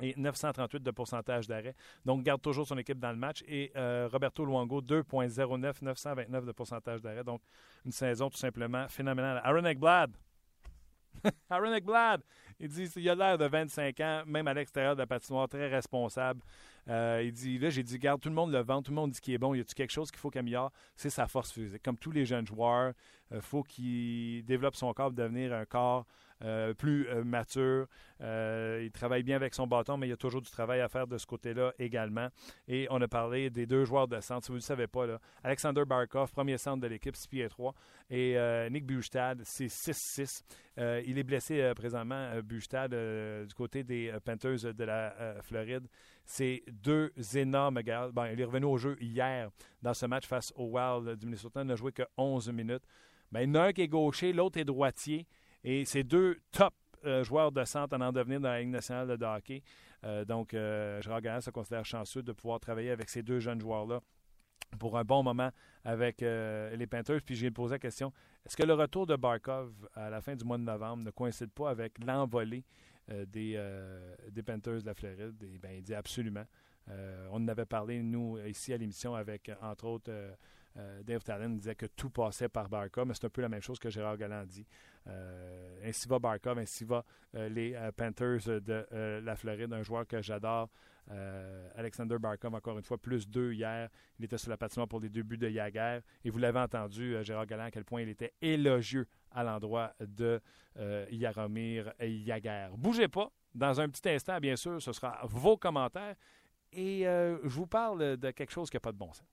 et 0.00 0.14
938 0.16 0.82
de 0.82 0.90
pourcentage 0.90 1.46
d'arrêt. 1.46 1.74
Donc, 2.04 2.22
garde 2.22 2.40
toujours 2.40 2.66
son 2.66 2.78
équipe 2.78 2.98
dans 2.98 3.10
le 3.10 3.18
match. 3.18 3.42
Et 3.46 3.72
euh, 3.76 4.08
Roberto 4.10 4.44
Luongo, 4.44 4.80
2,09, 4.80 5.82
929 5.82 6.44
de 6.46 6.52
pourcentage 6.52 7.00
d'arrêt. 7.02 7.24
Donc, 7.24 7.40
une 7.84 7.92
saison 7.92 8.30
tout 8.30 8.38
simplement 8.38 8.88
phénoménale. 8.88 9.40
Aaron 9.44 9.64
Ekblad. 9.64 10.16
Aaron 11.50 11.72
Ekblad. 11.72 12.22
Il 12.60 12.68
dit 12.68 12.90
il 12.96 13.08
a 13.08 13.14
l'air 13.14 13.38
de 13.38 13.46
25 13.46 14.00
ans, 14.00 14.22
même 14.26 14.46
à 14.48 14.54
l'extérieur 14.54 14.94
de 14.94 15.00
la 15.00 15.06
patinoire, 15.06 15.48
très 15.48 15.68
responsable. 15.68 16.40
Euh, 16.88 17.22
il 17.24 17.32
dit 17.32 17.58
là, 17.58 17.70
j'ai 17.70 17.82
dit, 17.82 17.98
garde, 17.98 18.20
tout 18.20 18.28
le 18.28 18.34
monde 18.34 18.52
le 18.52 18.62
vend, 18.62 18.82
tout 18.82 18.90
le 18.90 18.96
monde 18.96 19.10
dit 19.10 19.20
qu'il 19.20 19.34
est 19.34 19.38
bon. 19.38 19.54
Il 19.54 19.58
y 19.58 19.60
a 19.60 19.64
quelque 19.64 19.90
chose 19.92 20.10
qu'il 20.10 20.20
faut 20.20 20.30
qu'il 20.30 20.40
améliore? 20.40 20.70
C'est 20.96 21.10
sa 21.10 21.26
force 21.26 21.52
physique. 21.52 21.82
Comme 21.82 21.96
tous 21.96 22.10
les 22.10 22.26
jeunes 22.26 22.46
joueurs, 22.46 22.92
euh, 23.32 23.40
faut 23.40 23.62
qu'il 23.62 24.44
développe 24.44 24.76
son 24.76 24.92
corps 24.92 25.06
pour 25.06 25.16
devenir 25.16 25.52
un 25.52 25.64
corps 25.64 26.06
euh, 26.42 26.74
plus 26.74 27.08
euh, 27.08 27.24
mature. 27.24 27.86
Il 28.20 28.90
travaille 28.92 29.22
bien 29.22 29.36
avec 29.36 29.54
son 29.54 29.66
bâton, 29.66 29.96
mais 29.96 30.06
il 30.06 30.10
y 30.10 30.14
a 30.14 30.16
toujours 30.16 30.40
du 30.40 30.50
travail 30.50 30.80
à 30.80 30.88
faire 30.88 31.06
de 31.06 31.18
ce 31.18 31.26
côté-là 31.26 31.72
également. 31.78 32.28
Et 32.68 32.86
on 32.90 33.00
a 33.02 33.08
parlé 33.08 33.50
des 33.50 33.66
deux 33.66 33.84
joueurs 33.84 34.08
de 34.08 34.20
centre. 34.20 34.44
Si 34.44 34.48
vous 34.48 34.54
ne 34.54 34.60
le 34.60 34.64
savez 34.64 34.86
pas, 34.86 35.06
là, 35.06 35.20
Alexander 35.42 35.84
Barkov, 35.84 36.32
premier 36.32 36.56
centre 36.56 36.80
de 36.80 36.86
l'équipe, 36.86 37.16
6 37.16 37.28
pieds 37.28 37.48
3. 37.48 37.74
Et 38.10 38.36
Nick 38.70 38.86
Bustad, 38.86 39.42
c'est 39.44 39.66
6-6. 39.66 40.42
il 41.06 41.18
est 41.18 41.22
blessé 41.22 41.72
présentement, 41.76 42.30
Bustad, 42.44 42.94
du 43.46 43.54
côté 43.54 43.82
des 43.82 44.12
Panthers 44.24 44.74
de 44.74 44.84
la 44.84 45.36
Floride. 45.42 45.88
C'est 46.24 46.62
deux 46.68 47.12
énormes 47.34 47.82
gars. 47.82 48.10
il 48.32 48.40
est 48.40 48.44
revenu 48.44 48.66
au 48.66 48.76
jeu 48.76 48.96
hier 49.00 49.50
dans 49.82 49.94
ce 49.94 50.06
match 50.06 50.26
face 50.26 50.52
au 50.56 50.66
Wild 50.66 51.18
du 51.18 51.26
Minnesota. 51.26 51.62
Il 51.62 51.66
n'a 51.66 51.76
joué 51.76 51.92
que 51.92 52.04
11 52.16 52.50
minutes. 52.50 52.84
Mais 53.32 53.44
il 53.44 53.48
y 53.48 53.50
en 53.50 53.54
a 53.56 53.62
un 53.66 53.72
qui 53.72 53.82
est 53.82 53.88
gaucher, 53.88 54.32
l'autre 54.32 54.58
est 54.58 54.64
droitier. 54.64 55.26
Et 55.64 55.84
c'est 55.84 56.04
deux 56.04 56.38
top 56.52 56.74
euh, 57.04 57.24
joueurs 57.24 57.52
de 57.52 57.64
centre 57.64 57.96
en 57.96 58.00
en 58.00 58.12
devenir 58.12 58.40
dans 58.40 58.48
la 58.48 58.60
Ligue 58.60 58.70
nationale 58.70 59.18
de 59.18 59.24
hockey. 59.24 59.62
Euh, 60.04 60.24
donc, 60.24 60.54
euh, 60.54 61.00
Gérard 61.02 61.42
se 61.42 61.50
considère 61.50 61.84
chanceux 61.84 62.22
de 62.22 62.32
pouvoir 62.32 62.60
travailler 62.60 62.90
avec 62.90 63.08
ces 63.10 63.22
deux 63.22 63.40
jeunes 63.40 63.60
joueurs-là 63.60 64.00
pour 64.78 64.98
un 64.98 65.04
bon 65.04 65.22
moment 65.22 65.50
avec 65.84 66.20
les 66.20 66.86
Panthers. 66.86 67.22
Puis 67.22 67.36
j'ai 67.36 67.50
posé 67.50 67.74
la 67.74 67.78
question 67.78 68.12
est-ce 68.44 68.56
que 68.56 68.62
le 68.62 68.74
retour 68.74 69.06
de 69.06 69.16
Barkov 69.16 69.72
à 69.94 70.10
la 70.10 70.20
fin 70.20 70.36
du 70.36 70.44
mois 70.44 70.58
de 70.58 70.62
novembre 70.62 71.04
ne 71.04 71.10
coïncide 71.10 71.50
pas 71.50 71.70
avec 71.70 71.98
l'envolée 72.04 72.64
des, 73.08 73.58
des 74.30 74.42
Panthers 74.42 74.82
de 74.82 74.86
la 74.86 74.94
Floride? 74.94 75.42
Et 75.42 75.58
bien, 75.58 75.72
il 75.72 75.82
dit 75.82 75.94
absolument. 75.94 76.44
Euh, 76.90 77.28
on 77.30 77.36
en 77.36 77.48
avait 77.48 77.64
parlé, 77.64 78.02
nous, 78.02 78.38
ici 78.46 78.72
à 78.72 78.76
l'émission, 78.76 79.14
avec, 79.14 79.50
entre 79.62 79.86
autres, 79.86 80.12
euh, 80.76 81.02
Dave 81.02 81.22
Talon 81.22 81.50
disait 81.50 81.74
que 81.74 81.86
tout 81.86 82.10
passait 82.10 82.48
par 82.48 82.68
Barkov, 82.68 83.06
mais 83.06 83.14
c'est 83.14 83.26
un 83.26 83.30
peu 83.30 83.42
la 83.42 83.48
même 83.48 83.62
chose 83.62 83.78
que 83.78 83.90
Gérard 83.90 84.16
Galland 84.16 84.44
dit. 84.44 84.66
Euh, 85.06 85.88
ainsi 85.88 86.08
va 86.08 86.18
Barkov, 86.18 86.58
ainsi 86.58 86.84
va 86.84 87.04
euh, 87.36 87.48
les 87.48 87.78
Panthers 87.96 88.60
de 88.60 88.86
la 89.22 89.36
Floride, 89.36 89.72
un 89.72 89.82
joueur 89.82 90.06
que 90.06 90.20
j'adore. 90.20 90.68
Alexander 91.76 92.18
Barkov, 92.18 92.54
encore 92.54 92.78
une 92.78 92.84
fois, 92.84 92.98
plus 92.98 93.28
deux 93.28 93.52
hier. 93.52 93.88
Il 94.18 94.24
était 94.24 94.38
sur 94.38 94.50
la 94.50 94.56
patinoire 94.56 94.88
pour 94.88 95.00
les 95.00 95.08
deux 95.08 95.22
buts 95.22 95.38
de 95.38 95.48
Yaguer. 95.48 96.00
Et 96.24 96.30
vous 96.30 96.38
l'avez 96.38 96.60
entendu, 96.60 97.16
Gérard 97.22 97.46
Galland, 97.46 97.64
à 97.64 97.70
quel 97.70 97.84
point 97.84 98.02
il 98.02 98.08
était 98.08 98.32
élogieux 98.40 99.06
à 99.30 99.44
l'endroit 99.44 99.94
de 100.00 100.40
Yaromir 101.10 101.92
Yaguer. 102.00 102.68
Bougez 102.76 103.08
pas. 103.08 103.30
Dans 103.54 103.80
un 103.80 103.88
petit 103.88 104.08
instant, 104.08 104.38
bien 104.40 104.56
sûr, 104.56 104.80
ce 104.80 104.92
sera 104.92 105.20
vos 105.24 105.56
commentaires. 105.56 106.16
Et 106.72 107.02
je 107.02 107.48
vous 107.48 107.66
parle 107.66 108.16
de 108.16 108.30
quelque 108.30 108.52
chose 108.52 108.70
qui 108.70 108.76
n'a 108.76 108.80
pas 108.80 108.92
de 108.92 108.98
bon 108.98 109.12
sens. 109.12 109.26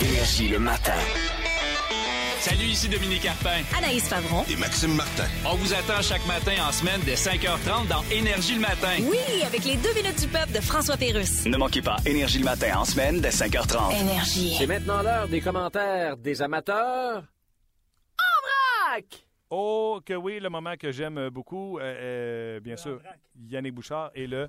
Énergie 0.00 0.48
le 0.48 0.58
matin. 0.58 0.92
Salut, 2.38 2.64
ici 2.64 2.88
Dominique 2.88 3.22
Carpin. 3.22 3.62
Anaïs 3.76 4.06
Favron. 4.08 4.44
Et 4.50 4.56
Maxime 4.56 4.94
Martin. 4.94 5.24
On 5.46 5.54
vous 5.56 5.72
attend 5.72 6.02
chaque 6.02 6.24
matin 6.26 6.52
en 6.68 6.70
semaine 6.70 7.00
dès 7.06 7.14
5h30 7.14 7.88
dans 7.88 8.02
Énergie 8.12 8.54
le 8.54 8.60
matin. 8.60 8.94
Oui, 9.00 9.42
avec 9.44 9.64
les 9.64 9.76
deux 9.76 9.94
minutes 9.94 10.20
du 10.20 10.28
peuple 10.28 10.52
de 10.52 10.60
François 10.60 10.96
Pérusse. 10.96 11.46
Ne 11.46 11.56
manquez 11.56 11.80
pas 11.80 11.96
Énergie 12.04 12.38
le 12.38 12.44
matin 12.44 12.76
en 12.76 12.84
semaine 12.84 13.20
dès 13.20 13.30
5h30. 13.30 14.00
Énergie. 14.02 14.54
C'est 14.58 14.66
maintenant 14.66 15.02
l'heure 15.02 15.28
des 15.28 15.40
commentaires 15.40 16.16
des 16.18 16.42
amateurs. 16.42 17.24
En 18.18 18.92
vrac! 18.92 19.26
Oh, 19.48 20.00
que 20.04 20.14
oui, 20.14 20.40
le 20.40 20.50
moment 20.50 20.74
que 20.78 20.92
j'aime 20.92 21.30
beaucoup, 21.30 21.78
euh, 21.78 21.82
euh, 21.82 22.60
bien 22.60 22.76
sûr, 22.76 23.00
Yannick 23.48 23.74
Bouchard 23.74 24.10
et 24.14 24.26
le... 24.26 24.48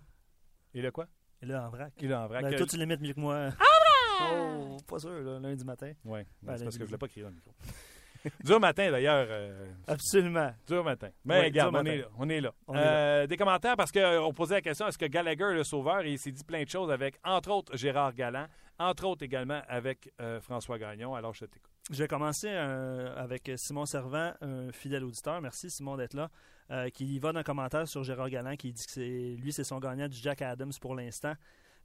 Et 0.74 0.82
le 0.82 0.92
quoi? 0.92 1.06
Et 1.42 1.46
là, 1.46 1.66
en 1.66 1.70
vrac. 1.70 1.94
Et 2.02 2.08
là, 2.08 2.22
en 2.24 2.28
vrac. 2.28 2.44
Ben, 2.44 2.56
toi, 2.56 2.66
tu 2.66 2.78
l'imites 2.78 3.00
mieux 3.02 3.14
que 3.14 3.20
moi. 3.20 3.50
Ah! 3.60 3.77
Oh, 4.22 4.78
pas 4.88 5.00
sûr, 5.00 5.12
là, 5.12 5.40
lundi 5.40 5.64
matin. 5.66 5.92
Oui, 6.06 6.20
Ben, 6.42 6.58
c'est 6.58 6.64
parce 6.64 6.76
que 6.78 6.80
je 6.80 6.84
ne 6.84 6.86
voulais 6.88 6.98
pas 6.98 7.08
crier 7.08 7.24
dans 7.24 7.30
le 7.30 7.36
micro. 7.36 7.52
dur 8.44 8.60
matin, 8.60 8.92
d'ailleurs. 8.92 9.28
euh, 9.30 9.66
Absolument. 9.88 10.52
dur 10.68 10.84
matin. 10.84 11.10
Mais 11.24 11.40
Oui, 11.40 11.46
regarde, 11.46 11.70
on, 11.70 11.72
matin. 11.84 11.92
est 11.92 11.98
là, 11.98 12.08
on 12.18 12.30
est 12.30 12.42
là. 12.42 12.52
On 12.68 12.76
est 12.76 12.78
Euh, 12.80 13.28
Des 13.28 13.38
commentaires 13.38 13.76
parce 13.78 13.92
qu'on 13.92 14.34
posait 14.34 14.56
la 14.56 14.62
question 14.62 14.88
est-ce 14.88 14.98
que 14.98 15.06
Gallagher 15.06 15.46
est 15.52 15.54
le 15.56 15.64
sauveur 15.64 16.02
Et 16.02 16.14
il 16.14 16.20
s'est 16.20 16.32
dit 16.32 16.44
plein 16.44 16.64
de 16.64 16.70
choses 16.70 16.92
avec, 16.92 17.16
entre 17.24 17.52
autres, 17.52 17.78
Gérard 17.78 18.14
Galland, 18.14 18.48
entre 18.80 19.06
autres 19.06 19.24
également 19.24 19.62
avec 19.68 20.12
euh, 20.22 20.42
François 20.42 20.78
Gagnon. 20.78 21.16
Alors, 21.16 21.34
je 21.34 21.46
t'écoute. 21.46 21.72
Je 21.90 22.00
vais 22.00 22.08
commencer 22.08 22.50
euh, 22.50 23.16
avec 23.16 23.50
Simon 23.56 23.86
Servant, 23.86 24.34
un 24.42 24.72
fidèle 24.74 25.06
auditeur. 25.06 25.40
Merci, 25.42 25.70
Simon, 25.70 25.96
d'être 25.96 26.16
là. 26.16 26.30
euh, 26.72 26.90
qui 26.90 27.18
va 27.20 27.32
dans 27.32 27.40
un 27.40 27.44
commentaire 27.44 27.88
sur 27.88 28.04
Gérard 28.04 28.30
Galland 28.30 28.56
qui 28.58 28.74
dit 28.74 28.86
que 28.86 28.92
c'est 28.92 29.36
lui, 29.42 29.54
c'est 29.54 29.64
son 29.64 29.80
gagnant 29.80 30.10
du 30.10 30.18
Jack 30.18 30.42
Adams 30.42 30.74
pour 30.82 30.96
l'instant. 30.96 31.34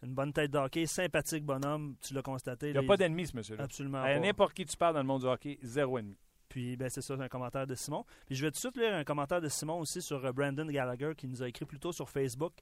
Une 0.02 0.14
bonne 0.14 0.32
tête 0.32 0.50
de 0.50 0.58
hockey, 0.58 0.86
sympathique 0.86 1.44
bonhomme, 1.44 1.94
tu 2.00 2.12
l'as 2.14 2.22
constaté. 2.22 2.68
Il 2.70 2.72
n'y 2.72 2.78
a 2.78 2.82
pas 2.86 2.96
d'ennemi, 2.96 3.26
ce 3.26 3.36
monsieur-là. 3.36 3.64
Absolument 3.64 3.98
À 4.02 4.14
pas. 4.14 4.18
n'importe 4.18 4.54
qui 4.54 4.64
tu 4.64 4.76
parles 4.76 4.94
dans 4.94 5.00
le 5.00 5.06
monde 5.06 5.22
du 5.22 5.28
hockey, 5.28 5.58
zéro 5.62 5.98
ennemi. 5.98 6.16
Puis 6.48 6.76
ben, 6.76 6.90
c'est 6.90 7.00
ça, 7.00 7.16
c'est 7.16 7.22
un 7.22 7.28
commentaire 7.28 7.66
de 7.66 7.74
Simon. 7.74 8.04
Puis 8.26 8.34
je 8.34 8.42
vais 8.44 8.50
tout 8.50 8.56
de 8.56 8.58
suite 8.58 8.76
lire 8.76 8.94
un 8.94 9.04
commentaire 9.04 9.40
de 9.40 9.48
Simon 9.48 9.78
aussi 9.80 10.02
sur 10.02 10.24
euh, 10.24 10.32
Brandon 10.32 10.66
Gallagher 10.66 11.12
qui 11.16 11.26
nous 11.28 11.42
a 11.42 11.48
écrit 11.48 11.64
plus 11.64 11.78
tôt 11.78 11.92
sur 11.92 12.10
Facebook. 12.10 12.52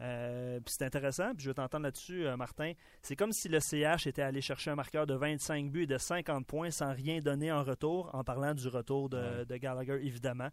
Euh, 0.00 0.60
puis 0.60 0.74
c'est 0.78 0.84
intéressant, 0.84 1.32
puis 1.34 1.44
je 1.44 1.50
vais 1.50 1.54
t'entendre 1.54 1.84
là-dessus, 1.84 2.26
euh, 2.26 2.36
Martin. 2.36 2.72
C'est 3.02 3.16
comme 3.16 3.32
si 3.32 3.48
le 3.48 3.60
CH 3.60 4.06
était 4.06 4.22
allé 4.22 4.40
chercher 4.42 4.70
un 4.70 4.74
marqueur 4.74 5.06
de 5.06 5.14
25 5.14 5.70
buts 5.70 5.82
et 5.84 5.86
de 5.86 5.96
50 5.98 6.46
points 6.46 6.70
sans 6.70 6.92
rien 6.94 7.20
donner 7.20 7.50
en 7.50 7.62
retour, 7.64 8.10
en 8.14 8.22
parlant 8.22 8.54
du 8.54 8.68
retour 8.68 9.08
de, 9.08 9.16
Ouais. 9.16 9.46
de 9.46 9.56
Gallagher, 9.56 9.98
évidemment. 10.06 10.48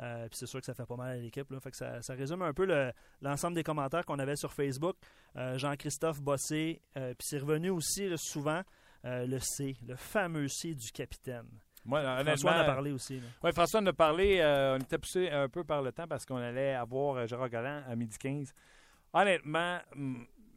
Euh, 0.00 0.28
puis 0.28 0.36
c'est 0.38 0.46
sûr 0.46 0.60
que 0.60 0.66
ça 0.66 0.74
fait 0.74 0.84
pas 0.86 0.96
mal 0.96 1.12
à 1.12 1.16
l'équipe. 1.16 1.46
Fait 1.60 1.70
que 1.70 1.76
ça, 1.76 2.02
ça 2.02 2.14
résume 2.14 2.42
un 2.42 2.52
peu 2.52 2.66
le- 2.66 2.92
l'ensemble 3.22 3.54
des 3.54 3.62
commentaires 3.62 4.04
qu'on 4.04 4.18
avait 4.18 4.36
sur 4.36 4.52
Facebook. 4.52 4.96
Euh, 5.36 5.56
Jean-Christophe 5.58 6.20
Bossé, 6.20 6.80
euh, 6.96 7.10
puis 7.14 7.26
c'est 7.28 7.38
revenu 7.38 7.70
aussi 7.70 8.08
là, 8.08 8.16
souvent 8.18 8.62
le 9.04 9.38
C, 9.38 9.76
le 9.86 9.94
fameux 9.94 10.48
C 10.48 10.74
du 10.74 10.90
capitaine. 10.90 11.46
Moi, 11.84 12.00
François 12.24 12.50
en 12.50 12.54
a 12.54 12.64
parlé 12.64 12.90
aussi. 12.90 13.22
Oui, 13.44 13.52
François 13.52 13.80
en 13.80 13.86
a 13.86 13.92
parlé. 13.92 14.42
on 14.44 14.82
était 14.82 14.98
poussé 14.98 15.30
un 15.30 15.48
peu 15.48 15.62
par 15.62 15.80
le 15.80 15.92
temps 15.92 16.08
parce 16.08 16.26
qu'on 16.26 16.38
allait 16.38 16.74
avoir 16.74 17.24
Gérard 17.28 17.48
Galland 17.48 17.84
à 17.88 17.94
midi 17.94 18.18
15. 18.18 18.52
Honnêtement, 19.12 19.78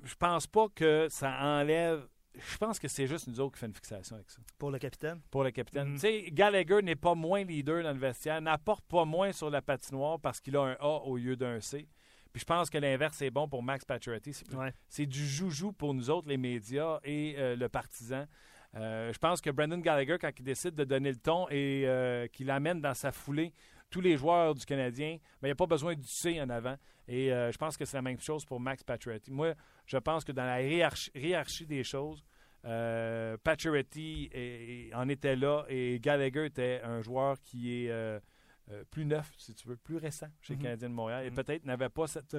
je 0.03 0.15
pense 0.15 0.47
pas 0.47 0.67
que 0.73 1.07
ça 1.11 1.31
enlève. 1.41 2.07
Je 2.39 2.57
pense 2.57 2.79
que 2.79 2.87
c'est 2.87 3.07
juste 3.07 3.27
nous 3.27 3.39
autres 3.39 3.53
qui 3.53 3.59
fait 3.59 3.65
une 3.67 3.73
fixation 3.73 4.15
avec 4.15 4.29
ça. 4.29 4.39
Pour 4.57 4.71
le 4.71 4.79
capitaine? 4.79 5.19
Pour 5.31 5.43
le 5.43 5.51
capitaine. 5.51 5.89
Mhm. 5.89 5.93
Tu 5.95 5.99
sais, 6.01 6.25
Gallagher 6.31 6.81
n'est 6.81 6.95
pas 6.95 7.15
moins 7.15 7.43
leader 7.43 7.83
dans 7.83 7.93
le 7.93 7.99
vestiaire, 7.99 8.41
n'apporte 8.41 8.85
pas 8.85 9.05
moins 9.05 9.31
sur 9.31 9.49
la 9.49 9.61
patinoire 9.61 10.19
parce 10.19 10.39
qu'il 10.39 10.55
a 10.57 10.61
un 10.61 10.77
A 10.79 11.01
au 11.05 11.17
lieu 11.17 11.35
d'un 11.35 11.59
C. 11.59 11.87
Puis 12.31 12.41
je 12.41 12.45
pense 12.45 12.69
que 12.69 12.77
l'inverse 12.77 13.21
est 13.21 13.31
bon 13.31 13.47
pour 13.47 13.63
Max 13.63 13.83
Pacioretty. 13.85 14.33
C'est 14.33 14.53
Ouais. 14.55 15.05
du 15.07 15.25
joujou 15.27 15.71
pour 15.71 15.93
nous 15.93 16.09
autres, 16.09 16.27
les 16.27 16.37
médias 16.37 16.99
et 17.03 17.35
euh, 17.37 17.55
le 17.55 17.69
partisan. 17.69 18.25
Euh, 18.75 19.11
je 19.11 19.17
pense 19.17 19.41
que 19.41 19.49
Brandon 19.49 19.79
Gallagher, 19.79 20.17
quand 20.21 20.29
il 20.37 20.43
décide 20.43 20.75
de 20.75 20.83
donner 20.83 21.09
le 21.11 21.17
ton 21.17 21.47
et 21.49 21.85
euh, 21.87 22.27
qu'il 22.27 22.51
amène 22.51 22.81
dans 22.81 22.93
sa 22.93 23.11
foulée 23.11 23.51
tous 23.89 24.01
les 24.01 24.17
joueurs 24.17 24.53
du 24.55 24.65
Canadien, 24.65 25.17
ben, 25.41 25.47
il 25.47 25.49
n'y 25.49 25.51
a 25.51 25.55
pas 25.55 25.65
besoin 25.65 25.95
du 25.95 26.07
C 26.07 26.39
en 26.41 26.49
avant. 26.49 26.75
Et 27.07 27.33
euh, 27.33 27.51
je 27.51 27.57
pense 27.57 27.75
que 27.75 27.85
c'est 27.85 27.97
la 27.97 28.01
même 28.03 28.19
chose 28.19 28.45
pour 28.45 28.59
Max 28.59 28.83
Pacioretty. 28.83 29.31
Moi, 29.31 29.53
je 29.85 29.97
pense 29.97 30.23
que 30.23 30.31
dans 30.31 30.45
la 30.45 30.61
hiérarchie, 30.61 31.09
hiérarchie 31.15 31.65
des 31.65 31.83
choses, 31.83 32.23
euh, 32.65 33.35
Pacioretty 33.43 34.29
est- 34.31 34.39
est- 34.89 34.93
en 34.93 35.07
était 35.09 35.35
là 35.35 35.65
et 35.69 35.99
Gallagher 35.99 36.45
était 36.45 36.81
un 36.83 37.01
joueur 37.01 37.39
qui 37.41 37.85
est 37.85 37.89
euh, 37.89 38.19
euh, 38.71 38.83
plus 38.91 39.05
neuf, 39.05 39.31
si 39.37 39.55
tu 39.55 39.67
veux, 39.67 39.77
plus 39.77 39.97
récent 39.97 40.27
chez 40.41 40.53
Mhm. 40.53 40.59
le 40.59 40.63
Canadien 40.63 40.89
de 40.89 40.93
Montréal 40.93 41.25
et 41.25 41.29
Mhm. 41.31 41.35
peut-être 41.37 41.65
n'avait 41.65 41.89
pas 41.89 42.05
cette, 42.05 42.35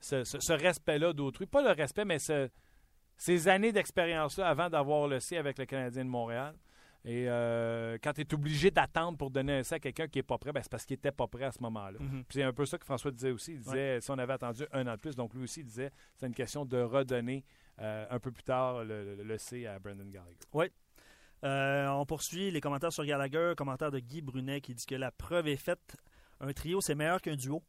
ce, 0.00 0.22
ce- 0.24 0.38
ce 0.40 0.52
respect-là 0.52 1.12
d'autrui. 1.12 1.46
Pas 1.46 1.62
le 1.62 1.70
respect, 1.72 2.04
mais 2.04 2.18
ce- 2.18 2.48
ces 3.16 3.48
années 3.48 3.72
d'expérience-là 3.72 4.46
avant 4.48 4.68
d'avoir 4.68 5.08
le 5.08 5.18
C 5.20 5.36
avec 5.36 5.58
le 5.58 5.64
Canadien 5.64 6.04
de 6.04 6.10
Montréal. 6.10 6.54
Et 7.08 7.26
euh, 7.28 7.96
quand 8.02 8.12
tu 8.14 8.22
es 8.22 8.34
obligé 8.34 8.72
d'attendre 8.72 9.16
pour 9.16 9.30
donner 9.30 9.58
un 9.58 9.62
C 9.62 9.76
à 9.76 9.78
quelqu'un 9.78 10.08
qui 10.08 10.18
n'est 10.18 10.24
pas 10.24 10.38
prêt, 10.38 10.50
ben, 10.52 10.60
c'est 10.60 10.68
parce 10.70 10.84
qu'il 10.84 10.94
n'était 10.96 11.12
pas 11.12 11.28
prêt 11.28 11.44
à 11.44 11.52
ce 11.52 11.62
moment-là. 11.62 11.98
Mhm. 12.00 12.24
Puis 12.24 12.38
c'est 12.38 12.42
un 12.42 12.52
peu 12.52 12.66
ça 12.66 12.78
que 12.78 12.84
François 12.84 13.12
disait 13.12 13.30
aussi. 13.30 13.52
Il 13.52 13.60
disait 13.60 14.00
si 14.00 14.10
on 14.10 14.18
avait 14.18 14.32
attendu 14.32 14.64
un 14.72 14.86
an 14.88 14.92
de 14.94 14.96
plus, 15.00 15.14
donc 15.14 15.32
lui 15.32 15.44
aussi 15.44 15.60
il 15.60 15.66
disait 15.66 15.92
c'est 16.16 16.26
une 16.26 16.34
question 16.34 16.64
de 16.64 16.78
redonner 16.82 17.44
euh, 17.80 18.06
un 18.10 18.18
peu 18.18 18.32
plus 18.32 18.42
tard 18.42 18.82
le, 18.84 19.14
le- 19.16 19.22
le 19.22 19.38
C 19.38 19.66
à 19.66 19.78
Brendan 19.78 20.10
Gallagher. 20.10 20.36
Euh, 21.44 21.86
on 21.90 22.06
poursuit 22.06 22.50
les 22.50 22.60
commentaires 22.60 22.92
sur 22.92 23.04
Gallagher. 23.04 23.52
Commentaire 23.56 23.90
de 23.92 23.98
Guy 24.00 24.20
Brunet 24.22 24.60
qui 24.60 24.74
dit 24.74 24.86
que 24.86 24.94
la 24.94 25.10
preuve 25.12 25.46
est 25.48 25.56
faite. 25.56 25.96
Un 26.40 26.52
trio, 26.52 26.80
c'est 26.80 26.94
meilleur 26.94 27.20
qu'un 27.20 27.36
duo. 27.36 27.62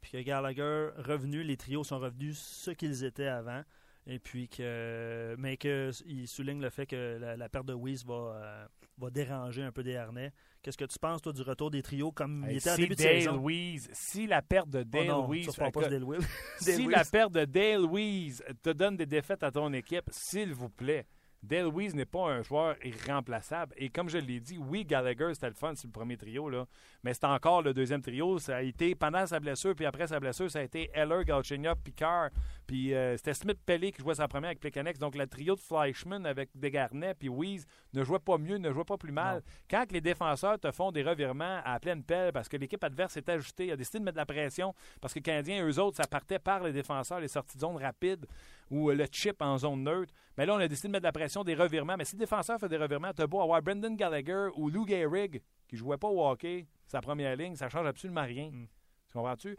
Puis 0.00 0.12
que 0.12 0.18
Gallagher, 0.22 0.90
revenu, 0.98 1.42
les 1.42 1.56
trios 1.56 1.84
sont 1.84 1.98
revenus 1.98 2.38
ce 2.38 2.70
qu'ils 2.72 3.04
étaient 3.04 3.28
avant. 3.28 3.62
Et 4.06 4.18
puis 4.18 4.48
que. 4.48 5.34
Mais 5.38 5.56
qu'il 5.56 6.28
souligne 6.28 6.60
le 6.60 6.70
fait 6.70 6.86
que 6.86 7.18
la, 7.18 7.36
la 7.36 7.48
perte 7.48 7.66
de 7.66 7.74
Weiss 7.74 8.04
va, 8.04 8.14
euh, 8.14 8.66
va 8.98 9.10
déranger 9.10 9.62
un 9.62 9.72
peu 9.72 9.82
des 9.82 9.96
harnais. 9.96 10.32
Qu'est-ce 10.62 10.76
que 10.76 10.84
tu 10.84 10.98
penses, 10.98 11.22
toi, 11.22 11.32
du 11.32 11.42
retour 11.42 11.70
des 11.70 11.82
trios 11.82 12.12
comme 12.12 12.46
il 12.50 12.58
était 12.58 12.70
en 12.70 12.74
si 12.74 12.82
début 12.82 12.96
de 12.96 13.02
Dale 13.02 13.22
saison? 13.22 13.36
Louise, 13.36 13.88
si 13.92 14.26
la 14.26 14.42
perte 14.42 14.68
de 14.68 14.80
Oh 14.80 14.84
Dale 14.84 15.06
non, 15.06 15.32
ça 15.50 15.70
pas 15.70 15.88
de. 15.88 15.98
Dale 15.98 16.04
si 16.60 16.86
Weiss. 16.86 16.90
la 16.90 17.04
perte 17.04 17.32
de 17.32 17.44
Dale 17.44 17.82
Louise 17.82 18.42
te 18.62 18.70
donne 18.70 18.96
des 18.96 19.06
défaites 19.06 19.42
à 19.42 19.50
ton 19.50 19.72
équipe, 19.72 20.08
s'il 20.10 20.52
vous 20.52 20.68
plaît, 20.68 21.06
Dale 21.44 21.64
Louise 21.64 21.94
n'est 21.94 22.06
pas 22.06 22.30
un 22.30 22.42
joueur 22.42 22.76
irremplaçable. 22.84 23.74
Et 23.76 23.90
comme 23.90 24.08
je 24.08 24.18
l'ai 24.18 24.40
dit, 24.40 24.58
oui, 24.58 24.84
Gallagher, 24.84 25.34
c'était 25.34 25.48
le 25.48 25.54
fun, 25.54 25.74
c'est 25.74 25.86
le 25.86 25.92
premier 25.92 26.16
trio, 26.16 26.48
là. 26.48 26.66
mais 27.02 27.12
c'est 27.12 27.24
encore 27.24 27.62
le 27.62 27.74
deuxième 27.74 28.00
trio. 28.00 28.38
Ça 28.38 28.56
a 28.56 28.62
été 28.62 28.94
pendant 28.94 29.26
sa 29.26 29.40
blessure, 29.40 29.74
puis 29.74 29.84
après 29.84 30.06
sa 30.06 30.18
blessure, 30.18 30.50
ça 30.50 30.60
a 30.60 30.62
été 30.62 30.90
Heller, 30.94 31.24
Galchenyuk, 31.24 31.78
Picard. 31.84 32.30
Puis 32.66 32.94
euh, 32.94 33.16
c'était 33.16 33.34
Smith 33.34 33.58
Pelly 33.64 33.92
qui 33.92 34.00
jouait 34.00 34.14
sa 34.14 34.28
première 34.28 34.48
avec 34.48 34.60
Plekanec. 34.60 34.98
Donc 34.98 35.14
le 35.16 35.26
trio 35.26 35.54
de 35.54 35.60
Fleischmann 35.60 36.24
avec 36.24 36.50
Desgarnets 36.54 37.14
puis 37.14 37.28
Weiss 37.28 37.66
ne 37.92 38.04
jouait 38.04 38.18
pas 38.18 38.38
mieux, 38.38 38.56
ne 38.56 38.72
jouait 38.72 38.84
pas 38.84 38.96
plus 38.96 39.12
mal. 39.12 39.42
Quand 39.68 39.90
les 39.92 40.00
défenseurs 40.00 40.58
te 40.58 40.70
font 40.70 40.92
des 40.92 41.02
revirements 41.02 41.60
à 41.64 41.78
pleine 41.78 42.02
pelle 42.02 42.32
parce 42.32 42.48
que 42.48 42.56
l'équipe 42.56 42.82
adverse 42.82 43.16
est 43.16 43.28
ajustée, 43.28 43.70
a 43.72 43.76
décidé 43.76 43.98
de 43.98 44.04
mettre 44.04 44.14
de 44.14 44.20
la 44.20 44.26
pression 44.26 44.74
parce 45.00 45.12
que 45.12 45.18
les 45.18 45.24
Canadiens, 45.24 45.66
eux 45.66 45.78
autres, 45.78 45.96
ça 45.96 46.06
partait 46.06 46.38
par 46.38 46.62
les 46.62 46.72
défenseurs, 46.72 47.20
les 47.20 47.28
sorties 47.28 47.56
de 47.56 47.60
zone 47.60 47.76
rapides 47.76 48.26
ou 48.70 48.90
euh, 48.90 48.94
le 48.94 49.06
chip 49.10 49.42
en 49.42 49.58
zone 49.58 49.82
neutre. 49.82 50.12
Mais 50.36 50.46
là, 50.46 50.54
on 50.54 50.58
a 50.58 50.68
décidé 50.68 50.88
de 50.88 50.92
mettre 50.92 51.02
de 51.02 51.08
la 51.08 51.12
pression, 51.12 51.33
des 51.42 51.54
revirements. 51.54 51.96
Mais 51.96 52.04
si 52.04 52.14
le 52.14 52.20
défenseur 52.20 52.60
fait 52.60 52.68
des 52.68 52.76
revirements, 52.76 53.12
t'as 53.12 53.26
beau 53.26 53.40
avoir 53.40 53.60
Brendan 53.62 53.96
Gallagher 53.96 54.48
ou 54.56 54.68
Lou 54.70 54.86
Gehrig 54.86 55.42
qui 55.66 55.76
jouait 55.76 55.96
pas 55.96 56.08
au 56.08 56.24
hockey, 56.24 56.66
sa 56.86 57.00
première 57.00 57.34
ligne, 57.34 57.56
ça 57.56 57.68
change 57.68 57.86
absolument 57.86 58.22
rien. 58.24 58.50
Mm. 58.50 58.66
Tu 59.08 59.12
comprends-tu? 59.14 59.56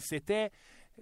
C'était 0.00 0.50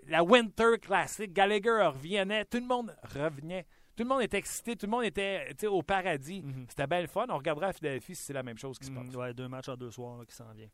la 0.07 0.23
Winter 0.23 0.79
Classic. 0.81 1.33
Gallagher 1.33 1.83
revenait, 1.93 2.45
tout 2.45 2.59
le 2.59 2.67
monde 2.67 2.95
revenait. 3.15 3.67
Tout 3.97 4.03
le 4.03 4.09
monde 4.09 4.23
était 4.23 4.39
excité, 4.39 4.75
tout 4.75 4.87
le 4.87 4.91
monde 4.91 5.05
était 5.05 5.67
au 5.69 5.83
paradis. 5.83 6.43
Mhm. 6.43 6.67
C'était 6.69 6.87
bien 6.89 7.01
le 7.01 7.07
fun. 7.07 7.27
On 7.29 7.37
regardera 7.37 7.69
à 7.69 7.73
Philadelphie 7.73 8.17
si 8.17 8.25
c'est 8.25 8.33
la 8.33 8.43
même 8.43 8.59
chose 8.59 8.77
qui 8.79 8.87
se 8.87 8.91
Mm, 8.91 9.07
passe. 9.07 9.15
ouais, 9.15 9.35
deux 9.35 9.47
matchs 9.49 9.69
en 9.69 9.77
deux 9.77 9.91
soirs 9.93 10.19
là, 10.19 10.25
qui 10.25 10.35
s'en 10.35 10.51
vient. 10.53 10.69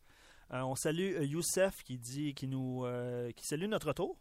Euh, 0.53 0.63
on 0.63 0.75
salue 0.75 1.17
euh, 1.17 1.25
Youssef 1.25 1.83
qui 1.85 1.99
dit 1.99 2.35
qui 2.35 2.49
nous 2.49 2.85
euh, 2.87 3.31
qui 3.33 3.47
salue 3.47 3.67
notre 3.67 3.89
retour. 3.89 4.19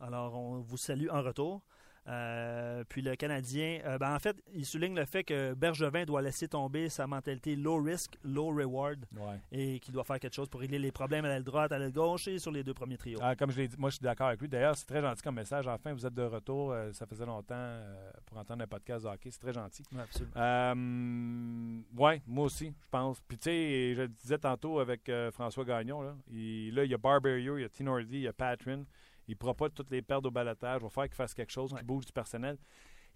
Alors 0.00 0.34
on 0.34 0.60
vous 0.60 0.76
salue 0.78 1.08
en 1.10 1.20
retour. 1.22 1.62
Euh, 2.08 2.84
puis 2.88 3.02
le 3.02 3.16
Canadien, 3.16 3.80
euh, 3.84 3.98
ben, 3.98 4.14
en 4.14 4.18
fait, 4.18 4.34
il 4.54 4.64
souligne 4.64 4.94
le 4.96 5.04
fait 5.04 5.24
que 5.24 5.52
Bergevin 5.52 6.06
doit 6.06 6.22
laisser 6.22 6.48
tomber 6.48 6.88
sa 6.88 7.06
mentalité 7.06 7.54
low 7.54 7.82
risk, 7.82 8.16
low 8.24 8.46
reward 8.48 9.04
Ouais. 9.14 9.38
et 9.52 9.78
qu'il 9.78 9.92
doit 9.92 10.04
faire 10.04 10.18
quelque 10.18 10.34
chose 10.34 10.48
pour 10.48 10.60
régler 10.60 10.78
les 10.78 10.90
problèmes 10.90 11.26
à 11.26 11.28
l'aile 11.28 11.44
droite, 11.44 11.70
à 11.70 11.78
l'aile 11.78 11.92
gauche 11.92 12.26
et 12.28 12.38
sur 12.38 12.50
les 12.50 12.64
deux 12.64 12.72
premiers 12.72 12.96
trios. 12.96 13.18
Ah, 13.22 13.36
comme 13.36 13.50
je 13.50 13.58
l'ai 13.60 13.68
dit, 13.68 13.76
moi 13.78 13.90
je 13.90 13.96
suis 13.96 14.02
d'accord 14.02 14.28
avec 14.28 14.40
lui. 14.40 14.48
D'ailleurs, 14.48 14.74
c'est 14.74 14.86
très 14.86 15.02
gentil 15.02 15.20
comme 15.22 15.34
message. 15.34 15.66
Enfin, 15.68 15.92
vous 15.92 16.06
êtes 16.06 16.14
de 16.14 16.22
retour. 16.22 16.72
Euh, 16.72 16.92
ça 16.94 17.04
faisait 17.06 17.26
longtemps 17.26 17.78
pour 18.24 18.38
entendre 18.38 18.62
un 18.62 18.66
podcast 18.66 19.04
de 19.04 19.10
hockey. 19.10 19.30
C'est 19.30 19.40
très 19.40 19.52
gentil. 19.52 19.82
Ouais, 19.92 20.00
absolument. 20.02 21.82
Ouais, 21.96 22.22
moi 22.26 22.44
aussi, 22.46 22.66
je 22.80 22.88
pense. 22.90 23.20
Puis 23.20 23.36
tu 23.36 23.44
sais, 23.50 23.94
je 23.94 24.02
le 24.02 24.08
disais 24.08 24.38
tantôt 24.38 24.78
avec 24.80 25.10
François 25.32 25.64
Gagnon, 25.64 26.00
là, 26.02 26.14
il, 26.30 26.74
là, 26.74 26.84
il 26.84 26.90
y 26.90 26.94
a 26.94 26.98
Barberio, 26.98 27.58
il 27.58 27.62
y 27.62 27.64
a 27.64 27.68
Tinordi, 27.68 28.08
il 28.16 28.20
y 28.22 28.28
a 28.28 28.32
Patrin. 28.32 28.84
Il 29.28 29.32
ne 29.32 29.36
pourra 29.36 29.54
pas 29.54 29.68
toutes 29.70 29.90
les 29.90 30.02
perdre 30.02 30.28
au 30.28 30.32
balotage. 30.32 30.80
Il 30.80 30.84
va 30.84 30.88
falloir 30.90 31.08
qu'il 31.08 31.16
fasse 31.16 31.34
quelque 31.34 31.52
chose, 31.52 31.72
qu'il 31.74 31.84
bouge 31.86 32.06
du 32.06 32.12
personnel. 32.12 32.58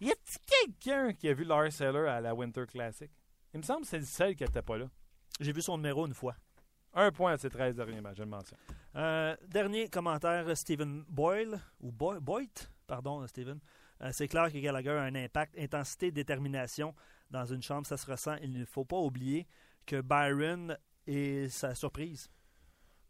Y 0.00 0.10
a-t-il 0.10 0.38
quelqu'un 0.76 1.12
qui 1.14 1.28
a 1.28 1.34
vu 1.34 1.44
Lars 1.44 1.80
Eller 1.80 2.06
à 2.08 2.20
la 2.20 2.34
Winter 2.34 2.64
Classic? 2.66 3.10
Il 3.54 3.58
me 3.58 3.62
semble 3.62 3.82
que 3.82 3.88
c'est 3.88 3.98
le 3.98 4.04
seul 4.04 4.34
qui 4.36 4.44
n'était 4.44 4.62
pas 4.62 4.78
là. 4.78 4.86
J'ai 5.40 5.52
vu 5.52 5.62
son 5.62 5.76
numéro 5.76 6.06
une 6.06 6.14
fois. 6.14 6.34
Un 6.94 7.10
point 7.10 7.32
à 7.32 7.38
ses 7.38 7.48
13 7.48 7.76
derniers 7.76 8.00
matchs, 8.00 8.18
je 8.18 8.22
le 8.22 8.28
mentionne. 8.28 8.58
Euh, 8.96 9.34
dernier 9.46 9.88
commentaire, 9.88 10.54
Stephen 10.56 11.04
Boyle, 11.08 11.58
ou 11.80 11.90
Boy- 11.90 12.20
Boyd, 12.20 12.50
pardon, 12.86 13.26
Stephen. 13.26 13.60
Euh, 14.02 14.10
c'est 14.12 14.28
clair 14.28 14.52
que 14.52 14.58
Gallagher 14.58 14.90
a 14.90 15.02
un 15.02 15.14
impact, 15.14 15.56
intensité, 15.58 16.10
détermination 16.10 16.94
dans 17.30 17.46
une 17.46 17.62
chambre, 17.62 17.86
ça 17.86 17.96
se 17.96 18.10
ressent. 18.10 18.36
Il 18.42 18.52
ne 18.52 18.64
faut 18.66 18.84
pas 18.84 18.98
oublier 18.98 19.46
que 19.86 20.00
Byron 20.02 20.76
est 21.06 21.48
sa 21.48 21.74
surprise. 21.74 22.28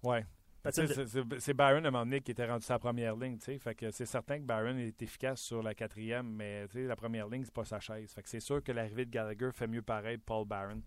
Ouais. 0.05 0.25
C'est 0.71 1.55
Byron 1.55 1.85
à 1.85 1.89
un 1.89 1.91
moment 1.91 2.05
donné 2.05 2.21
qui 2.21 2.31
était 2.31 2.47
rendu 2.47 2.65
sa 2.65 2.79
première 2.79 3.17
ligne. 3.17 3.37
tu 3.39 3.45
sais. 3.45 3.59
Fait 3.59 3.75
que 3.75 3.91
c'est 3.91 4.07
certain 4.07 4.39
que 4.39 4.45
Byron 4.45 4.79
est 4.79 5.01
efficace 5.03 5.41
sur 5.41 5.63
la 5.63 5.75
quatrième, 5.75 6.29
mais 6.35 6.67
la 6.75 6.97
première 6.97 7.29
ligne, 7.29 7.45
c'est 7.45 7.55
pas 7.55 7.65
sa 7.65 7.81
chaise. 7.81 8.13
Fait 8.13 8.23
que 8.23 8.29
c'est 8.29 8.41
sûr 8.41 8.63
que 8.63 8.71
l'arrivée 8.73 9.05
de 9.05 9.11
Gallagher 9.11 9.51
fait 9.53 9.67
mieux 9.67 9.83
pareil 9.83 10.19
de 10.19 10.23
Paul 10.23 10.47
Byron. 10.47 10.83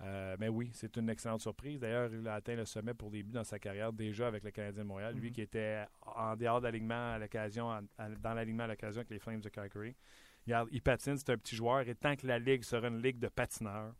Euh, 0.00 0.36
mais 0.38 0.46
oui, 0.48 0.70
c'est 0.74 0.96
une 0.96 1.08
excellente 1.10 1.40
surprise. 1.40 1.80
D'ailleurs, 1.80 2.08
il 2.14 2.26
a 2.28 2.34
atteint 2.34 2.54
le 2.54 2.64
sommet 2.64 2.94
pour 2.94 3.10
des 3.10 3.24
buts 3.24 3.32
dans 3.32 3.42
sa 3.42 3.58
carrière 3.58 3.92
déjà 3.92 4.28
avec 4.28 4.44
le 4.44 4.52
Canadien 4.52 4.84
de 4.84 4.86
Montréal. 4.88 5.14
Lui 5.16 5.28
Mhm. 5.30 5.32
qui 5.32 5.40
était 5.42 5.84
en 6.02 6.36
dehors 6.36 6.60
d'alignement 6.60 7.14
à 7.14 7.18
l'occasion, 7.18 7.68
dans 8.20 8.34
l'alignement 8.34 8.62
à 8.64 8.68
l'occasion 8.68 9.00
avec 9.00 9.10
les 9.10 9.18
Flames 9.18 9.40
de 9.40 9.48
Calgary. 9.48 9.96
Regarde, 10.46 10.68
il 10.70 10.80
patine, 10.80 11.16
c'est 11.16 11.30
un 11.30 11.36
petit 11.36 11.56
joueur. 11.56 11.80
Et 11.80 11.96
tant 11.96 12.14
que 12.14 12.26
la 12.28 12.38
Ligue 12.38 12.62
sera 12.62 12.86
une 12.86 13.02
ligue 13.02 13.18
de 13.18 13.26
patineurs, 13.26 13.92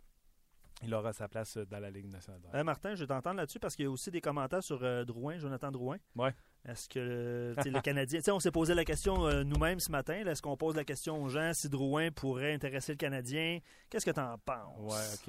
il 0.83 0.95
aura 0.95 1.13
sa 1.13 1.29
place 1.29 1.57
euh, 1.57 1.67
dans 1.67 1.81
la 1.81 1.91
Ligue 1.91 2.11
nationale. 2.11 2.41
Euh, 2.55 2.65
Martin, 2.65 2.95
je 2.95 3.01
vais 3.01 3.07
t'entendre 3.07 3.37
là-dessus 3.37 3.59
parce 3.59 3.75
qu'il 3.75 3.85
y 3.85 3.89
a 3.89 3.91
aussi 3.91 4.11
des 4.11 4.21
commentaires 4.21 4.63
sur 4.63 4.83
euh, 4.83 5.05
Drouin, 5.05 5.39
Jonathan 5.39 5.71
Drouin. 5.71 5.97
Ouais. 6.17 6.33
Est-ce 6.65 6.89
que 6.89 7.55
le 7.65 7.81
Canadien. 7.81 8.21
on 8.33 8.41
s'est 8.41 8.51
posé 8.51 8.75
la 8.75 8.85
question 8.85 9.27
euh, 9.27 9.43
nous-mêmes 9.43 9.81
ce 9.81 9.91
matin. 9.91 10.25
Est-ce 10.27 10.43
qu'on 10.43 10.57
pose 10.57 10.77
la 10.77 10.85
question 10.85 11.23
aux 11.23 11.29
gens 11.29 11.53
si 11.55 11.69
Drouin 11.69 12.11
pourrait 12.11 12.53
intéresser 12.53 12.93
le 12.93 12.99
Canadien? 12.99 13.61
Qu'est-ce 13.91 14.07
que 14.07 14.11
tu 14.11 14.21
en 14.21 14.39
penses? 14.39 14.79
Ouais, 14.79 15.15
ok. 15.15 15.27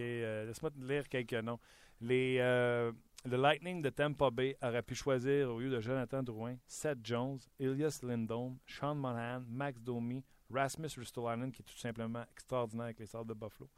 Laisse-moi 0.48 0.72
te 0.72 0.80
lire 0.80 1.08
quelques 1.08 1.34
noms. 1.34 1.60
Les, 2.02 2.38
le 2.38 3.38
Lightning 3.38 3.82
de 3.82 3.90
Tampa 3.90 4.30
Bay 4.32 4.58
aurait 4.62 4.82
pu 4.82 4.96
choisir 4.96 5.54
au 5.54 5.60
lieu 5.60 5.70
de 5.70 5.80
Jonathan 5.80 6.24
Drouin, 6.24 6.56
Seth 6.66 7.00
Jones, 7.04 7.40
Elias 7.60 8.00
Lindholm, 8.02 8.58
Sean 8.66 8.96
Monahan, 8.96 9.44
Max 9.50 9.82
Domi, 9.82 10.24
Rasmus 10.50 10.90
Ristolainen, 10.98 11.52
qui 11.52 11.62
est 11.62 11.66
tout 11.66 11.78
simplement 11.78 12.24
extraordinaire 12.32 12.86
avec 12.86 13.00
les 13.00 13.06
Sables 13.06 13.28
de 13.28 13.34
Buffalo, 13.34 13.70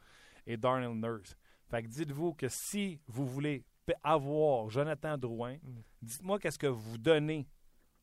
et 0.46 0.58
Darnell 0.58 0.94
Nurse. 0.94 1.36
Fait 1.72 1.82
que 1.84 1.88
dites-vous 1.88 2.34
que 2.34 2.48
si 2.50 3.00
vous 3.08 3.26
voulez 3.26 3.64
avoir 4.04 4.70
Jonathan 4.70 5.18
Drouin, 5.18 5.56
Mm. 5.56 5.82
dites-moi 6.02 6.40
qu'est-ce 6.40 6.60
que 6.60 6.68
vous 6.68 6.98
donnez 6.98 7.48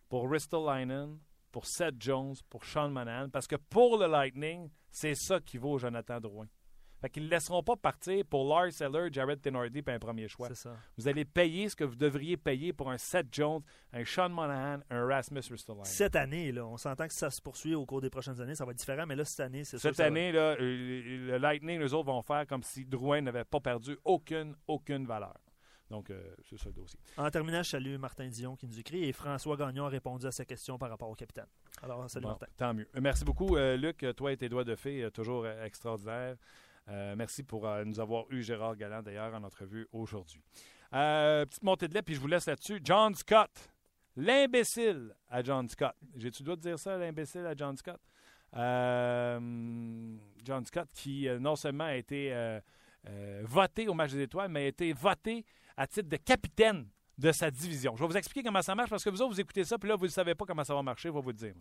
pour 0.09 0.31
Ristolainen, 0.31 1.19
pour 1.53 1.65
Seth 1.67 1.95
Jones, 2.01 2.35
pour 2.51 2.65
Sean 2.65 2.91
Monahan, 2.91 3.29
parce 3.31 3.47
que 3.47 3.57
pour 3.57 3.97
le 3.99 4.07
Lightning, 4.07 4.69
c'est 4.91 5.15
ça 5.15 5.41
qui 5.41 5.57
vaut 5.59 5.79
Jonathan 5.79 6.21
Drouin. 6.21 6.47
Fait 7.01 7.09
qu'ils 7.11 7.25
ne 7.25 7.29
laisseront 7.31 7.63
pas 7.63 7.77
partir 7.77 8.25
pour 8.27 8.49
Lars 8.49 8.71
Eller, 8.81 9.09
Jared 9.13 9.41
Tenordi 9.41 9.79
et 9.87 9.91
un 9.91 9.99
premier 10.01 10.27
choix. 10.27 10.53
Ça. 10.55 10.77
Vous 10.97 11.07
allez 11.07 11.25
payer 11.25 11.69
ce 11.69 11.77
que 11.77 11.85
vous 11.85 11.95
devriez 11.95 12.37
payer 12.37 12.73
pour 12.73 12.91
un 12.91 12.99
Seth 12.99 13.29
Jones, 13.31 13.63
un 13.93 14.05
Sean 14.05 14.29
Monahan, 14.31 14.81
un 14.91 15.07
Rasmus 15.07 15.43
Ristolainen. 15.51 15.85
Cette 15.85 16.17
année, 16.17 16.51
là, 16.51 16.67
on 16.67 16.77
s'entend 16.77 17.07
que 17.07 17.15
ça 17.15 17.31
se 17.31 17.41
poursuit 17.41 17.75
au 17.77 17.87
cours 17.87 18.01
des 18.01 18.11
prochaines 18.11 18.41
années. 18.41 18.57
Ça 18.57 18.65
va 18.65 18.73
être 18.73 18.79
différent, 18.79 19.07
mais 19.07 19.15
là, 19.15 19.25
cette 19.25 19.41
année, 19.41 19.63
c'est 19.65 19.79
sûr 19.79 19.83
Cette 19.83 19.91
que 19.93 19.97
ça 19.99 20.03
va- 20.05 20.09
année, 20.09 20.33
là, 20.33 20.57
euh, 20.61 21.27
le 21.29 21.39
Lightning, 21.39 21.79
les 21.81 21.95
autres 21.95 22.07
vont 22.07 22.23
faire 22.23 22.47
comme 22.49 22.63
si 22.65 22.85
Drouin 22.85 23.21
n'avait 23.21 23.45
pas 23.45 23.61
perdu 23.61 23.97
aucune, 24.05 24.57
aucune 24.67 25.07
valeur. 25.07 25.35
Donc, 25.91 26.11
euh, 26.11 26.21
c'est 26.51 26.59
ça 26.59 26.67
le 26.67 26.73
dossier. 26.75 26.99
En 27.17 27.31
terminant, 27.31 27.63
je 27.63 27.71
salue 27.71 27.97
Martin 27.97 28.27
Dion 28.29 28.57
qui 28.57 28.67
nous 28.67 28.79
écrit 28.79 29.05
et 29.05 29.13
François 29.13 29.57
Gagnon 29.57 29.87
a 29.87 29.89
répondu 29.89 30.27
à 30.27 30.31
sa 30.33 30.45
question 30.45 30.77
par 30.77 30.91
rapport 30.91 31.09
au 31.09 31.15
capitaine. 31.15 31.47
Alors, 31.81 32.11
salut 32.11 32.25
Bon, 32.25 32.31
Martin. 32.31 32.47
Tant 32.59 32.75
mieux. 32.75 32.87
Euh, 32.95 33.01
Merci 33.01 33.25
beaucoup, 33.25 33.57
euh, 33.57 33.77
Luc. 33.77 34.05
Toi 34.17 34.33
et 34.33 34.37
tes 34.37 34.49
doigts 34.51 34.65
de 34.65 34.75
fée, 34.75 35.09
toujours 35.15 35.47
extraordinaire. 35.47 36.37
Euh, 36.91 37.15
merci 37.17 37.43
pour 37.43 37.67
euh, 37.67 37.85
nous 37.85 38.01
avoir 38.01 38.25
eu 38.31 38.43
Gérard 38.43 38.77
Galland, 38.77 39.03
d'ailleurs, 39.03 39.35
en 39.35 39.43
entrevue 39.45 39.87
aujourd'hui. 39.93 40.41
Euh, 40.95 41.45
petite 41.45 41.63
montée 41.63 41.89
de 41.89 41.95
lait, 41.95 42.03
puis 42.03 42.15
je 42.15 42.21
vous 42.21 42.29
laisse 42.29 42.47
là-dessus. 42.47 42.81
John 42.83 43.15
Scott. 43.15 43.51
L'imbécile 44.17 45.15
à 45.29 45.43
John 45.43 45.69
Scott. 45.69 45.95
J'ai-tu 46.17 46.43
le 46.43 46.47
droit 46.47 46.57
de 46.57 46.63
dire 46.63 46.79
ça, 46.79 46.97
l'imbécile 46.97 47.47
à 47.47 47.55
John 47.55 47.77
Scott? 47.77 48.01
John 48.53 50.19
Scott, 50.65 50.89
qui 50.93 51.29
non 51.39 51.55
seulement 51.55 51.85
a 51.85 51.95
été 51.95 52.59
voté 53.43 53.87
au 53.87 53.95
match 53.95 54.13
des 54.13 54.23
étoiles, 54.23 54.51
mais 54.51 54.65
a 54.65 54.67
été 54.67 54.93
voté 54.93 55.45
à 55.77 55.87
titre 55.87 56.09
de 56.09 56.17
capitaine 56.17 56.89
de 57.17 57.31
sa 57.31 57.51
division. 57.51 57.95
Je 57.97 58.03
vais 58.03 58.09
vous 58.09 58.17
expliquer 58.17 58.43
comment 58.43 58.63
ça 58.63 58.75
marche 58.75 58.91
parce 58.91 59.05
que 59.05 59.11
vous 59.11 59.21
autres, 59.23 59.35
vous 59.35 59.41
écoutez 59.41 59.65
ça, 59.65 59.79
puis 59.79 59.89
là, 59.89 59.97
vous 59.97 60.07
ne 60.07 60.11
savez 60.11 60.35
pas 60.35 60.45
comment 60.47 60.65
ça 60.65 60.75
va 60.75 60.83
marcher, 60.83 61.09
je 61.11 61.15
vais 61.15 61.21
vous 61.21 61.29
le 61.29 61.35
dire. 61.35 61.55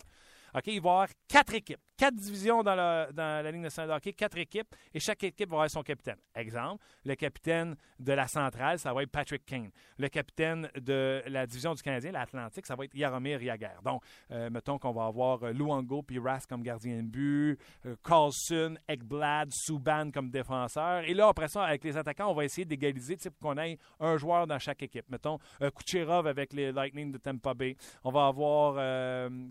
OK, 0.55 0.67
il 0.67 0.81
va 0.81 0.89
y 0.89 0.93
avoir 0.93 1.07
quatre 1.27 1.53
équipes, 1.53 1.81
quatre 1.97 2.15
divisions 2.15 2.61
dans 2.61 2.75
la, 2.75 3.11
dans 3.11 3.43
la 3.43 3.51
Ligue 3.51 3.61
nationale 3.61 3.89
de 3.89 3.95
hockey, 3.95 4.13
quatre 4.13 4.37
équipes, 4.37 4.73
et 4.93 4.99
chaque 4.99 5.23
équipe 5.23 5.49
va 5.49 5.55
avoir 5.55 5.69
son 5.69 5.81
capitaine. 5.81 6.17
Exemple, 6.35 6.83
le 7.03 7.15
capitaine 7.15 7.75
de 7.99 8.13
la 8.13 8.27
centrale, 8.27 8.77
ça 8.77 8.93
va 8.93 9.01
être 9.01 9.11
Patrick 9.11 9.43
Kane. 9.45 9.71
Le 9.97 10.07
capitaine 10.07 10.69
de 10.75 11.23
la 11.27 11.47
division 11.47 11.73
du 11.73 11.81
Canadien, 11.81 12.11
l'Atlantique, 12.11 12.67
ça 12.67 12.75
va 12.75 12.85
être 12.85 12.95
Yaromir 12.95 13.41
Yaguer. 13.41 13.79
Donc, 13.83 14.03
euh, 14.31 14.49
mettons 14.51 14.77
qu'on 14.77 14.91
va 14.91 15.05
avoir 15.05 15.43
euh, 15.43 15.51
Luango 15.51 16.03
puis 16.03 16.19
Rask 16.19 16.47
comme 16.47 16.61
gardien 16.61 16.97
de 16.97 17.07
but, 17.07 17.59
euh, 17.85 17.95
Carlson, 18.03 18.75
Ekblad, 18.87 19.49
Subban 19.51 20.11
comme 20.11 20.29
défenseur. 20.29 21.03
Et 21.05 21.15
là, 21.15 21.29
après 21.29 21.47
ça, 21.47 21.63
avec 21.63 21.83
les 21.83 21.97
attaquants, 21.97 22.29
on 22.29 22.35
va 22.35 22.45
essayer 22.45 22.65
d'égaliser 22.65 23.17
pour 23.39 23.49
qu'on 23.49 23.57
ait 23.57 23.79
un 23.99 24.17
joueur 24.17 24.45
dans 24.45 24.59
chaque 24.59 24.83
équipe. 24.83 25.05
Mettons 25.09 25.39
euh, 25.61 25.71
Kucherov 25.71 26.27
avec 26.27 26.53
les 26.53 26.71
Lightning 26.71 27.11
de 27.11 27.17
Tampa 27.17 27.55
Bay. 27.55 27.75
On 28.03 28.11
va 28.11 28.27
avoir 28.27 28.75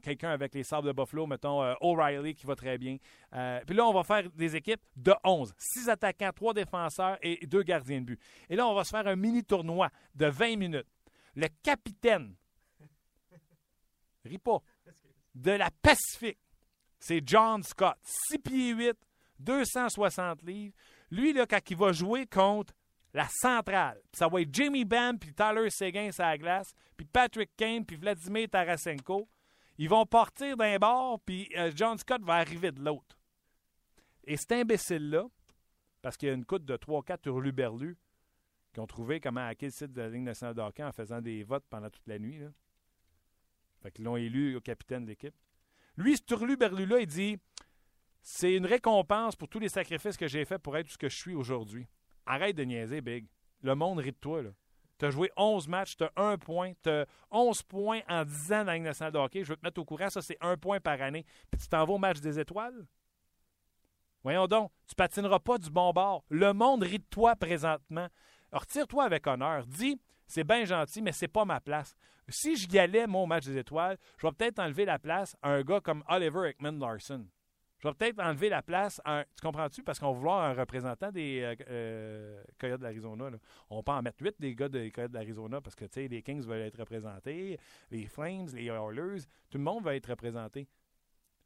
quelqu'un 0.03 0.30
avec 0.30 0.55
les 0.55 0.62
Sables 0.62 0.86
de 0.86 0.92
Buffalo, 0.92 1.26
mettons 1.26 1.61
O'Reilly 1.80 2.36
qui 2.37 2.47
va 2.47 2.55
très 2.55 2.78
bien. 2.78 2.97
Euh, 3.34 3.61
puis 3.66 3.74
là, 3.74 3.87
on 3.87 3.93
va 3.93 4.05
faire 4.05 4.30
des 4.30 4.57
équipes 4.57 4.80
de 4.95 5.14
11. 5.24 5.53
6 5.57 5.89
attaquants, 5.89 6.30
3 6.34 6.55
défenseurs 6.55 7.18
et 7.22 7.47
2 7.47 7.62
gardiens 7.62 8.01
de 8.01 8.07
but. 8.07 8.20
Et 8.49 8.57
là, 8.57 8.66
on 8.66 8.74
va 8.74 8.84
se 8.84 8.91
faire 8.91 9.07
un 9.07 9.16
mini 9.16 9.43
tournoi 9.43 9.91
de 10.14 10.26
20 10.26 10.57
minutes. 10.57 10.87
Le 11.34 11.49
capitaine, 11.62 12.34
ris 14.24 14.39
pas, 14.39 14.59
de 15.34 15.53
la 15.53 15.70
Pacifique, 15.82 16.39
c'est 16.99 17.22
John 17.26 17.62
Scott. 17.62 17.97
6 18.03 18.39
pieds 18.39 18.72
8, 18.72 18.97
260 19.39 20.43
livres. 20.43 20.74
Lui, 21.11 21.32
là, 21.32 21.47
quand 21.47 21.61
il 21.70 21.76
va 21.76 21.93
jouer 21.93 22.26
contre 22.26 22.74
la 23.12 23.28
centrale, 23.28 24.01
ça 24.12 24.28
va 24.28 24.41
être 24.41 24.53
Jimmy 24.53 24.84
Bam, 24.84 25.18
puis 25.18 25.32
Tyler 25.32 25.70
Seguin 25.70 26.11
la 26.18 26.39
glace, 26.39 26.72
puis 26.97 27.07
Patrick 27.07 27.51
Kane, 27.57 27.84
puis 27.84 27.97
Vladimir 27.97 28.49
Tarasenko. 28.51 29.28
Ils 29.79 29.89
vont 29.89 30.07
partir 30.07 30.57
d'un 30.57 30.79
bord, 30.79 31.20
puis 31.20 31.49
euh, 31.57 31.70
John 31.74 31.99
Scott 31.99 32.22
va 32.22 32.35
arriver 32.35 32.72
de 32.72 32.83
l'autre. 32.83 33.18
Et 34.24 34.37
cet 34.37 34.53
imbécile-là, 34.53 35.27
parce 36.03 36.16
qu'il 36.16 36.29
y 36.29 36.31
a 36.31 36.35
une 36.35 36.45
coute 36.45 36.64
de 36.64 36.77
3-4 36.77 37.27
hurluberlus 37.27 37.97
qui 38.72 38.81
ont 38.81 38.87
trouvé 38.87 39.20
comment 39.20 39.47
hacker 39.47 39.68
le 39.68 39.72
site 39.72 39.93
de 39.93 40.03
la 40.03 40.09
Ligue 40.09 40.22
nationale 40.22 40.55
de 40.55 40.61
hockey 40.61 40.83
en 40.83 40.93
faisant 40.93 41.20
des 41.20 41.43
votes 41.43 41.64
pendant 41.68 41.91
toute 41.91 42.07
la 42.07 42.18
nuit. 42.18 42.39
Là. 42.39 42.49
Fait 43.83 43.99
l'ont 43.99 44.16
élu 44.16 44.57
au 44.57 44.61
capitaine 44.61 45.05
de 45.05 45.11
l'équipe. 45.11 45.35
Lui, 45.97 46.16
ce 46.16 46.22
hurluberlu-là, 46.35 47.01
il 47.01 47.07
dit 47.07 47.39
C'est 48.20 48.55
une 48.55 48.66
récompense 48.66 49.37
pour 49.37 49.49
tous 49.49 49.59
les 49.59 49.68
sacrifices 49.68 50.16
que 50.16 50.29
j'ai 50.29 50.45
faits 50.45 50.62
pour 50.62 50.77
être 50.77 50.91
ce 50.91 50.99
que 50.99 51.09
je 51.09 51.16
suis 51.16 51.35
aujourd'hui. 51.35 51.87
Arrête 52.27 52.57
de 52.57 52.64
niaiser, 52.64 53.01
Big. 53.01 53.27
Le 53.62 53.74
monde 53.74 53.99
rit 53.99 54.12
de 54.12 54.16
toi, 54.16 54.43
là. 54.43 54.51
Tu 54.99 55.05
as 55.05 55.11
joué 55.11 55.30
11 55.36 55.68
matchs, 55.68 55.97
tu 55.97 56.05
as 56.05 56.12
1 56.16 56.38
point, 56.38 56.72
tu 56.82 56.88
as 56.88 57.07
11 57.30 57.62
points 57.64 58.01
en 58.09 58.24
10 58.24 58.53
ans 58.53 58.64
dans 58.64 58.72
la 58.72 58.78
nationale 58.78 59.12
de 59.12 59.18
hockey. 59.18 59.44
Je 59.44 59.51
veux 59.51 59.57
te 59.57 59.64
mettre 59.64 59.80
au 59.80 59.84
courant, 59.84 60.09
ça, 60.09 60.22
c'est 60.22 60.38
1 60.40 60.57
point 60.57 60.80
par 60.80 61.01
année. 61.03 61.24
Puis 61.51 61.61
tu 61.61 61.68
t'en 61.68 61.84
vas 61.84 61.92
au 61.92 61.99
match 61.99 62.20
des 62.20 62.38
étoiles? 62.38 62.86
Voyons 64.22 64.47
donc, 64.47 64.72
tu 64.88 64.94
patineras 64.94 65.38
pas 65.38 65.59
du 65.59 65.70
bon 65.70 65.92
bord. 65.92 66.24
Le 66.30 66.53
monde 66.53 66.82
rit 66.82 66.99
de 66.99 67.05
toi 67.11 67.36
présentement. 67.36 68.09
Retire-toi 68.53 69.05
avec 69.05 69.26
honneur. 69.26 69.66
Dis, 69.66 70.01
c'est 70.26 70.44
bien 70.44 70.64
gentil, 70.64 71.03
mais 71.03 71.12
c'est 71.12 71.28
pas 71.28 71.44
ma 71.44 71.61
place. 71.61 71.94
Si 72.28 72.57
je 72.57 72.68
y 72.68 72.78
allais, 72.78 73.07
moi, 73.07 73.22
au 73.22 73.26
match 73.26 73.44
des 73.44 73.57
étoiles, 73.57 73.97
je 74.18 74.26
vais 74.26 74.32
peut-être 74.32 74.59
enlever 74.59 74.84
la 74.84 74.99
place 74.99 75.36
à 75.42 75.51
un 75.51 75.62
gars 75.62 75.80
comme 75.80 76.03
Oliver 76.09 76.49
Ekman 76.49 76.78
Larson. 76.80 77.26
Je 77.87 77.91
vais 77.93 77.95
peut-être 77.95 78.18
enlever 78.18 78.49
la 78.49 78.62
place 78.62 79.01
à 79.05 79.20
un. 79.20 79.22
Tu 79.22 79.43
comprends-tu? 79.43 79.84
Parce 79.84 80.01
qu'on 80.01 80.11
va 80.11 80.18
vouloir 80.18 80.43
un 80.43 80.55
représentant 80.55 81.12
des 81.12 81.41
euh, 81.43 81.55
euh, 81.68 82.43
Coyotes 82.59 82.80
de 82.80 82.84
l'Arizona. 82.84 83.30
là. 83.30 83.39
On 83.70 83.80
peut 83.84 83.93
en 83.93 84.03
mettre 84.03 84.20
huit 84.24 84.34
des 84.41 84.57
gars 84.57 84.68
des 84.68 84.91
Coyotes 84.91 85.12
de 85.12 85.16
l'Arizona 85.16 85.61
parce 85.61 85.76
que, 85.76 85.84
les 85.95 86.20
Kings 86.20 86.45
veulent 86.45 86.62
être 86.62 86.80
représentés, 86.80 87.61
les 87.93 88.07
Flames, 88.07 88.49
les 88.55 88.64
Oilers, 88.64 89.22
tout 89.51 89.59
le 89.59 89.64
monde 89.64 89.84
va 89.84 89.95
être 89.95 90.11
représenté. 90.11 90.66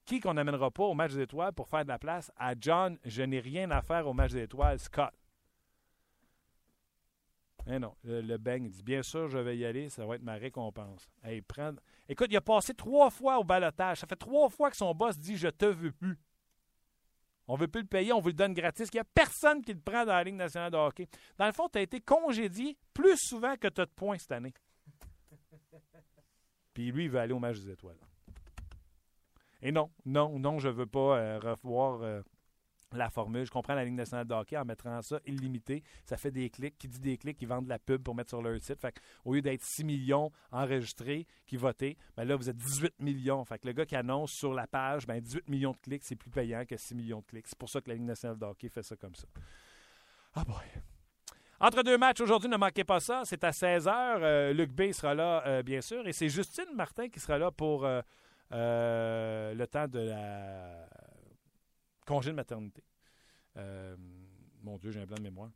qui 0.07 0.19
qu'on 0.19 0.33
n'amènera 0.33 0.71
pas 0.71 0.85
au 0.85 0.95
match 0.95 1.13
des 1.13 1.21
étoiles 1.21 1.53
pour 1.53 1.69
faire 1.69 1.85
de 1.85 1.91
la 1.91 1.99
place 1.99 2.33
à 2.37 2.55
John, 2.59 2.97
je 3.05 3.23
n'ai 3.23 3.41
rien 3.41 3.71
à 3.71 3.83
faire 3.83 4.09
au 4.09 4.15
match 4.15 4.33
des 4.33 4.45
étoiles, 4.45 4.79
Scott. 4.79 5.13
Eh 7.67 7.79
non, 7.79 7.95
le, 8.03 8.23
le 8.23 8.39
bang, 8.39 8.67
dit 8.67 8.83
bien 8.83 9.03
sûr, 9.03 9.29
je 9.29 9.37
vais 9.37 9.59
y 9.59 9.67
aller, 9.67 9.91
ça 9.91 10.07
va 10.07 10.15
être 10.15 10.23
ma 10.23 10.37
récompense. 10.37 11.07
Hey, 11.23 11.43
prend... 11.43 11.75
Écoute, 12.09 12.29
il 12.31 12.37
a 12.39 12.41
passé 12.41 12.73
trois 12.73 13.11
fois 13.11 13.39
au 13.39 13.45
balotage. 13.45 13.99
Ça 13.99 14.07
fait 14.07 14.17
trois 14.17 14.49
fois 14.49 14.71
que 14.71 14.77
son 14.77 14.95
boss 14.95 15.19
dit 15.19 15.37
Je 15.37 15.49
te 15.49 15.67
veux 15.67 15.93
plus. 15.93 16.19
On 17.53 17.57
veut 17.57 17.67
plus 17.67 17.81
le 17.81 17.89
payer, 17.89 18.13
on 18.13 18.21
vous 18.21 18.29
le 18.29 18.35
donne 18.35 18.55
gratis. 18.55 18.89
Il 18.93 18.97
n'y 18.97 19.01
a 19.01 19.05
personne 19.05 19.61
qui 19.61 19.73
le 19.73 19.81
prend 19.81 20.05
dans 20.05 20.13
la 20.13 20.23
Ligue 20.23 20.37
nationale 20.37 20.71
de 20.71 20.77
hockey. 20.77 21.09
Dans 21.37 21.47
le 21.47 21.53
fond, 21.53 21.69
tu 21.69 21.79
as 21.79 21.83
été 21.83 22.01
congédié 22.01 22.77
plus 22.95 23.17
souvent 23.17 23.57
que 23.57 23.67
tu 23.67 23.81
as 23.81 23.87
de 23.87 23.91
points 23.91 24.19
cette 24.19 24.31
année. 24.31 24.55
Puis 26.75 26.93
lui, 26.93 27.07
il 27.07 27.11
veut 27.11 27.19
aller 27.19 27.33
au 27.33 27.41
match 27.41 27.59
des 27.59 27.73
étoiles. 27.73 27.99
Et 29.63 29.73
non, 29.73 29.91
non, 30.07 30.39
non, 30.39 30.61
je 30.61 30.69
ne 30.69 30.75
veux 30.75 30.87
pas 30.87 31.19
euh, 31.19 31.41
revoir 31.41 32.03
euh, 32.03 32.23
la 32.99 33.11
formule. 33.11 33.45
Je 33.45 33.51
comprends 33.51 33.75
la 33.75 33.85
Ligue 33.85 33.95
nationale 33.95 34.27
de 34.27 34.35
hockey 34.35 34.57
en 34.57 34.65
mettant 34.65 35.01
ça 35.03 35.21
illimité. 35.27 35.83
Ça 36.05 36.17
fait 36.17 36.31
des 36.31 36.51
clics. 36.51 36.77
Qui 36.79 36.89
dit 36.89 37.01
des 37.01 37.17
clics, 37.17 37.39
ils 37.41 37.49
vendent 37.49 37.65
de 37.65 37.71
la 37.71 37.79
pub 37.79 38.03
pour 38.03 38.15
mettre 38.15 38.31
sur 38.31 38.43
leur 38.43 38.61
site. 38.61 38.81
Fait 38.81 38.95
au 39.25 39.35
lieu 39.35 39.43
d'être 39.43 39.63
6 39.63 39.85
millions 39.85 40.31
enregistrés 40.51 41.27
qui 41.47 41.57
votaient, 41.57 41.97
ben 42.17 42.25
là, 42.25 42.37
vous 42.37 42.49
êtes 42.49 42.57
18 42.57 43.01
millions. 43.01 43.45
Fait 43.45 43.65
le 43.65 43.73
gars 43.73 43.87
qui 43.87 43.97
annonce 43.97 44.33
sur 44.33 44.53
la 44.53 44.67
page, 44.67 45.07
ben 45.07 45.21
18 45.21 45.49
millions 45.49 45.73
de 45.73 45.79
clics, 45.79 46.05
c'est 46.05 46.17
plus 46.17 46.31
payant 46.31 46.65
que 46.65 46.77
6 46.77 46.95
millions 46.95 47.21
de 47.21 47.27
clics. 47.27 47.47
C'est 47.47 47.59
pour 47.59 47.69
ça 47.69 47.81
que 47.81 47.89
la 47.89 47.95
Ligue 47.95 48.05
nationale 48.05 48.39
de 48.39 48.45
hockey 48.45 48.69
fait 48.69 48.83
ça 48.83 48.97
comme 48.97 49.15
ça. 49.15 49.27
Ah 50.35 50.45
boy. 50.45 50.65
Entre 51.63 51.83
deux 51.83 51.99
matchs 51.99 52.23
aujourd'hui, 52.23 52.49
ne 52.49 52.57
manquez 52.57 52.85
pas 52.85 53.01
ça. 53.01 53.21
C'est 53.25 53.45
à 53.45 53.51
16h. 53.51 54.53
Luc 54.53 54.73
B 54.73 54.93
sera 54.93 55.15
là, 55.15 55.43
euh, 55.47 55.63
bien 55.63 55.83
sûr. 55.83 56.07
Et 56.07 56.13
c'est 56.13 56.31
Justine 56.31 56.75
Martin 56.75 57.09
qui 57.09 57.21
sera 57.21 57.37
là 57.37 57.51
pour 57.51 57.85
euh, 57.85 58.01
euh, 58.53 59.53
le 59.53 59.67
temps 59.67 59.87
de 59.87 59.99
la 59.99 60.89
congé 62.11 62.31
de 62.31 62.37
maternité. 62.37 62.83
Euh, 63.57 63.95
mon 64.63 64.77
Dieu, 64.79 64.91
j'ai 64.91 65.01
un 65.01 65.07
plan 65.07 65.17
de 65.17 65.23
mémoire. 65.23 65.51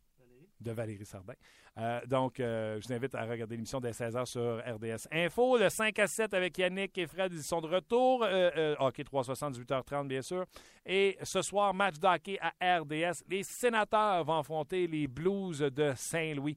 De 0.61 0.71
Valérie 0.71 1.05
Sardin. 1.05 1.35
Euh, 1.77 2.01
donc, 2.07 2.39
euh, 2.39 2.81
je 2.81 2.87
vous 2.87 2.93
invite 2.95 3.15
à 3.17 3.25
regarder 3.25 3.57
l'émission 3.57 3.81
dès 3.81 3.91
16h 3.91 4.25
sur 4.25 4.63
RDS 4.65 5.09
Info. 5.11 5.59
Le 5.59 5.69
5 5.69 5.99
à 5.99 6.07
7 6.07 6.33
avec 6.33 6.57
Yannick 6.57 6.97
et 6.97 7.09
Fred, 7.09 7.33
ils 7.33 7.43
sont 7.43 7.61
de 7.61 7.67
retour. 7.67 8.25
hockey 8.79 9.03
360, 9.03 9.59
18h30, 9.59 10.07
bien 10.07 10.23
sûr. 10.23 10.47
Et 10.87 11.19
ce 11.23 11.43
soir, 11.43 11.75
match 11.75 11.99
d'hockey 11.99 12.39
à 12.41 12.79
RDS. 12.79 13.25
Les 13.29 13.43
sénateurs 13.43 14.25
vont 14.25 14.39
affronter 14.39 14.87
les 14.87 15.09
Blues 15.09 15.59
de 15.59 15.93
Saint-Louis. 15.97 16.57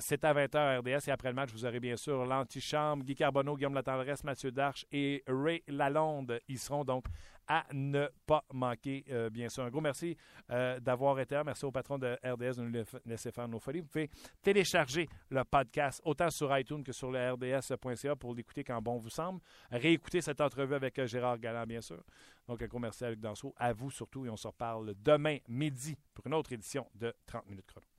C'est 0.00 0.24
à 0.24 0.34
20h 0.34 0.80
RDS 0.80 1.08
et 1.08 1.12
après 1.12 1.28
le 1.28 1.34
match, 1.34 1.50
vous 1.52 1.64
aurez 1.64 1.78
bien 1.78 1.96
sûr 1.96 2.24
l'antichambre, 2.24 3.04
Guy 3.04 3.14
Carbonneau, 3.14 3.56
Guillaume 3.56 3.74
Latendresse, 3.74 4.24
Mathieu 4.24 4.50
Darche 4.50 4.84
et 4.90 5.22
Ray 5.28 5.62
Lalonde. 5.68 6.40
Ils 6.48 6.58
seront 6.58 6.84
donc 6.84 7.04
à 7.48 7.64
ne 7.72 8.08
pas 8.26 8.44
manquer, 8.52 9.04
euh, 9.10 9.30
bien 9.30 9.48
sûr. 9.48 9.64
Un 9.64 9.70
gros 9.70 9.80
merci 9.80 10.16
euh, 10.50 10.80
d'avoir 10.80 11.18
été 11.20 11.34
là. 11.34 11.44
Merci 11.44 11.64
au 11.64 11.70
patron 11.70 11.98
de 11.98 12.18
RDS 12.24 12.56
de 12.56 12.62
nous 12.62 12.84
laisser 13.04 13.30
faire 13.30 13.48
nos 13.48 13.58
folies. 13.58 13.80
Vous 13.80 13.86
pouvez 13.86 14.10
télécharger 14.42 15.08
le 15.30 15.44
podcast 15.44 16.00
autant 16.04 16.30
sur 16.30 16.56
iTunes 16.56 16.82
que 16.82 16.92
sur 16.92 17.10
le 17.10 17.32
RDS.ca 17.32 18.16
pour 18.16 18.34
l'écouter 18.34 18.64
quand 18.64 18.80
bon 18.82 18.96
vous 18.96 19.10
semble. 19.10 19.40
Réécouter 19.70 20.20
cette 20.20 20.40
entrevue 20.40 20.74
avec 20.74 20.98
euh, 20.98 21.06
Gérard 21.06 21.38
Galland, 21.38 21.66
bien 21.66 21.80
sûr. 21.80 22.02
Donc, 22.48 22.62
un 22.62 22.66
gros 22.66 22.78
merci 22.78 23.04
à 23.04 23.10
Luc 23.10 23.20
Danseau, 23.20 23.54
à 23.56 23.72
vous 23.72 23.90
surtout, 23.90 24.26
et 24.26 24.30
on 24.30 24.36
se 24.36 24.46
reparle 24.46 24.94
demain 24.98 25.38
midi 25.48 25.96
pour 26.14 26.26
une 26.26 26.34
autre 26.34 26.52
édition 26.52 26.86
de 26.94 27.14
30 27.26 27.48
minutes 27.48 27.66
chrono. 27.66 27.95